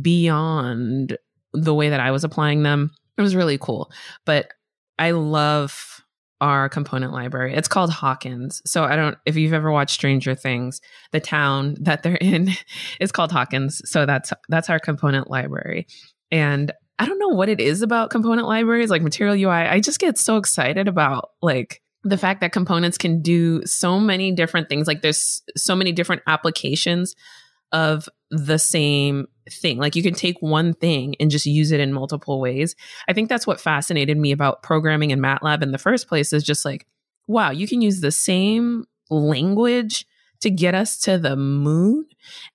beyond 0.01 1.17
the 1.53 1.75
way 1.75 1.89
that 1.89 2.01
I 2.01 2.11
was 2.11 2.25
applying 2.25 2.63
them. 2.63 2.93
It 3.17 3.23
was 3.23 3.35
really 3.35 3.59
cool. 3.59 3.91
But 4.25 4.53
I 4.99 5.13
love 5.13 6.05
our 6.41 6.69
component 6.69 7.13
library. 7.13 7.55
It's 7.55 7.69
called 7.69 7.91
Hawkins. 7.91 8.63
So 8.65 8.85
I 8.85 8.95
don't 8.95 9.19
if 9.27 9.37
you've 9.37 9.53
ever 9.53 9.73
watched 9.73 9.95
Stranger 9.95 10.35
Things, 10.35 10.81
the 11.11 11.21
town 11.21 11.77
that 11.81 12.03
they're 12.03 12.15
in 12.21 12.51
is 13.01 13.13
called 13.13 13.33
Hawkins. 13.33 13.83
So 13.85 14.07
that's 14.07 14.33
that's 14.49 14.71
our 14.71 14.79
component 14.79 15.31
library. 15.31 15.87
And 16.31 16.73
I 16.99 17.07
don't 17.07 17.19
know 17.19 17.29
what 17.29 17.49
it 17.49 17.61
is 17.61 17.83
about 17.83 18.11
component 18.11 18.49
libraries 18.49 18.91
like 18.91 19.03
Material 19.03 19.37
UI. 19.37 19.69
I 19.69 19.81
just 19.81 20.01
get 20.01 20.19
so 20.19 20.37
excited 20.37 20.89
about 20.89 21.31
like 21.43 21.83
the 22.05 22.19
fact 22.19 22.41
that 22.41 22.53
components 22.53 22.99
can 22.99 23.23
do 23.23 23.65
so 23.67 24.01
many 24.01 24.33
different 24.33 24.69
things. 24.69 24.87
Like 24.87 25.03
there's 25.03 25.43
so 25.57 25.77
many 25.77 25.93
different 25.93 26.23
applications 26.27 27.15
of 27.73 28.09
the 28.31 28.59
same 28.59 29.27
thing. 29.51 29.79
Like 29.79 29.97
you 29.97 30.03
can 30.03 30.15
take 30.15 30.41
one 30.41 30.75
thing 30.75 31.15
and 31.21 31.31
just 31.31 31.47
use 31.47 31.71
it 31.71 31.81
in 31.81 31.93
multiple 31.93 32.41
ways. 32.41 32.75
I 33.09 33.13
think 33.13 33.29
that's 33.29 33.47
what 33.47 33.61
fascinated 33.61 34.17
me 34.17 34.33
about 34.33 34.63
programming 34.63 35.11
in 35.11 35.21
MATLAB 35.21 35.63
in 35.63 35.73
the 35.73 35.79
first 35.79 36.09
place 36.09 36.33
is 36.33 36.45
just 36.45 36.65
like, 36.65 36.87
wow, 37.27 37.51
you 37.51 37.69
can 37.69 37.83
use 37.83 38.01
the 38.01 38.11
same 38.11 38.87
language 39.11 40.07
to 40.41 40.51
get 40.51 40.75
us 40.75 40.99
to 41.01 41.19
the 41.19 41.37
moon. 41.37 42.07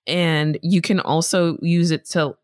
And 0.06 0.58
you 0.62 0.80
can 0.80 1.00
also 1.00 1.58
use 1.60 1.90
it 1.90 2.06
to, 2.10 2.36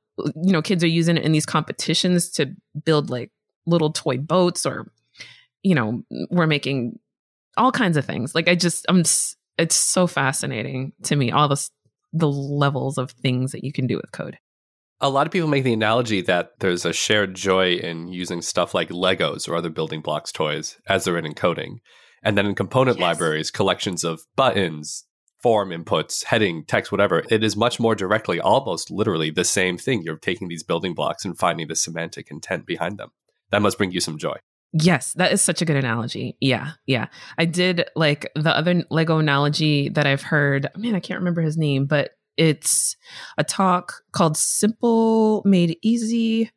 you 0.42 0.52
know, 0.52 0.62
kids 0.62 0.84
are 0.84 0.88
using 0.88 1.16
it 1.16 1.24
in 1.24 1.32
these 1.32 1.46
competitions 1.46 2.30
to 2.32 2.54
build 2.84 3.10
like 3.10 3.30
little 3.66 3.92
toy 3.92 4.18
boats 4.18 4.66
or, 4.66 4.90
you 5.62 5.74
know, 5.74 6.02
we're 6.30 6.46
making 6.46 6.98
all 7.56 7.72
kinds 7.72 7.96
of 7.96 8.04
things. 8.04 8.34
Like 8.34 8.48
I 8.48 8.54
just, 8.54 8.86
I'm, 8.88 9.00
it's 9.58 9.76
so 9.76 10.06
fascinating 10.06 10.92
to 11.04 11.16
me, 11.16 11.30
all 11.30 11.48
the, 11.48 11.68
the 12.12 12.28
levels 12.28 12.98
of 12.98 13.10
things 13.10 13.52
that 13.52 13.64
you 13.64 13.72
can 13.72 13.86
do 13.86 13.96
with 13.96 14.12
code. 14.12 14.38
A 15.00 15.08
lot 15.08 15.26
of 15.26 15.32
people 15.32 15.48
make 15.48 15.64
the 15.64 15.72
analogy 15.72 16.20
that 16.22 16.52
there's 16.60 16.84
a 16.84 16.92
shared 16.92 17.34
joy 17.34 17.74
in 17.74 18.08
using 18.08 18.42
stuff 18.42 18.74
like 18.74 18.90
Legos 18.90 19.48
or 19.48 19.56
other 19.56 19.70
building 19.70 20.00
blocks 20.00 20.30
toys 20.30 20.78
as 20.88 21.04
they're 21.04 21.16
in 21.16 21.24
encoding. 21.24 21.76
And 22.22 22.36
then 22.36 22.44
in 22.44 22.54
component 22.54 22.98
yes. 22.98 23.02
libraries, 23.02 23.50
collections 23.50 24.04
of 24.04 24.20
buttons, 24.36 25.04
form 25.42 25.70
inputs, 25.70 26.24
heading, 26.24 26.64
text, 26.64 26.92
whatever, 26.92 27.22
it 27.30 27.42
is 27.42 27.56
much 27.56 27.80
more 27.80 27.94
directly, 27.94 28.40
almost 28.40 28.90
literally 28.90 29.30
the 29.30 29.44
same 29.44 29.78
thing. 29.78 30.02
You're 30.02 30.16
taking 30.16 30.48
these 30.48 30.62
building 30.62 30.94
blocks 30.94 31.24
and 31.24 31.38
finding 31.38 31.68
the 31.68 31.76
semantic 31.76 32.30
intent 32.30 32.66
behind 32.66 32.98
them. 32.98 33.10
That 33.50 33.62
must 33.62 33.78
bring 33.78 33.92
you 33.92 34.00
some 34.00 34.18
joy. 34.18 34.36
Yes, 34.72 35.14
that 35.14 35.32
is 35.32 35.42
such 35.42 35.60
a 35.60 35.64
good 35.64 35.76
analogy. 35.76 36.36
Yeah, 36.40 36.72
yeah. 36.86 37.06
I 37.36 37.44
did 37.44 37.86
like 37.96 38.30
the 38.36 38.56
other 38.56 38.84
Lego 38.90 39.18
analogy 39.18 39.88
that 39.90 40.06
I've 40.06 40.22
heard. 40.22 40.68
Man, 40.76 40.94
I 40.94 41.00
can't 41.00 41.18
remember 41.18 41.42
his 41.42 41.56
name, 41.56 41.86
but 41.86 42.10
it's 42.36 42.96
a 43.36 43.42
talk 43.42 44.02
called 44.12 44.36
Simple 44.36 45.42
Made 45.44 45.76
Easy. 45.82 46.50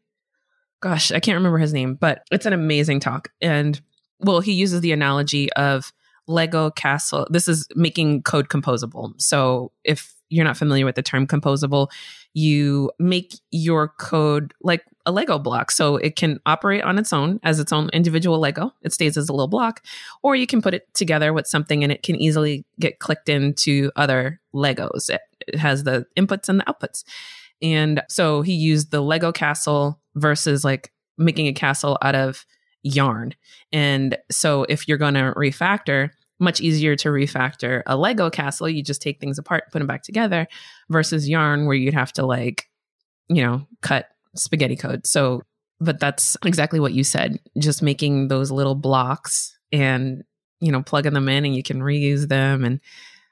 Gosh, 0.82 1.12
I 1.12 1.20
can't 1.20 1.38
remember 1.38 1.58
his 1.58 1.74
name, 1.74 1.96
but 1.96 2.24
it's 2.32 2.46
an 2.46 2.54
amazing 2.54 3.00
talk. 3.00 3.30
And 3.42 3.82
well, 4.20 4.42
he 4.42 4.54
uses 4.54 4.82
the 4.82 4.92
analogy 4.92 5.52
of 5.54 5.92
Lego 6.28 6.72
castle. 6.72 7.28
This 7.30 7.48
is 7.48 7.68
making 7.76 8.24
code 8.24 8.50
composable. 8.50 9.20
So 9.22 9.72
if 9.84 10.14
you're 10.30 10.46
not 10.46 10.58
familiar 10.58 10.86
with 10.86 10.96
the 10.96 11.04
term 11.04 11.28
composable, 11.28 11.90
you 12.34 12.92
make 12.98 13.36
your 13.52 13.90
code 13.90 14.54
like 14.62 14.84
a 15.06 15.12
Lego 15.12 15.38
block. 15.38 15.70
So 15.70 15.98
it 15.98 16.16
can 16.16 16.40
operate 16.46 16.82
on 16.84 16.98
its 16.98 17.14
own 17.14 17.40
as 17.44 17.60
its 17.60 17.72
own 17.72 17.90
individual 17.94 18.40
Lego. 18.40 18.72
It 18.82 18.94
stays 18.94 19.18
as 19.18 19.30
a 19.30 19.34
little 19.34 19.48
block, 19.48 19.84
or 20.24 20.36
you 20.36 20.48
can 20.48 20.62
put 20.62 20.74
it 20.74 20.92
together 20.94 21.34
with 21.34 21.46
something 21.46 21.84
and 21.84 21.92
it 21.92 22.04
can 22.04 22.16
easily 22.16 22.66
get 22.80 23.00
clicked 23.00 23.30
into 23.30 23.92
other 23.96 24.40
Legos. 24.56 25.10
It, 25.10 25.22
it 25.48 25.58
has 25.58 25.84
the 25.84 26.06
inputs 26.18 26.50
and 26.50 26.60
the 26.60 26.66
outputs. 26.66 27.04
And 27.62 28.02
so 28.10 28.42
he 28.42 28.54
used 28.54 28.92
the 28.92 29.02
Lego 29.02 29.32
castle 29.32 30.00
versus 30.16 30.64
like 30.64 30.92
making 31.18 31.48
a 31.48 31.54
castle 31.54 31.98
out 32.02 32.16
of 32.16 32.46
yarn. 32.84 33.34
And 33.72 34.18
so 34.32 34.64
if 34.70 34.88
you're 34.88 34.98
going 34.98 35.16
to 35.16 35.34
refactor, 35.36 36.12
much 36.40 36.62
easier 36.62 36.96
to 36.98 37.10
refactor 37.10 37.82
a 37.86 37.98
Lego 37.98 38.30
castle. 38.30 38.70
You 38.70 38.84
just 38.84 39.02
take 39.02 39.20
things 39.20 39.40
apart, 39.40 39.72
put 39.72 39.80
them 39.80 39.88
back 39.88 40.04
together 40.04 40.48
versus 40.90 41.28
yarn 41.28 41.66
where 41.66 41.76
you'd 41.76 41.94
have 41.94 42.14
to 42.14 42.26
like, 42.26 42.70
you 43.30 43.42
know, 43.44 43.66
cut 43.82 44.10
spaghetti 44.36 44.76
code. 44.76 45.08
So, 45.08 45.44
but 45.80 46.00
that's 46.00 46.38
exactly 46.46 46.80
what 46.80 46.94
you 46.94 47.04
said, 47.04 47.40
just 47.58 47.82
making 47.82 48.28
those 48.28 48.52
little 48.52 48.76
blocks 48.76 49.58
and, 49.72 50.24
you 50.60 50.72
know, 50.72 50.84
plugging 50.84 51.14
them 51.14 51.30
in 51.30 51.46
and 51.46 51.56
you 51.56 51.64
can 51.64 51.80
reuse 51.80 52.28
them. 52.28 52.64
And 52.64 52.80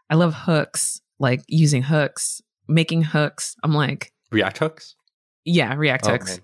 I 0.09 0.15
love 0.15 0.33
hooks, 0.33 1.01
like 1.19 1.43
using 1.47 1.83
hooks, 1.83 2.41
making 2.67 3.03
hooks. 3.03 3.55
I'm 3.63 3.73
like, 3.73 4.11
React 4.31 4.57
hooks? 4.59 4.95
Yeah, 5.43 5.75
React 5.75 6.07
oh, 6.07 6.11
hooks. 6.11 6.29
Man. 6.29 6.41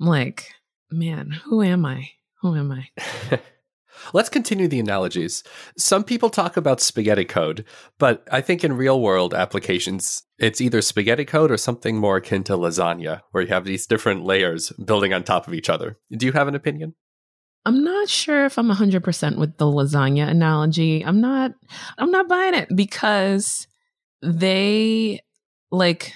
I'm 0.00 0.06
like, 0.06 0.52
man, 0.90 1.30
who 1.30 1.62
am 1.62 1.86
I? 1.86 2.10
Who 2.42 2.54
am 2.54 2.72
I? 2.72 3.40
Let's 4.12 4.28
continue 4.28 4.68
the 4.68 4.78
analogies. 4.78 5.42
Some 5.76 6.04
people 6.04 6.30
talk 6.30 6.56
about 6.56 6.80
spaghetti 6.80 7.24
code, 7.24 7.64
but 7.98 8.26
I 8.30 8.40
think 8.40 8.62
in 8.62 8.74
real 8.74 9.00
world 9.00 9.34
applications, 9.34 10.22
it's 10.38 10.60
either 10.60 10.82
spaghetti 10.82 11.24
code 11.24 11.50
or 11.50 11.56
something 11.56 11.96
more 11.96 12.18
akin 12.18 12.44
to 12.44 12.52
lasagna, 12.56 13.22
where 13.32 13.42
you 13.42 13.48
have 13.48 13.64
these 13.64 13.86
different 13.86 14.24
layers 14.24 14.70
building 14.84 15.12
on 15.12 15.24
top 15.24 15.48
of 15.48 15.54
each 15.54 15.70
other. 15.70 15.98
Do 16.10 16.26
you 16.26 16.32
have 16.32 16.48
an 16.48 16.54
opinion? 16.54 16.94
I'm 17.64 17.82
not 17.82 18.08
sure 18.08 18.44
if 18.44 18.58
I'm 18.58 18.70
100% 18.70 19.38
with 19.38 19.56
the 19.58 19.64
lasagna 19.64 20.28
analogy. 20.28 21.04
I'm 21.04 21.20
not 21.20 21.52
I'm 21.98 22.12
not 22.12 22.28
buying 22.28 22.54
it 22.54 22.68
because 22.74 23.66
they 24.22 25.20
like 25.72 26.12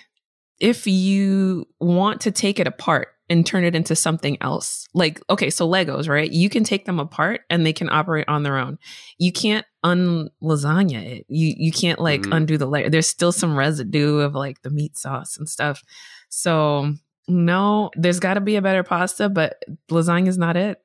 if 0.60 0.86
you 0.86 1.66
want 1.80 2.20
to 2.20 2.30
take 2.30 2.60
it 2.60 2.68
apart 2.68 3.08
and 3.30 3.46
turn 3.46 3.64
it 3.64 3.76
into 3.76 3.94
something 3.94 4.36
else. 4.40 4.88
Like, 4.92 5.20
okay, 5.30 5.50
so 5.50 5.66
Legos, 5.66 6.08
right? 6.08 6.30
You 6.30 6.50
can 6.50 6.64
take 6.64 6.84
them 6.84 6.98
apart 6.98 7.42
and 7.48 7.64
they 7.64 7.72
can 7.72 7.88
operate 7.88 8.28
on 8.28 8.42
their 8.42 8.58
own. 8.58 8.78
You 9.18 9.30
can't 9.32 9.64
unlasagna 9.84 11.02
it. 11.02 11.26
You 11.28 11.54
you 11.56 11.72
can't 11.72 12.00
like 12.00 12.22
mm-hmm. 12.22 12.32
undo 12.32 12.58
the 12.58 12.66
layer. 12.66 12.90
There's 12.90 13.06
still 13.06 13.32
some 13.32 13.56
residue 13.56 14.18
of 14.18 14.34
like 14.34 14.60
the 14.62 14.70
meat 14.70 14.98
sauce 14.98 15.38
and 15.38 15.48
stuff. 15.48 15.82
So 16.28 16.92
no, 17.28 17.90
there's 17.94 18.20
got 18.20 18.34
to 18.34 18.40
be 18.40 18.56
a 18.56 18.62
better 18.62 18.82
pasta, 18.82 19.28
but 19.28 19.62
lasagna 19.90 20.28
is 20.28 20.36
not 20.36 20.56
it. 20.56 20.82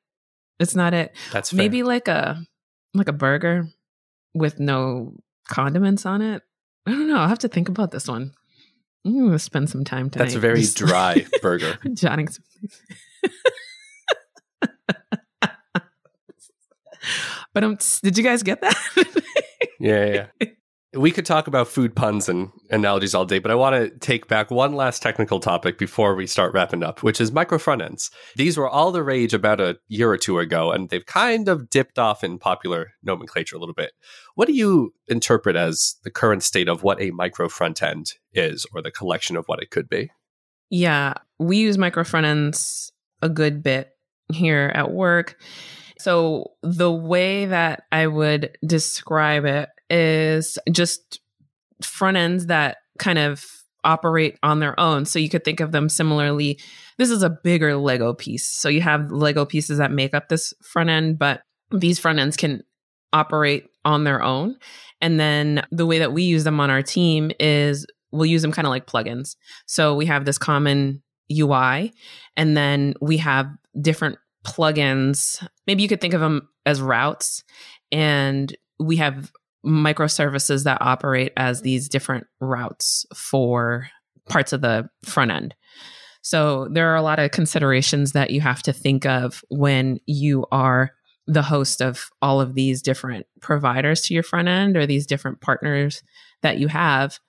It's 0.60 0.76
not 0.76 0.94
it. 0.94 1.16
That's 1.34 1.50
fair. 1.50 1.58
maybe 1.58 1.82
like 1.82 2.08
a 2.08 2.40
like 2.94 3.10
a 3.10 3.14
burger 3.14 3.68
with 4.36 4.60
no 4.60 5.16
condiments 5.48 6.06
on 6.06 6.22
it. 6.22 6.44
I 6.86 6.92
don't 6.92 7.08
know. 7.08 7.18
I'll 7.18 7.28
have 7.28 7.40
to 7.40 7.48
think 7.48 7.70
about 7.70 7.90
this 7.90 8.08
one. 8.08 8.34
Gonna 9.06 9.38
spend 9.38 9.70
some 9.70 9.84
time 9.84 10.10
tonight. 10.10 10.26
That's 10.26 10.36
a 10.36 10.40
very 10.40 10.62
Just 10.62 10.78
dry 10.78 11.28
burger. 11.42 11.78
Some 11.96 12.26
but 17.54 17.64
um, 17.64 17.78
did 18.02 18.18
you 18.18 18.24
guys 18.24 18.42
get 18.42 18.62
that? 18.62 18.76
yeah, 19.80 20.28
yeah. 20.42 20.48
We 20.96 21.12
could 21.12 21.26
talk 21.26 21.48
about 21.48 21.68
food 21.68 21.94
puns 21.94 22.30
and 22.30 22.52
analogies 22.70 23.14
all 23.14 23.26
day, 23.26 23.40
but 23.40 23.52
I 23.52 23.56
want 23.56 23.76
to 23.76 23.90
take 24.00 24.30
back 24.30 24.50
one 24.50 24.76
last 24.76 25.02
technical 25.02 25.42
topic 25.42 25.78
before 25.78 26.16
we 26.16 26.26
start 26.26 26.54
wrapping 26.54 26.84
up, 26.84 27.04
which 27.04 27.20
is 27.20 27.34
micro 27.34 27.58
front 27.58 27.82
ends. 27.82 28.10
These 28.38 28.58
were 28.58 28.70
all 28.70 28.94
the 28.94 29.04
rage 29.04 29.34
about 29.34 29.60
a 29.60 29.78
year 29.90 30.10
or 30.10 30.18
two 30.18 30.40
ago, 30.40 30.72
and 30.72 30.90
they've 30.90 31.06
kind 31.06 31.50
of 31.50 31.70
dipped 31.70 32.00
off 32.00 32.24
in 32.24 32.40
popular 32.40 32.94
nomenclature 33.04 33.58
a 33.58 33.60
little 33.60 33.76
bit. 33.76 33.92
What 34.36 34.48
do 34.48 34.54
you 34.54 34.94
interpret 35.10 35.58
as 35.58 35.96
the 36.06 36.12
current 36.12 36.44
state 36.44 36.70
of 36.70 36.82
what 36.82 37.02
a 37.02 37.12
micro 37.12 37.50
front 37.50 37.84
end 37.84 38.14
is, 38.34 38.66
or 38.74 38.82
the 38.82 38.92
collection 38.92 39.36
of 39.36 39.48
what 39.48 39.62
it 39.62 39.72
could 39.72 39.90
be? 39.90 40.12
Yeah, 40.70 41.16
we 41.40 41.58
use 41.58 41.78
micro 41.78 42.06
front 42.06 42.26
ends 42.26 42.94
a 43.22 43.28
good 43.28 43.62
bit 43.62 43.90
here 44.32 44.72
at 44.74 44.92
work. 44.92 45.38
So, 46.00 46.52
the 46.62 46.92
way 46.92 47.48
that 47.48 47.84
I 47.92 48.08
would 48.08 48.58
describe 48.66 49.46
it 49.46 49.70
is 49.90 50.58
just 50.72 51.20
front 51.82 52.18
ends 52.18 52.48
that 52.48 52.78
kind 53.00 53.20
of 53.20 53.46
operate 53.84 54.38
on 54.42 54.60
their 54.60 54.80
own. 54.80 55.06
So 55.06 55.20
you 55.20 55.30
could 55.30 55.44
think 55.44 55.60
of 55.60 55.72
them 55.72 55.90
similarly. 55.90 56.60
This 56.98 57.10
is 57.12 57.22
a 57.22 57.30
bigger 57.30 57.76
Lego 57.76 58.14
piece. 58.14 58.50
So 58.50 58.68
you 58.68 58.82
have 58.82 59.12
Lego 59.12 59.46
pieces 59.46 59.78
that 59.78 59.92
make 59.92 60.14
up 60.14 60.28
this 60.28 60.54
front 60.64 60.90
end, 60.90 61.20
but 61.20 61.42
these 61.72 62.00
front 62.00 62.20
ends 62.20 62.36
can 62.36 62.64
operate 63.14 63.68
on 63.84 64.04
their 64.04 64.24
own. 64.24 64.58
And 65.02 65.20
then 65.20 65.66
the 65.72 65.86
way 65.86 66.00
that 66.00 66.14
we 66.14 66.24
use 66.24 66.44
them 66.44 66.60
on 66.60 66.70
our 66.72 66.82
team 66.82 67.32
is 67.40 67.86
we'll 68.12 68.26
use 68.26 68.42
them 68.42 68.52
kind 68.52 68.66
of 68.66 68.72
like 68.72 68.88
plugins. 68.88 69.36
So 69.68 69.96
we 69.96 70.06
have 70.08 70.26
this 70.26 70.38
common 70.38 71.04
UI, 71.32 71.92
and 72.38 72.56
then 72.56 72.94
we 73.02 73.18
have 73.18 73.48
different 73.80 74.18
plugins. 74.46 75.46
Maybe 75.68 75.84
you 75.84 75.90
could 75.90 76.02
think 76.02 76.14
of 76.14 76.22
them 76.22 76.48
as 76.66 76.82
routes. 76.82 77.44
And 77.92 78.56
we 78.80 78.98
have 78.98 79.32
microservices 79.66 80.64
that 80.64 80.82
operate 80.82 81.34
as 81.38 81.62
these 81.62 81.90
different 81.90 82.28
routes 82.40 83.06
for 83.16 83.88
parts 84.30 84.54
of 84.54 84.62
the 84.62 84.90
front 85.04 85.32
end. 85.32 85.56
So 86.22 86.68
there 86.72 86.90
are 86.92 86.96
a 86.96 87.02
lot 87.02 87.20
of 87.20 87.32
considerations 87.32 88.14
that 88.14 88.32
you 88.32 88.42
have 88.42 88.64
to 88.64 88.74
think 88.74 89.06
of 89.06 89.44
when 89.50 90.00
you 90.06 90.46
are 90.52 90.92
the 91.28 91.44
host 91.44 91.82
of 91.82 92.10
all 92.22 92.42
of 92.42 92.56
these 92.56 92.82
different 92.82 93.26
providers 93.42 94.02
to 94.02 94.14
your 94.14 94.24
front 94.24 94.48
end 94.48 94.78
or 94.78 94.86
these 94.86 95.08
different 95.08 95.42
partners 95.42 96.04
that 96.42 96.58
you 96.58 96.68
have. 96.68 97.20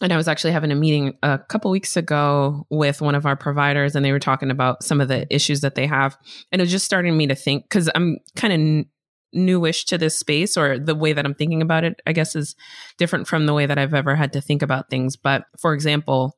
And 0.00 0.12
I 0.12 0.16
was 0.16 0.28
actually 0.28 0.52
having 0.52 0.72
a 0.72 0.76
meeting 0.76 1.14
a 1.22 1.38
couple 1.38 1.70
weeks 1.70 1.96
ago 1.96 2.66
with 2.68 3.00
one 3.00 3.14
of 3.14 3.26
our 3.26 3.36
providers, 3.36 3.94
and 3.94 4.04
they 4.04 4.12
were 4.12 4.18
talking 4.18 4.50
about 4.50 4.82
some 4.82 5.00
of 5.00 5.08
the 5.08 5.26
issues 5.34 5.60
that 5.60 5.76
they 5.76 5.86
have. 5.86 6.16
And 6.50 6.60
it 6.60 6.64
was 6.64 6.72
just 6.72 6.84
starting 6.84 7.16
me 7.16 7.28
to 7.28 7.34
think 7.34 7.64
because 7.64 7.88
I'm 7.94 8.18
kind 8.36 8.52
of 8.80 8.86
newish 9.34 9.84
to 9.86 9.98
this 9.98 10.18
space 10.18 10.56
or 10.56 10.78
the 10.78 10.94
way 10.94 11.12
that 11.12 11.24
I'm 11.24 11.34
thinking 11.34 11.62
about 11.62 11.84
it, 11.84 12.00
I 12.06 12.12
guess, 12.12 12.36
is 12.36 12.54
different 12.98 13.26
from 13.26 13.46
the 13.46 13.54
way 13.54 13.66
that 13.66 13.78
I've 13.78 13.94
ever 13.94 14.14
had 14.14 14.32
to 14.34 14.40
think 14.40 14.62
about 14.62 14.90
things. 14.90 15.16
But 15.16 15.44
for 15.58 15.74
example, 15.74 16.36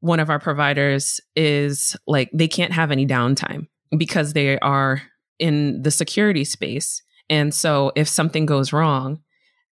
one 0.00 0.20
of 0.20 0.30
our 0.30 0.38
providers 0.38 1.20
is 1.34 1.96
like 2.06 2.30
they 2.32 2.48
can't 2.48 2.72
have 2.72 2.90
any 2.90 3.06
downtime 3.06 3.68
because 3.96 4.32
they 4.32 4.58
are 4.60 5.02
in 5.38 5.82
the 5.82 5.90
security 5.90 6.44
space. 6.44 7.02
And 7.28 7.52
so 7.52 7.92
if 7.96 8.08
something 8.08 8.46
goes 8.46 8.72
wrong, 8.72 9.20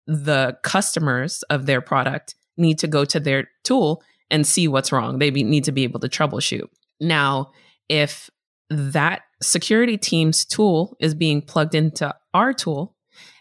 the 0.06 0.56
customers 0.62 1.42
of 1.44 1.66
their 1.66 1.80
product 1.80 2.34
need 2.56 2.78
to 2.80 2.86
go 2.86 3.04
to 3.04 3.20
their 3.20 3.48
tool 3.64 4.02
and 4.30 4.46
see 4.46 4.68
what's 4.68 4.92
wrong. 4.92 5.18
They 5.18 5.30
be, 5.30 5.42
need 5.42 5.64
to 5.64 5.72
be 5.72 5.84
able 5.84 6.00
to 6.00 6.08
troubleshoot. 6.08 6.68
Now, 7.00 7.52
if 7.88 8.30
that 8.70 9.22
security 9.42 9.96
team's 9.96 10.44
tool 10.44 10.96
is 11.00 11.14
being 11.14 11.42
plugged 11.42 11.74
into 11.74 12.14
our 12.34 12.52
tool 12.52 12.94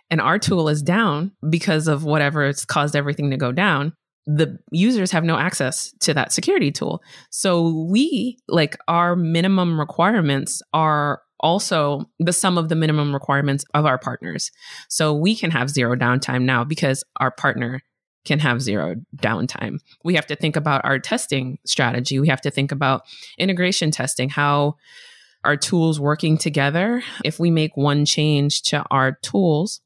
and 0.10 0.22
our 0.22 0.40
tool 0.40 0.70
is 0.70 0.82
down 0.82 1.32
because 1.50 1.88
of 1.88 2.04
whatever 2.04 2.44
it's 2.46 2.66
caused 2.66 2.96
everything 2.96 3.32
to 3.32 3.38
go 3.38 3.52
down, 3.52 3.94
the 4.26 4.58
users 4.72 5.12
have 5.12 5.24
no 5.24 5.38
access 5.38 5.94
to 6.02 6.14
that 6.14 6.32
security 6.32 6.72
tool. 6.72 7.02
So 7.30 7.86
we, 7.90 8.38
like 8.48 8.78
our 8.88 9.16
minimum 9.16 9.80
requirements 9.80 10.62
are 10.74 11.22
also 11.40 12.10
the 12.20 12.34
sum 12.34 12.58
of 12.58 12.70
the 12.70 12.76
minimum 12.76 13.14
requirements 13.14 13.64
of 13.74 13.86
our 13.86 13.98
partners. 13.98 14.52
So 14.90 15.14
we 15.14 15.36
can 15.36 15.52
have 15.52 15.70
zero 15.70 15.96
downtime 15.96 16.44
now 16.44 16.64
because 16.64 17.04
our 17.18 17.32
partner 17.32 17.82
can 18.26 18.40
have 18.40 18.62
zero 18.62 18.96
downtime. 19.16 19.80
We 20.04 20.16
have 20.16 20.28
to 20.28 20.36
think 20.36 20.56
about 20.56 20.82
our 20.84 21.00
testing 21.00 21.60
strategy. 21.66 22.20
We 22.20 22.28
have 22.28 22.42
to 22.42 22.52
think 22.52 22.72
about 22.72 23.04
integration 23.38 23.92
testing, 23.92 24.30
how 24.30 24.76
our 25.48 25.58
tools 25.58 26.00
working 26.00 26.38
together. 26.38 27.02
If 27.26 27.40
we 27.40 27.50
make 27.50 27.76
one 27.76 28.06
change 28.06 28.62
to 28.64 28.86
our 28.92 29.18
tools, 29.24 29.82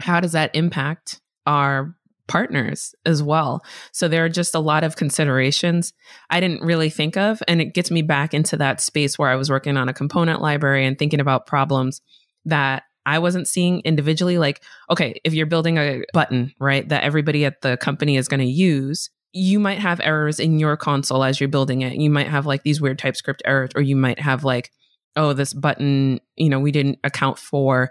how 0.00 0.20
does 0.20 0.32
that 0.32 0.54
impact 0.54 1.20
our 1.46 1.94
partners 2.30 2.94
as 3.04 3.24
well. 3.24 3.60
So 3.92 4.06
there 4.06 4.24
are 4.24 4.28
just 4.28 4.54
a 4.54 4.60
lot 4.60 4.84
of 4.84 4.94
considerations 4.94 5.92
I 6.30 6.38
didn't 6.38 6.62
really 6.62 6.88
think 6.88 7.16
of. 7.16 7.42
And 7.48 7.60
it 7.60 7.74
gets 7.74 7.90
me 7.90 8.02
back 8.02 8.32
into 8.32 8.56
that 8.56 8.80
space 8.80 9.18
where 9.18 9.28
I 9.28 9.34
was 9.34 9.50
working 9.50 9.76
on 9.76 9.88
a 9.88 9.92
component 9.92 10.40
library 10.40 10.86
and 10.86 10.96
thinking 10.96 11.18
about 11.18 11.48
problems 11.48 12.00
that 12.44 12.84
I 13.04 13.18
wasn't 13.18 13.48
seeing 13.48 13.80
individually. 13.80 14.38
Like, 14.38 14.62
okay, 14.88 15.20
if 15.24 15.34
you're 15.34 15.46
building 15.46 15.76
a 15.76 16.04
button, 16.12 16.54
right, 16.60 16.88
that 16.88 17.02
everybody 17.02 17.44
at 17.44 17.62
the 17.62 17.76
company 17.76 18.16
is 18.16 18.28
going 18.28 18.40
to 18.40 18.46
use, 18.46 19.10
you 19.32 19.58
might 19.58 19.80
have 19.80 20.00
errors 20.00 20.38
in 20.38 20.60
your 20.60 20.76
console 20.76 21.24
as 21.24 21.40
you're 21.40 21.48
building 21.48 21.82
it. 21.82 21.94
You 21.94 22.10
might 22.10 22.28
have 22.28 22.46
like 22.46 22.62
these 22.62 22.80
weird 22.80 23.00
TypeScript 23.00 23.42
errors, 23.44 23.70
or 23.74 23.82
you 23.82 23.96
might 23.96 24.20
have 24.20 24.44
like, 24.44 24.70
oh, 25.16 25.32
this 25.32 25.52
button, 25.52 26.20
you 26.36 26.48
know, 26.48 26.60
we 26.60 26.72
didn't 26.72 26.98
account 27.04 27.38
for 27.38 27.90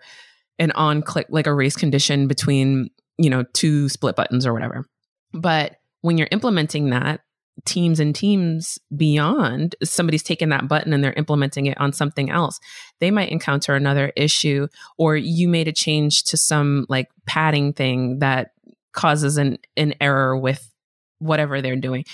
an 0.57 0.72
on 0.72 1.01
click, 1.01 1.28
like 1.30 1.47
a 1.47 1.53
race 1.53 1.76
condition 1.76 2.28
between 2.28 2.89
you 3.20 3.30
know, 3.30 3.43
two 3.53 3.89
split 3.89 4.15
buttons 4.15 4.47
or 4.47 4.53
whatever. 4.53 4.86
But 5.34 5.76
when 6.01 6.17
you're 6.17 6.30
implementing 6.32 6.89
that, 6.89 7.20
teams 7.65 7.99
and 7.99 8.15
teams 8.15 8.80
beyond 8.95 9.76
somebody's 9.84 10.24
taken 10.24 10.47
that 10.49 10.70
button 10.70 10.93
and 10.93 11.03
they're 11.03 11.13
implementing 11.13 11.65
it 11.65 11.78
on 11.78 11.91
something 11.91 12.30
else 12.30 12.57
they 13.01 13.11
might 13.11 13.34
encounter 13.34 13.76
another 13.76 14.13
issue 14.15 14.65
or 14.97 15.17
you 15.17 15.49
made 15.49 15.67
a 15.67 15.74
change 15.74 16.24
to 16.24 16.38
some 16.38 16.86
like 16.88 17.09
padding 17.26 17.74
thing 17.74 18.20
that 18.20 18.51
causes 18.93 19.36
an 19.36 19.57
an 19.76 19.93
error 19.99 20.38
with 20.38 20.74
whatever 21.17 21.61
they're 21.61 21.76
doing 21.76 22.05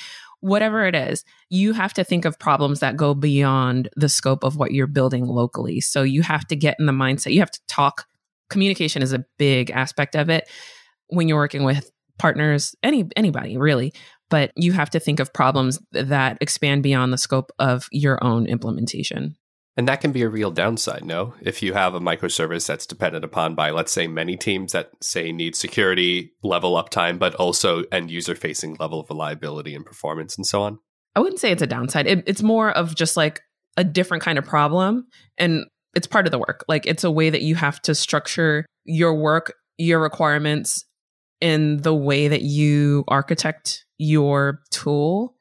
whatever 0.46 0.86
it 0.86 0.94
is 0.94 1.24
you 1.50 1.74
have 1.74 1.92
to 1.92 2.04
think 2.04 2.24
of 2.24 2.38
problems 2.38 2.80
that 2.80 2.96
go 2.96 3.16
beyond 3.16 3.90
the 3.96 4.08
scope 4.08 4.44
of 4.44 4.58
what 4.58 4.72
you're 4.72 4.86
building 4.86 5.26
locally. 5.26 5.82
So 5.82 6.04
you 6.04 6.22
have 6.22 6.46
to 6.48 6.56
get 6.56 6.76
in 6.80 6.86
the 6.86 6.92
mindset 6.92 7.34
you 7.34 7.40
have 7.40 7.50
to 7.50 7.62
talk. 7.68 8.06
Communication 8.52 9.02
is 9.02 9.12
a 9.12 9.26
big 9.40 9.72
aspect 9.72 10.16
of 10.16 10.30
it 10.30 10.48
when 11.08 11.28
you're 11.28 11.38
working 11.40 11.64
with 11.64 11.92
partners, 12.20 12.76
any 12.84 13.08
anybody 13.16 13.58
really, 13.58 13.92
but 14.30 14.52
you 14.56 14.72
have 14.72 14.92
to 14.92 15.00
think 15.00 15.20
of 15.20 15.34
problems 15.34 15.80
that 15.92 16.38
expand 16.42 16.84
beyond 16.84 17.12
the 17.12 17.18
scope 17.18 17.52
of 17.58 17.88
your 17.92 18.24
own 18.24 18.46
implementation. 18.46 19.36
And 19.78 19.88
that 19.90 20.00
can 20.00 20.14
be 20.14 20.22
a 20.22 20.30
real 20.30 20.52
downside, 20.52 21.04
no? 21.04 21.34
If 21.42 21.62
you 21.62 21.74
have 21.74 21.94
a 21.94 22.00
microservice 22.00 22.66
that's 22.66 22.86
dependent 22.86 23.26
upon 23.26 23.56
by, 23.56 23.72
let's 23.72 23.92
say, 23.92 24.08
many 24.08 24.38
teams 24.38 24.72
that 24.72 24.92
say 25.02 25.34
need 25.34 25.56
security 25.56 26.32
level 26.44 26.82
uptime, 26.82 27.20
but 27.20 27.36
also 27.36 27.84
end 27.92 28.10
user 28.10 28.36
facing 28.36 28.78
level 28.80 29.02
of 29.02 29.10
reliability 29.10 29.76
and 29.76 29.86
performance 29.86 30.38
and 30.38 30.46
so 30.46 30.62
on. 30.62 30.80
I 31.16 31.20
wouldn't 31.20 31.40
say 31.42 31.52
it's 31.52 31.62
a 31.62 31.68
downside. 31.68 32.08
It, 32.08 32.24
it's 32.26 32.42
more 32.42 32.72
of 32.72 32.96
just 32.96 33.18
like 33.18 33.42
a 33.76 33.84
different 33.84 34.24
kind 34.24 34.38
of 34.38 34.46
problem. 34.46 35.08
And 35.38 35.66
it's 35.94 36.08
part 36.08 36.26
of 36.26 36.32
the 36.32 36.40
work. 36.40 36.64
Like 36.70 36.86
it's 36.86 37.04
a 37.04 37.12
way 37.12 37.30
that 37.30 37.42
you 37.42 37.56
have 37.56 37.82
to 37.84 37.96
structure 37.96 38.66
your 38.86 39.16
work, 39.16 39.54
your 39.78 40.00
requirements, 40.00 40.86
in 41.42 41.78
the 41.82 41.94
way 41.94 42.28
that 42.30 42.42
you 42.42 43.04
architect 43.08 43.86
your 43.98 44.62
tool 44.72 45.35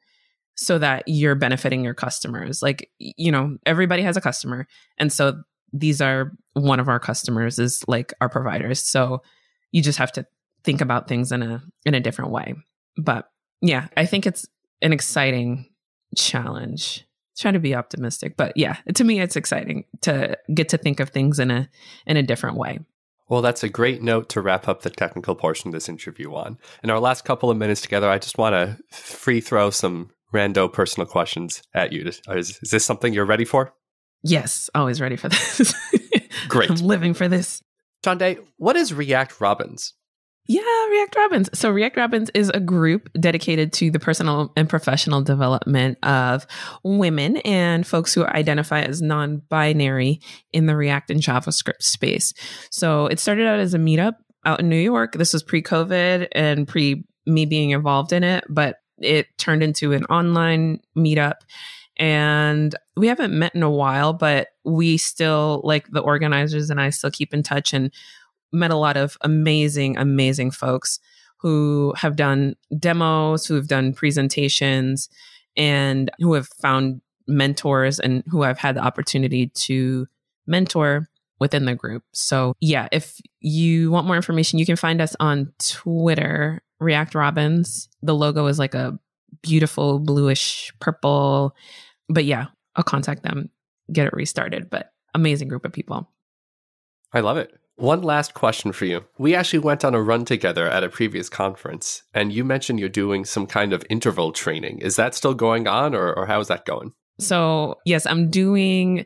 so 0.55 0.77
that 0.79 1.03
you're 1.05 1.35
benefiting 1.35 1.83
your 1.83 1.93
customers. 1.93 2.61
Like, 2.61 2.89
you 2.97 3.31
know, 3.31 3.57
everybody 3.65 4.01
has 4.03 4.17
a 4.17 4.21
customer. 4.21 4.67
And 4.97 5.11
so 5.11 5.41
these 5.73 6.01
are 6.01 6.31
one 6.53 6.79
of 6.79 6.87
our 6.87 6.99
customers 6.99 7.59
is 7.59 7.83
like 7.87 8.13
our 8.21 8.29
providers. 8.29 8.81
So 8.81 9.21
you 9.71 9.81
just 9.81 9.99
have 9.99 10.11
to 10.13 10.25
think 10.63 10.81
about 10.81 11.07
things 11.07 11.31
in 11.31 11.43
a 11.43 11.61
in 11.85 11.93
a 11.93 11.99
different 11.99 12.31
way. 12.31 12.55
But 12.97 13.29
yeah, 13.61 13.87
I 13.97 14.05
think 14.05 14.25
it's 14.25 14.47
an 14.81 14.93
exciting 14.93 15.69
challenge. 16.15 17.05
Try 17.37 17.51
to 17.51 17.59
be 17.59 17.75
optimistic, 17.75 18.37
but 18.37 18.55
yeah, 18.55 18.77
to 18.93 19.03
me 19.03 19.19
it's 19.19 19.35
exciting 19.35 19.83
to 20.01 20.37
get 20.53 20.69
to 20.69 20.77
think 20.77 21.01
of 21.01 21.09
things 21.09 21.39
in 21.39 21.51
a 21.51 21.69
in 22.07 22.15
a 22.15 22.23
different 22.23 22.55
way. 22.55 22.79
Well, 23.27 23.41
that's 23.41 23.63
a 23.63 23.69
great 23.69 24.01
note 24.01 24.29
to 24.29 24.41
wrap 24.41 24.67
up 24.67 24.83
the 24.83 24.89
technical 24.89 25.35
portion 25.35 25.69
of 25.69 25.73
this 25.73 25.89
interview 25.89 26.33
on. 26.33 26.59
In 26.83 26.91
our 26.91 26.99
last 26.99 27.25
couple 27.25 27.49
of 27.49 27.57
minutes 27.57 27.81
together, 27.81 28.07
I 28.07 28.19
just 28.19 28.37
want 28.37 28.53
to 28.53 28.77
free 28.95 29.41
throw 29.41 29.71
some 29.71 30.11
rando 30.35 30.71
personal 30.71 31.07
questions 31.07 31.63
at 31.73 31.93
you. 31.93 32.05
Is, 32.05 32.21
is 32.61 32.69
this 32.71 32.85
something 32.85 33.13
you're 33.13 33.25
ready 33.25 33.45
for? 33.45 33.73
Yes, 34.23 34.69
always 34.75 34.99
ready 34.99 35.15
for 35.15 35.29
this. 35.29 35.73
Great. 36.47 36.69
I'm 36.69 36.77
living 36.77 37.13
for 37.13 37.27
this. 37.27 37.61
Shaundai, 38.03 38.37
what 38.57 38.75
is 38.75 38.93
React 38.93 39.39
Robins? 39.39 39.93
Yeah, 40.47 40.61
React 40.89 41.15
Robins. 41.15 41.49
So 41.57 41.71
React 41.71 41.97
Robins 41.97 42.29
is 42.35 42.51
a 42.53 42.59
group 42.59 43.09
dedicated 43.19 43.73
to 43.73 43.89
the 43.89 43.99
personal 43.99 44.53
and 44.55 44.69
professional 44.69 45.21
development 45.21 45.97
of 46.03 46.45
women 46.83 47.37
and 47.37 47.85
folks 47.85 48.13
who 48.13 48.25
identify 48.25 48.81
as 48.81 49.01
non-binary 49.01 50.19
in 50.53 50.67
the 50.67 50.75
React 50.75 51.11
and 51.11 51.21
JavaScript 51.21 51.81
space. 51.81 52.33
So 52.69 53.07
it 53.07 53.19
started 53.19 53.47
out 53.47 53.59
as 53.59 53.73
a 53.73 53.79
meetup 53.79 54.13
out 54.45 54.59
in 54.59 54.69
New 54.69 54.75
York. 54.75 55.13
This 55.13 55.33
was 55.33 55.41
pre-COVID 55.41 56.27
and 56.31 56.67
pre 56.67 57.05
me 57.25 57.45
being 57.45 57.71
involved 57.71 58.13
in 58.13 58.23
it, 58.23 58.43
but 58.47 58.75
it 58.99 59.27
turned 59.37 59.63
into 59.63 59.93
an 59.93 60.05
online 60.05 60.79
meetup 60.97 61.41
and 61.97 62.75
we 62.97 63.07
haven't 63.07 63.37
met 63.37 63.55
in 63.55 63.63
a 63.63 63.69
while, 63.69 64.13
but 64.13 64.49
we 64.63 64.97
still 64.97 65.61
like 65.63 65.87
the 65.89 66.01
organizers 66.01 66.69
and 66.69 66.79
I 66.81 66.89
still 66.89 67.11
keep 67.11 67.33
in 67.33 67.43
touch 67.43 67.73
and 67.73 67.91
met 68.51 68.71
a 68.71 68.75
lot 68.75 68.97
of 68.97 69.17
amazing, 69.21 69.97
amazing 69.97 70.51
folks 70.51 70.99
who 71.37 71.93
have 71.97 72.15
done 72.15 72.55
demos, 72.77 73.45
who 73.45 73.55
have 73.55 73.67
done 73.67 73.93
presentations, 73.93 75.09
and 75.55 76.09
who 76.19 76.33
have 76.33 76.47
found 76.47 77.01
mentors 77.27 77.99
and 77.99 78.23
who 78.27 78.43
I've 78.43 78.57
had 78.57 78.75
the 78.75 78.83
opportunity 78.83 79.47
to 79.47 80.07
mentor 80.47 81.09
within 81.39 81.65
the 81.65 81.75
group. 81.75 82.03
So, 82.13 82.53
yeah, 82.61 82.87
if 82.91 83.19
you 83.39 83.91
want 83.91 84.07
more 84.07 84.15
information, 84.15 84.59
you 84.59 84.65
can 84.65 84.75
find 84.75 85.01
us 85.01 85.15
on 85.19 85.53
Twitter, 85.59 86.61
React 86.79 87.15
Robins. 87.15 87.89
The 88.01 88.15
logo 88.15 88.47
is 88.47 88.59
like 88.59 88.73
a 88.73 88.97
beautiful 89.41 89.99
bluish 89.99 90.71
purple. 90.79 91.55
But 92.09 92.25
yeah, 92.25 92.47
I'll 92.75 92.83
contact 92.83 93.23
them, 93.23 93.49
get 93.91 94.07
it 94.07 94.13
restarted. 94.13 94.69
But 94.69 94.91
amazing 95.13 95.47
group 95.47 95.65
of 95.65 95.73
people. 95.73 96.11
I 97.13 97.21
love 97.21 97.37
it. 97.37 97.53
One 97.77 98.03
last 98.03 98.33
question 98.33 98.71
for 98.71 98.85
you. 98.85 99.03
We 99.17 99.35
actually 99.35 99.59
went 99.59 99.83
on 99.83 99.93
a 99.93 100.01
run 100.01 100.23
together 100.23 100.67
at 100.67 100.83
a 100.83 100.89
previous 100.89 101.27
conference, 101.27 102.03
and 102.13 102.31
you 102.31 102.45
mentioned 102.45 102.79
you're 102.79 102.87
doing 102.87 103.25
some 103.25 103.47
kind 103.47 103.73
of 103.73 103.83
interval 103.89 104.31
training. 104.31 104.79
Is 104.79 104.95
that 104.95 105.13
still 105.13 105.33
going 105.33 105.67
on, 105.67 105.93
or, 105.93 106.13
or 106.13 106.25
how 106.25 106.39
is 106.39 106.47
that 106.47 106.65
going? 106.65 106.93
So, 107.19 107.75
yes, 107.85 108.05
I'm 108.05 108.29
doing 108.29 109.05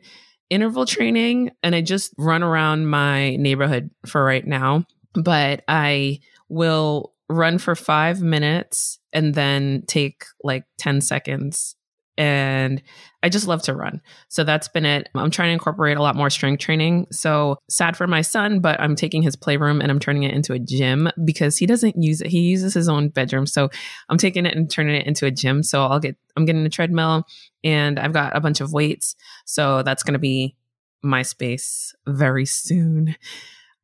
interval 0.50 0.86
training, 0.86 1.50
and 1.64 1.74
I 1.74 1.80
just 1.80 2.14
run 2.16 2.44
around 2.44 2.86
my 2.86 3.34
neighborhood 3.36 3.90
for 4.06 4.24
right 4.24 4.46
now, 4.46 4.84
but 5.14 5.64
I 5.66 6.20
will 6.48 7.12
run 7.30 7.58
for 7.58 7.74
five 7.74 8.20
minutes 8.20 8.98
and 9.12 9.34
then 9.34 9.84
take 9.86 10.24
like 10.42 10.64
10 10.78 11.00
seconds 11.00 11.76
and 12.18 12.82
I 13.22 13.30
just 13.30 13.46
love 13.46 13.62
to 13.62 13.74
run. 13.74 14.02
So 14.28 14.44
that's 14.44 14.68
been 14.68 14.84
it. 14.84 15.08
I'm 15.14 15.30
trying 15.30 15.48
to 15.48 15.52
incorporate 15.54 15.96
a 15.96 16.02
lot 16.02 16.16
more 16.16 16.28
strength 16.28 16.60
training. 16.60 17.06
So 17.10 17.56
sad 17.70 17.96
for 17.96 18.06
my 18.06 18.20
son, 18.20 18.60
but 18.60 18.78
I'm 18.78 18.94
taking 18.94 19.22
his 19.22 19.36
playroom 19.36 19.80
and 19.80 19.90
I'm 19.90 19.98
turning 19.98 20.24
it 20.24 20.34
into 20.34 20.52
a 20.52 20.58
gym 20.58 21.08
because 21.24 21.56
he 21.56 21.64
doesn't 21.64 22.02
use 22.02 22.20
it. 22.20 22.26
He 22.26 22.40
uses 22.40 22.74
his 22.74 22.90
own 22.90 23.08
bedroom. 23.08 23.46
So 23.46 23.70
I'm 24.10 24.18
taking 24.18 24.44
it 24.44 24.54
and 24.54 24.70
turning 24.70 24.96
it 24.96 25.06
into 25.06 25.24
a 25.24 25.30
gym. 25.30 25.62
So 25.62 25.82
I'll 25.82 26.00
get, 26.00 26.16
I'm 26.36 26.44
getting 26.44 26.66
a 26.66 26.70
treadmill 26.70 27.24
and 27.64 27.98
I've 27.98 28.12
got 28.12 28.36
a 28.36 28.40
bunch 28.40 28.60
of 28.60 28.72
weights. 28.72 29.16
So 29.46 29.82
that's 29.82 30.02
going 30.02 30.12
to 30.12 30.18
be 30.18 30.56
my 31.02 31.22
space 31.22 31.94
very 32.06 32.44
soon. 32.44 33.16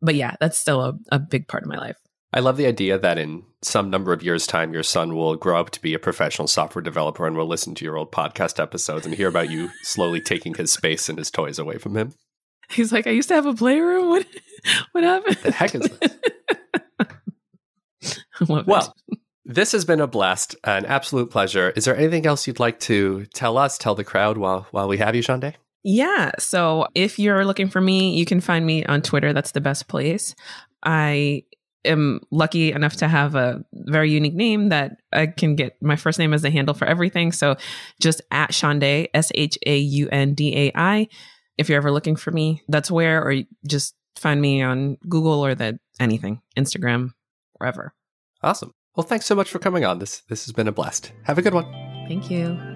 But 0.02 0.14
yeah, 0.14 0.34
that's 0.40 0.58
still 0.58 0.82
a, 0.82 0.92
a 1.10 1.18
big 1.18 1.48
part 1.48 1.62
of 1.62 1.70
my 1.70 1.78
life. 1.78 1.96
I 2.36 2.40
love 2.40 2.58
the 2.58 2.66
idea 2.66 2.98
that 2.98 3.16
in 3.16 3.44
some 3.62 3.88
number 3.88 4.12
of 4.12 4.22
years' 4.22 4.46
time, 4.46 4.74
your 4.74 4.82
son 4.82 5.16
will 5.16 5.36
grow 5.36 5.58
up 5.58 5.70
to 5.70 5.80
be 5.80 5.94
a 5.94 5.98
professional 5.98 6.46
software 6.46 6.82
developer 6.82 7.26
and 7.26 7.34
will 7.34 7.46
listen 7.46 7.74
to 7.74 7.84
your 7.86 7.96
old 7.96 8.12
podcast 8.12 8.62
episodes 8.62 9.06
and 9.06 9.14
hear 9.14 9.28
about 9.28 9.50
you 9.50 9.70
slowly 9.82 10.20
taking 10.20 10.52
his 10.52 10.70
space 10.70 11.08
and 11.08 11.16
his 11.16 11.30
toys 11.30 11.58
away 11.58 11.78
from 11.78 11.96
him. 11.96 12.12
He's 12.68 12.92
like, 12.92 13.06
I 13.06 13.10
used 13.10 13.28
to 13.28 13.34
have 13.34 13.46
a 13.46 13.54
playroom. 13.54 14.10
What 14.10 14.26
what 14.92 15.02
happened? 15.02 15.38
The 15.44 15.50
heck 15.50 15.76
is 15.76 15.88
this? 15.88 16.10
well, 18.66 18.94
it. 19.08 19.18
This 19.46 19.72
has 19.72 19.86
been 19.86 20.02
a 20.02 20.06
blast, 20.06 20.56
an 20.62 20.84
absolute 20.84 21.30
pleasure. 21.30 21.70
Is 21.70 21.86
there 21.86 21.96
anything 21.96 22.26
else 22.26 22.46
you'd 22.46 22.60
like 22.60 22.80
to 22.80 23.24
tell 23.32 23.56
us, 23.56 23.78
tell 23.78 23.94
the 23.94 24.04
crowd 24.04 24.36
while 24.36 24.66
while 24.72 24.88
we 24.88 24.98
have 24.98 25.14
you, 25.14 25.22
Shaundai? 25.22 25.54
Yeah. 25.84 26.32
So 26.38 26.88
if 26.94 27.18
you're 27.18 27.46
looking 27.46 27.68
for 27.68 27.80
me, 27.80 28.14
you 28.14 28.26
can 28.26 28.42
find 28.42 28.66
me 28.66 28.84
on 28.84 29.00
Twitter. 29.00 29.32
That's 29.32 29.52
the 29.52 29.62
best 29.62 29.88
place. 29.88 30.34
I 30.82 31.44
am 31.86 32.20
lucky 32.30 32.72
enough 32.72 32.96
to 32.96 33.08
have 33.08 33.34
a 33.34 33.64
very 33.72 34.10
unique 34.10 34.34
name 34.34 34.68
that 34.70 34.98
I 35.12 35.26
can 35.26 35.56
get 35.56 35.80
my 35.80 35.96
first 35.96 36.18
name 36.18 36.34
as 36.34 36.44
a 36.44 36.50
handle 36.50 36.74
for 36.74 36.86
everything. 36.86 37.32
So 37.32 37.56
just 38.00 38.20
at 38.30 38.54
Shaundai, 38.54 39.08
S 39.14 39.32
H 39.34 39.58
A 39.66 39.76
U 39.76 40.08
N 40.10 40.34
D 40.34 40.56
A 40.56 40.72
I. 40.74 41.08
If 41.58 41.68
you're 41.68 41.78
ever 41.78 41.90
looking 41.90 42.16
for 42.16 42.30
me, 42.30 42.62
that's 42.68 42.90
where, 42.90 43.26
or 43.26 43.34
just 43.66 43.94
find 44.16 44.40
me 44.40 44.62
on 44.62 44.98
Google 45.08 45.44
or 45.44 45.54
the 45.54 45.78
anything, 45.98 46.42
Instagram, 46.56 47.12
wherever. 47.54 47.94
Awesome. 48.42 48.72
Well, 48.94 49.06
thanks 49.06 49.26
so 49.26 49.34
much 49.34 49.50
for 49.50 49.58
coming 49.58 49.84
on. 49.84 49.98
This 49.98 50.22
this 50.28 50.44
has 50.46 50.52
been 50.52 50.68
a 50.68 50.72
blast. 50.72 51.12
Have 51.24 51.38
a 51.38 51.42
good 51.42 51.54
one. 51.54 51.64
Thank 52.08 52.30
you. 52.30 52.75